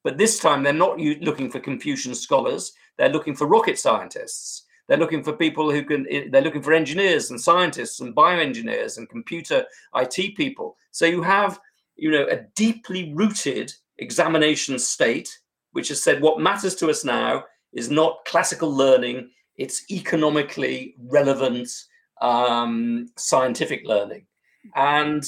but 0.04 0.18
this 0.18 0.40
time 0.40 0.62
they're 0.62 0.74
not 0.74 1.00
looking 1.00 1.50
for 1.50 1.60
Confucian 1.60 2.14
scholars. 2.14 2.74
They're 2.98 3.10
looking 3.10 3.36
for 3.36 3.48
rocket 3.48 3.80
scientists. 3.80 4.66
They're 4.88 4.98
looking 4.98 5.24
for 5.24 5.34
people 5.34 5.72
who 5.72 5.84
can. 5.84 6.06
They're 6.30 6.44
looking 6.44 6.62
for 6.62 6.74
engineers 6.74 7.32
and 7.32 7.42
scientists 7.42 8.02
and 8.02 8.16
bioengineers 8.16 8.98
and 8.98 9.10
computer 9.10 9.66
IT 9.96 10.36
people. 10.36 10.78
So 10.92 11.06
you 11.06 11.24
have 11.24 11.60
you 11.96 12.12
know, 12.12 12.28
a 12.30 12.43
deeply 12.56 13.14
rooted 13.14 13.74
examination 13.98 14.78
state, 14.80 15.30
which 15.72 15.89
has 15.89 16.02
said 16.02 16.22
what 16.22 16.39
matters 16.39 16.76
to 16.76 16.89
us 16.89 17.04
now 17.04 17.43
is 17.74 17.89
not 17.89 18.24
classical 18.26 18.74
learning, 18.74 19.30
it's 19.58 19.89
economically 19.91 20.96
relevant 20.98 21.70
um, 22.22 23.08
scientific 23.18 23.86
learning. 23.86 24.26
And 24.76 25.24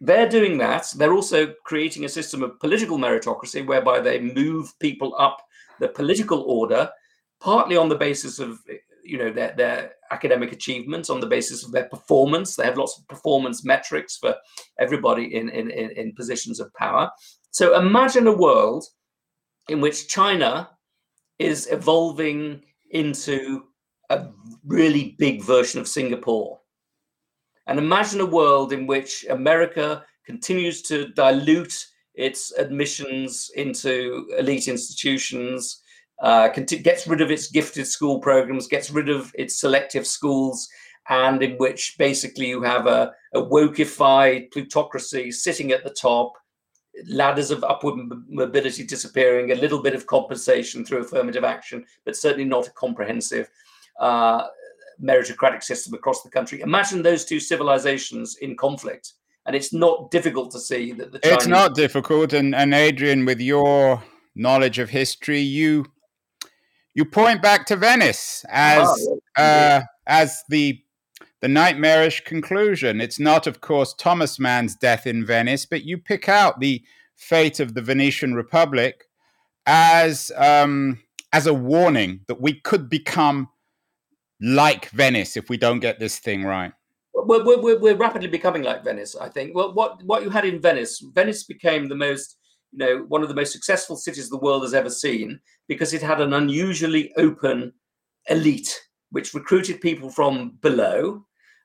they're 0.00 0.28
doing 0.28 0.58
that. 0.58 0.88
They're 0.96 1.14
also 1.14 1.54
creating 1.64 2.04
a 2.04 2.08
system 2.08 2.42
of 2.42 2.58
political 2.58 2.98
meritocracy 2.98 3.64
whereby 3.64 4.00
they 4.00 4.20
move 4.20 4.78
people 4.80 5.14
up 5.18 5.38
the 5.78 5.88
political 5.88 6.42
order, 6.42 6.90
partly 7.40 7.76
on 7.76 7.88
the 7.88 7.94
basis 7.94 8.38
of 8.38 8.58
you 9.04 9.18
know 9.18 9.32
their, 9.32 9.52
their 9.56 9.92
academic 10.12 10.52
achievements 10.52 11.10
on 11.10 11.20
the 11.20 11.26
basis 11.26 11.64
of 11.64 11.72
their 11.72 11.88
performance. 11.88 12.54
They 12.54 12.64
have 12.64 12.78
lots 12.78 12.98
of 12.98 13.08
performance 13.08 13.64
metrics 13.64 14.18
for 14.18 14.36
everybody 14.78 15.34
in, 15.34 15.48
in, 15.48 15.70
in, 15.70 15.90
in 15.90 16.14
positions 16.14 16.60
of 16.60 16.72
power. 16.74 17.10
So 17.50 17.78
imagine 17.78 18.26
a 18.26 18.36
world 18.36 18.84
in 19.68 19.80
which 19.80 20.08
china 20.08 20.70
is 21.38 21.68
evolving 21.70 22.62
into 22.90 23.64
a 24.10 24.28
really 24.66 25.16
big 25.18 25.42
version 25.42 25.80
of 25.80 25.88
singapore. 25.88 26.60
And 27.66 27.78
imagine 27.78 28.20
a 28.20 28.26
world 28.26 28.72
in 28.72 28.86
which 28.86 29.24
america 29.30 30.04
continues 30.26 30.82
to 30.82 31.08
dilute 31.08 31.86
its 32.14 32.52
admissions 32.52 33.50
into 33.56 34.26
elite 34.38 34.68
institutions 34.68 35.81
uh, 36.22 36.48
gets 36.48 37.06
rid 37.06 37.20
of 37.20 37.30
its 37.30 37.50
gifted 37.50 37.86
school 37.86 38.20
programs, 38.20 38.68
gets 38.68 38.90
rid 38.90 39.08
of 39.08 39.32
its 39.34 39.60
selective 39.60 40.06
schools, 40.06 40.68
and 41.08 41.42
in 41.42 41.56
which 41.58 41.96
basically 41.98 42.46
you 42.46 42.62
have 42.62 42.86
a, 42.86 43.12
a 43.34 43.42
wokeified 43.42 44.50
plutocracy 44.52 45.30
sitting 45.32 45.72
at 45.72 45.82
the 45.84 45.90
top, 45.90 46.32
ladders 47.08 47.50
of 47.50 47.64
upward 47.64 47.98
mobility 48.28 48.84
disappearing, 48.84 49.50
a 49.50 49.56
little 49.56 49.82
bit 49.82 49.94
of 49.94 50.06
compensation 50.06 50.84
through 50.84 51.00
affirmative 51.00 51.42
action, 51.44 51.84
but 52.04 52.16
certainly 52.16 52.44
not 52.44 52.68
a 52.68 52.72
comprehensive 52.72 53.50
uh, 53.98 54.46
meritocratic 55.02 55.62
system 55.62 55.94
across 55.94 56.22
the 56.22 56.30
country. 56.30 56.60
Imagine 56.60 57.02
those 57.02 57.24
two 57.24 57.40
civilizations 57.40 58.36
in 58.36 58.56
conflict. 58.56 59.14
And 59.44 59.56
it's 59.56 59.72
not 59.72 60.12
difficult 60.12 60.52
to 60.52 60.60
see 60.60 60.92
that 60.92 61.10
the 61.10 61.18
Chinese- 61.18 61.38
It's 61.38 61.46
not 61.48 61.74
difficult. 61.74 62.32
And, 62.32 62.54
and 62.54 62.72
Adrian, 62.72 63.24
with 63.24 63.40
your 63.40 64.00
knowledge 64.36 64.78
of 64.78 64.88
history, 64.88 65.40
you 65.40 65.84
you 66.94 67.04
point 67.04 67.42
back 67.42 67.66
to 67.66 67.76
Venice 67.76 68.44
as 68.48 69.08
oh, 69.08 69.42
uh, 69.42 69.82
as 70.06 70.42
the 70.48 70.80
the 71.40 71.48
nightmarish 71.48 72.22
conclusion. 72.24 73.00
It's 73.00 73.18
not, 73.18 73.46
of 73.46 73.60
course, 73.60 73.94
Thomas 73.94 74.38
Mann's 74.38 74.76
death 74.76 75.06
in 75.06 75.26
Venice, 75.26 75.66
but 75.66 75.84
you 75.84 75.98
pick 75.98 76.28
out 76.28 76.60
the 76.60 76.82
fate 77.16 77.58
of 77.60 77.74
the 77.74 77.82
Venetian 77.82 78.34
Republic 78.34 79.08
as 79.66 80.30
um, 80.36 81.00
as 81.32 81.46
a 81.46 81.54
warning 81.54 82.20
that 82.28 82.40
we 82.40 82.54
could 82.54 82.88
become 82.88 83.48
like 84.40 84.88
Venice 84.90 85.36
if 85.36 85.48
we 85.48 85.56
don't 85.56 85.80
get 85.80 85.98
this 85.98 86.18
thing 86.18 86.44
right. 86.44 86.72
We're, 87.14 87.44
we're, 87.44 87.78
we're 87.78 87.96
rapidly 87.96 88.28
becoming 88.28 88.62
like 88.62 88.82
Venice, 88.82 89.14
I 89.14 89.28
think. 89.28 89.54
Well, 89.54 89.72
what 89.74 90.02
what 90.04 90.22
you 90.22 90.30
had 90.30 90.44
in 90.44 90.60
Venice, 90.60 91.00
Venice 91.14 91.44
became 91.44 91.88
the 91.88 91.94
most 91.94 92.36
you 92.72 92.78
know, 92.78 93.04
one 93.08 93.22
of 93.22 93.28
the 93.28 93.34
most 93.34 93.52
successful 93.52 93.96
cities 93.96 94.28
the 94.28 94.38
world 94.38 94.62
has 94.62 94.74
ever 94.74 94.90
seen 94.90 95.40
because 95.68 95.92
it 95.92 96.02
had 96.02 96.20
an 96.20 96.32
unusually 96.32 97.12
open 97.16 97.72
elite, 98.28 98.80
which 99.10 99.34
recruited 99.34 99.80
people 99.80 100.10
from 100.10 100.58
below 100.62 101.24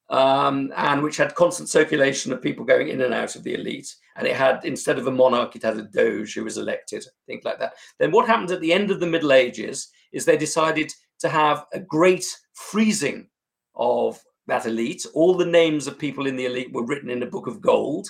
um, 0.10 0.72
and 0.76 1.02
which 1.02 1.18
had 1.18 1.36
constant 1.36 1.70
circulation 1.70 2.32
of 2.32 2.42
people 2.42 2.66
going 2.66 2.88
in 2.90 3.02
and 3.02 3.14
out 3.14 3.36
of 3.36 3.44
the 3.44 3.54
elite. 3.54 3.94
And 4.16 4.28
it 4.28 4.36
had, 4.36 4.64
instead 4.64 4.98
of 4.98 5.08
a 5.08 5.12
monarch, 5.12 5.56
it 5.56 5.64
had 5.64 5.78
a 5.78 5.84
doge 5.84 6.34
who 6.34 6.44
was 6.44 6.58
elected, 6.58 7.06
things 7.26 7.44
like 7.44 7.60
that. 7.60 7.74
Then 8.00 8.12
what 8.12 8.28
happened 8.28 8.52
at 8.52 8.62
the 8.62 8.74
end 8.74 8.90
of 8.90 9.00
the 9.00 9.08
Middle 9.08 9.34
Ages 9.34 9.90
is 10.12 10.26
they 10.26 10.38
decided 10.38 10.92
to 11.20 11.30
have 11.30 11.66
a 11.74 11.80
great 11.80 12.26
freezing 12.54 13.28
of 13.76 14.20
that 14.48 14.66
elite. 14.66 15.06
All 15.14 15.36
the 15.36 15.46
names 15.46 15.88
of 15.88 16.00
people 16.00 16.26
in 16.26 16.36
the 16.36 16.46
elite 16.46 16.72
were 16.72 16.86
written 16.86 17.10
in 17.10 17.24
a 17.24 17.28
book 17.28 17.48
of 17.48 17.62
gold. 17.62 18.08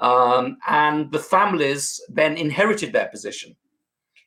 Um, 0.00 0.56
and 0.66 1.12
the 1.12 1.18
families 1.18 2.00
then 2.08 2.36
inherited 2.36 2.92
their 2.92 3.08
position. 3.08 3.54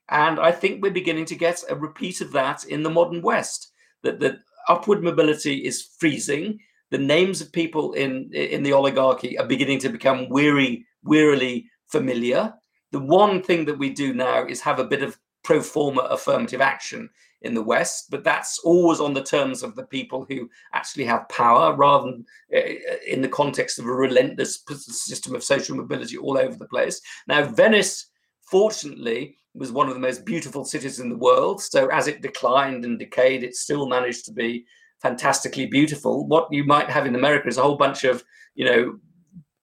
And 0.09 0.39
I 0.39 0.51
think 0.51 0.81
we're 0.81 0.91
beginning 0.91 1.25
to 1.25 1.35
get 1.35 1.63
a 1.69 1.75
repeat 1.75 2.21
of 2.21 2.31
that 2.33 2.65
in 2.65 2.83
the 2.83 2.89
modern 2.89 3.21
West, 3.21 3.71
that 4.03 4.19
the 4.19 4.39
upward 4.67 5.03
mobility 5.03 5.65
is 5.65 5.89
freezing. 5.97 6.59
The 6.91 6.97
names 6.97 7.41
of 7.41 7.51
people 7.51 7.93
in, 7.93 8.31
in 8.33 8.61
the 8.61 8.73
oligarchy 8.73 9.37
are 9.39 9.47
beginning 9.47 9.79
to 9.79 9.89
become 9.89 10.29
weary, 10.29 10.85
wearily 11.03 11.69
familiar. 11.87 12.53
The 12.91 12.99
one 12.99 13.41
thing 13.41 13.65
that 13.65 13.79
we 13.79 13.89
do 13.89 14.13
now 14.13 14.45
is 14.45 14.61
have 14.61 14.77
a 14.77 14.85
bit 14.85 15.01
of 15.01 15.17
pro 15.43 15.61
forma 15.61 16.01
affirmative 16.01 16.61
action 16.61 17.09
in 17.43 17.53
the 17.53 17.61
West, 17.61 18.09
but 18.09 18.23
that's 18.23 18.59
always 18.59 18.99
on 18.99 19.13
the 19.13 19.23
terms 19.23 19.63
of 19.63 19.75
the 19.75 19.85
people 19.85 20.25
who 20.29 20.49
actually 20.73 21.05
have 21.05 21.27
power 21.29 21.75
rather 21.75 22.11
than 22.11 22.25
uh, 22.55 22.59
in 23.05 23.21
the 23.21 23.27
context 23.27 23.79
of 23.79 23.85
a 23.85 23.93
relentless 23.93 24.63
system 24.87 25.35
of 25.35 25.43
social 25.43 25.75
mobility 25.75 26.17
all 26.17 26.37
over 26.37 26.55
the 26.55 26.67
place. 26.67 27.01
Now, 27.27 27.43
Venice 27.43 28.09
fortunately 28.49 29.37
was 29.53 29.71
one 29.71 29.87
of 29.87 29.93
the 29.93 29.99
most 29.99 30.25
beautiful 30.25 30.65
cities 30.65 30.99
in 30.99 31.09
the 31.09 31.17
world. 31.17 31.61
So 31.61 31.87
as 31.87 32.07
it 32.07 32.21
declined 32.21 32.85
and 32.85 32.97
decayed, 32.97 33.43
it 33.43 33.55
still 33.55 33.87
managed 33.87 34.25
to 34.25 34.33
be 34.33 34.65
fantastically 35.01 35.67
beautiful. 35.67 36.25
What 36.27 36.47
you 36.51 36.63
might 36.63 36.89
have 36.89 37.05
in 37.05 37.15
America 37.15 37.47
is 37.47 37.57
a 37.57 37.61
whole 37.61 37.77
bunch 37.77 38.03
of, 38.03 38.23
you 38.55 38.65
know, 38.65 38.99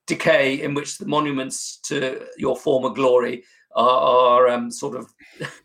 decay 0.07 0.61
in 0.63 0.75
which 0.75 0.99
the 0.99 1.07
monuments 1.07 1.79
to 1.85 2.27
your 2.37 2.57
former 2.57 2.91
glory 2.91 3.45
are, 3.73 4.47
are 4.47 4.49
um, 4.49 4.71
sort 4.71 4.97
of 4.97 5.13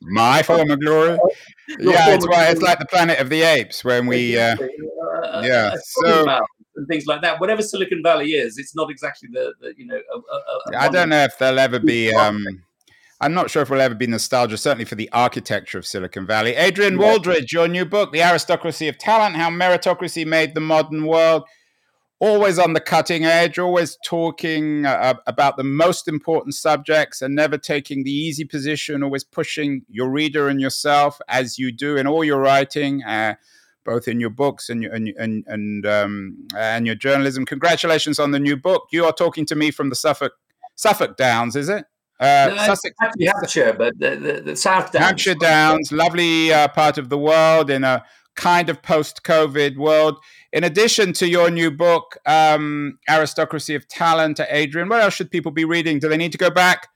my 0.02 0.44
former 0.44 0.76
glory. 0.76 1.18
yeah, 1.80 2.14
it's 2.14 2.28
why 2.28 2.50
it's 2.50 2.62
like 2.62 2.80
the 2.80 2.86
Planet 2.86 3.20
of 3.20 3.30
the 3.30 3.42
Apes 3.42 3.84
when 3.84 4.08
we, 4.08 4.38
uh, 4.38 4.56
uh, 5.24 5.42
yeah, 5.46 5.76
so 5.84 6.40
and 6.76 6.88
things 6.88 7.06
like 7.06 7.22
that. 7.22 7.40
Whatever 7.40 7.62
Silicon 7.62 8.02
Valley 8.04 8.34
is, 8.34 8.58
it's 8.58 8.76
not 8.76 8.90
exactly 8.90 9.30
the, 9.32 9.54
the 9.62 9.74
you 9.78 9.86
know. 9.86 9.96
A, 9.96 10.18
a, 10.18 10.78
a 10.78 10.78
I 10.84 10.90
don't 10.90 11.10
know 11.10 11.24
if 11.24 11.38
there'll 11.38 11.60
ever 11.60 11.80
be. 11.80 12.14
Um, 12.14 12.46
I'm 13.22 13.34
not 13.34 13.50
sure 13.50 13.62
if 13.62 13.70
we'll 13.70 13.82
ever 13.82 13.96
be 13.96 14.08
nostalgia, 14.08 14.58
certainly 14.58 14.86
for 14.86 14.96
the 14.96 15.10
architecture 15.14 15.78
of 15.78 15.86
Silicon 15.86 16.28
Valley. 16.28 16.54
Adrian 16.56 17.00
yeah. 17.00 17.14
Wooldridge, 17.14 17.54
your 17.54 17.68
new 17.68 17.86
book, 17.86 18.12
The 18.12 18.22
Aristocracy 18.22 18.90
of 18.90 18.98
Talent 18.98 19.38
How 19.38 19.50
Meritocracy 19.50 20.26
Made 20.28 20.54
the 20.54 20.60
Modern 20.60 21.06
World. 21.06 21.44
Always 22.22 22.58
on 22.58 22.74
the 22.74 22.80
cutting 22.80 23.26
edge, 23.26 23.60
always 23.60 23.98
talking 24.06 24.86
uh, 24.86 25.16
about 25.28 25.58
the 25.58 25.66
most 25.66 26.08
important 26.08 26.56
subjects 26.56 27.22
and 27.22 27.36
never 27.36 27.58
taking 27.58 28.04
the 28.04 28.12
easy 28.12 28.46
position, 28.46 29.04
always 29.04 29.26
pushing 29.26 29.82
your 29.90 30.10
reader 30.10 30.48
and 30.48 30.62
yourself 30.62 31.20
as 31.28 31.60
you 31.60 31.74
do 31.74 31.98
in 31.98 32.08
all 32.08 32.24
your 32.24 32.40
writing. 32.40 33.04
Uh, 33.04 33.36
both 33.86 34.08
in 34.08 34.20
your 34.20 34.32
books 34.32 34.70
and 34.70 34.84
and 34.84 35.10
and 35.10 35.44
and, 35.48 35.86
um, 35.86 36.48
and 36.58 36.86
your 36.88 36.96
journalism. 36.96 37.46
Congratulations 37.46 38.20
on 38.20 38.32
the 38.32 38.40
new 38.40 38.58
book. 38.58 38.88
You 38.92 39.06
are 39.06 39.14
talking 39.14 39.46
to 39.46 39.56
me 39.56 39.72
from 39.72 39.90
the 39.90 39.96
Suffolk 39.96 40.34
Suffolk 40.76 41.16
Downs, 41.16 41.56
is 41.56 41.70
it? 41.70 41.86
Uh, 42.20 42.54
no, 42.56 42.66
Sussex, 42.66 42.96
Hampshire, 43.20 43.76
but 43.78 43.98
the, 44.00 44.16
the, 44.16 44.42
the, 44.42 44.56
South 44.56 44.92
Downs. 44.92 45.06
Hampshire 45.06 45.36
Downs, 45.36 45.92
lovely 45.92 46.52
uh, 46.52 46.70
part 46.70 46.98
of 46.98 47.10
the 47.10 47.18
world 47.18 47.70
in 47.70 47.84
a 47.84 48.06
kind 48.36 48.70
of 48.70 48.82
post-COVID 48.82 49.76
world. 49.76 50.18
In 50.54 50.64
addition 50.64 51.14
to 51.14 51.28
your 51.28 51.50
new 51.50 51.72
book, 51.72 52.18
um, 52.26 52.98
Aristocracy 53.10 53.76
of 53.76 53.88
Talent, 53.88 54.40
Adrian, 54.50 54.90
what 54.90 55.02
else 55.02 55.14
should 55.14 55.32
people 55.32 55.52
be 55.52 55.66
reading? 55.66 56.00
Do 56.00 56.08
they 56.08 56.18
need 56.18 56.32
to 56.32 56.38
go 56.38 56.50
back 56.50 56.88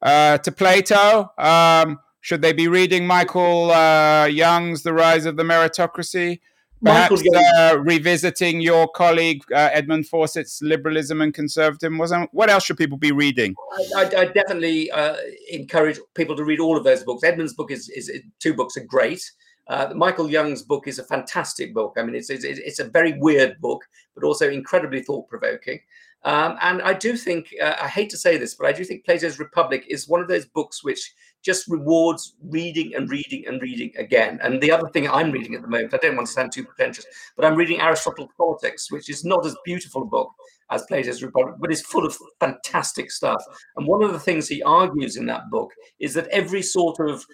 uh, 0.00 0.38
to 0.38 0.52
Plato? 0.52 1.30
Um, 1.38 1.98
should 2.20 2.42
they 2.42 2.52
be 2.52 2.68
reading 2.68 3.06
Michael 3.06 3.70
uh, 3.72 4.26
Young's 4.26 4.82
The 4.82 4.92
Rise 4.92 5.26
of 5.26 5.36
the 5.36 5.42
Meritocracy? 5.42 6.40
Perhaps 6.84 7.22
uh, 7.58 7.76
revisiting 7.78 8.60
your 8.60 8.88
colleague 8.88 9.42
uh, 9.52 9.70
Edmund 9.72 10.08
Fawcett's 10.08 10.60
Liberalism 10.62 11.20
and 11.20 11.32
Conservatism. 11.32 11.98
What 12.32 12.50
else 12.50 12.64
should 12.64 12.76
people 12.76 12.98
be 12.98 13.12
reading? 13.12 13.54
I, 13.96 14.02
I, 14.02 14.20
I 14.20 14.24
definitely 14.26 14.90
uh, 14.90 15.14
encourage 15.50 16.00
people 16.14 16.34
to 16.34 16.44
read 16.44 16.58
all 16.58 16.76
of 16.76 16.82
those 16.82 17.04
books. 17.04 17.22
Edmund's 17.22 17.54
book 17.54 17.70
is, 17.70 17.88
is 17.88 18.10
two 18.40 18.52
books 18.52 18.76
are 18.76 18.84
great. 18.84 19.30
Uh, 19.68 19.92
Michael 19.94 20.28
Young's 20.28 20.62
book 20.62 20.88
is 20.88 20.98
a 20.98 21.04
fantastic 21.04 21.72
book. 21.72 21.94
I 21.96 22.02
mean, 22.02 22.14
it's, 22.14 22.30
it's, 22.30 22.44
it's 22.44 22.78
a 22.80 22.84
very 22.84 23.14
weird 23.18 23.60
book, 23.60 23.84
but 24.14 24.24
also 24.24 24.50
incredibly 24.50 25.02
thought 25.02 25.28
provoking. 25.28 25.80
Um, 26.24 26.56
and 26.60 26.82
I 26.82 26.94
do 26.94 27.16
think, 27.16 27.52
uh, 27.60 27.74
I 27.80 27.88
hate 27.88 28.10
to 28.10 28.16
say 28.16 28.36
this, 28.36 28.54
but 28.54 28.66
I 28.66 28.72
do 28.72 28.84
think 28.84 29.04
Plato's 29.04 29.38
Republic 29.38 29.84
is 29.88 30.08
one 30.08 30.20
of 30.20 30.28
those 30.28 30.46
books 30.46 30.84
which 30.84 31.12
just 31.42 31.66
rewards 31.66 32.36
reading 32.44 32.94
and 32.94 33.10
reading 33.10 33.44
and 33.48 33.60
reading 33.60 33.92
again. 33.98 34.38
And 34.42 34.60
the 34.60 34.70
other 34.70 34.88
thing 34.88 35.08
I'm 35.08 35.32
reading 35.32 35.54
at 35.56 35.62
the 35.62 35.68
moment, 35.68 35.92
I 35.92 35.96
don't 35.96 36.14
want 36.14 36.28
to 36.28 36.32
sound 36.32 36.52
too 36.52 36.64
pretentious, 36.64 37.04
but 37.36 37.44
I'm 37.44 37.56
reading 37.56 37.80
Aristotle's 37.80 38.30
Politics, 38.36 38.92
which 38.92 39.10
is 39.10 39.24
not 39.24 39.44
as 39.44 39.56
beautiful 39.64 40.02
a 40.02 40.06
book 40.06 40.30
as 40.70 40.84
Plato's 40.86 41.22
Republic, 41.22 41.56
but 41.58 41.72
is 41.72 41.82
full 41.82 42.06
of 42.06 42.16
fantastic 42.38 43.10
stuff. 43.10 43.42
And 43.76 43.86
one 43.88 44.02
of 44.02 44.12
the 44.12 44.20
things 44.20 44.46
he 44.46 44.62
argues 44.62 45.16
in 45.16 45.26
that 45.26 45.50
book 45.50 45.72
is 45.98 46.14
that 46.14 46.28
every 46.28 46.62
sort 46.62 47.00
of 47.00 47.24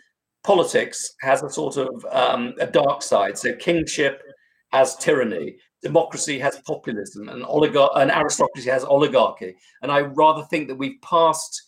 politics 0.44 1.14
has 1.20 1.42
a 1.42 1.50
sort 1.50 1.76
of 1.76 2.04
um, 2.10 2.54
a 2.58 2.66
dark 2.66 3.02
side. 3.02 3.36
So 3.38 3.54
kingship 3.54 4.22
has 4.72 4.96
tyranny, 4.96 5.56
democracy 5.82 6.38
has 6.38 6.60
populism, 6.66 7.28
and 7.28 7.44
oligar- 7.44 7.96
and 7.96 8.10
aristocracy 8.10 8.70
has 8.70 8.84
oligarchy. 8.84 9.56
And 9.82 9.90
I 9.90 10.00
rather 10.00 10.44
think 10.44 10.68
that 10.68 10.76
we've 10.76 11.00
passed 11.02 11.62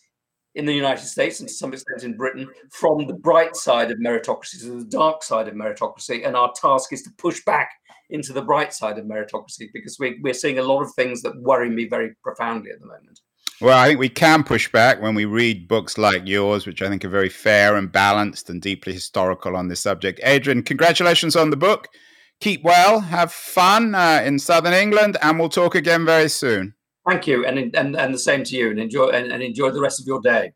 in 0.56 0.66
the 0.66 0.72
United 0.72 1.06
States 1.06 1.40
and 1.40 1.48
to 1.48 1.54
some 1.54 1.72
extent 1.72 2.02
in 2.02 2.16
Britain 2.16 2.48
from 2.72 3.06
the 3.06 3.14
bright 3.14 3.54
side 3.54 3.90
of 3.90 3.98
meritocracy 3.98 4.60
to 4.60 4.80
the 4.80 4.90
dark 4.90 5.22
side 5.22 5.46
of 5.46 5.54
meritocracy. 5.54 6.26
And 6.26 6.36
our 6.36 6.52
task 6.52 6.92
is 6.92 7.02
to 7.02 7.10
push 7.18 7.44
back 7.44 7.70
into 8.10 8.32
the 8.32 8.42
bright 8.42 8.72
side 8.72 8.98
of 8.98 9.04
meritocracy 9.04 9.68
because 9.72 9.98
we, 10.00 10.18
we're 10.22 10.34
seeing 10.34 10.58
a 10.58 10.62
lot 10.62 10.82
of 10.82 10.92
things 10.94 11.22
that 11.22 11.40
worry 11.40 11.70
me 11.70 11.86
very 11.86 12.14
profoundly 12.24 12.72
at 12.72 12.80
the 12.80 12.86
moment. 12.86 13.20
Well, 13.60 13.78
I 13.78 13.88
think 13.88 14.00
we 14.00 14.08
can 14.08 14.42
push 14.42 14.72
back 14.72 15.02
when 15.02 15.14
we 15.14 15.26
read 15.26 15.68
books 15.68 15.98
like 15.98 16.26
yours, 16.26 16.66
which 16.66 16.80
I 16.80 16.88
think 16.88 17.04
are 17.04 17.10
very 17.10 17.28
fair 17.28 17.76
and 17.76 17.92
balanced 17.92 18.48
and 18.48 18.62
deeply 18.62 18.94
historical 18.94 19.54
on 19.54 19.68
this 19.68 19.80
subject. 19.80 20.18
Adrian, 20.22 20.62
congratulations 20.62 21.36
on 21.36 21.50
the 21.50 21.58
book. 21.58 21.88
Keep 22.40 22.64
well, 22.64 23.00
have 23.00 23.30
fun 23.30 23.94
uh, 23.94 24.22
in 24.24 24.38
southern 24.38 24.72
England, 24.72 25.18
and 25.20 25.38
we'll 25.38 25.50
talk 25.50 25.74
again 25.74 26.06
very 26.06 26.30
soon. 26.30 26.72
Thank 27.06 27.26
you, 27.26 27.44
and 27.44 27.58
and 27.76 27.96
and 27.96 28.14
the 28.14 28.18
same 28.18 28.44
to 28.44 28.56
you, 28.56 28.70
and 28.70 28.80
enjoy 28.80 29.08
and, 29.08 29.30
and 29.30 29.42
enjoy 29.42 29.70
the 29.70 29.80
rest 29.80 30.00
of 30.00 30.06
your 30.06 30.22
day. 30.22 30.52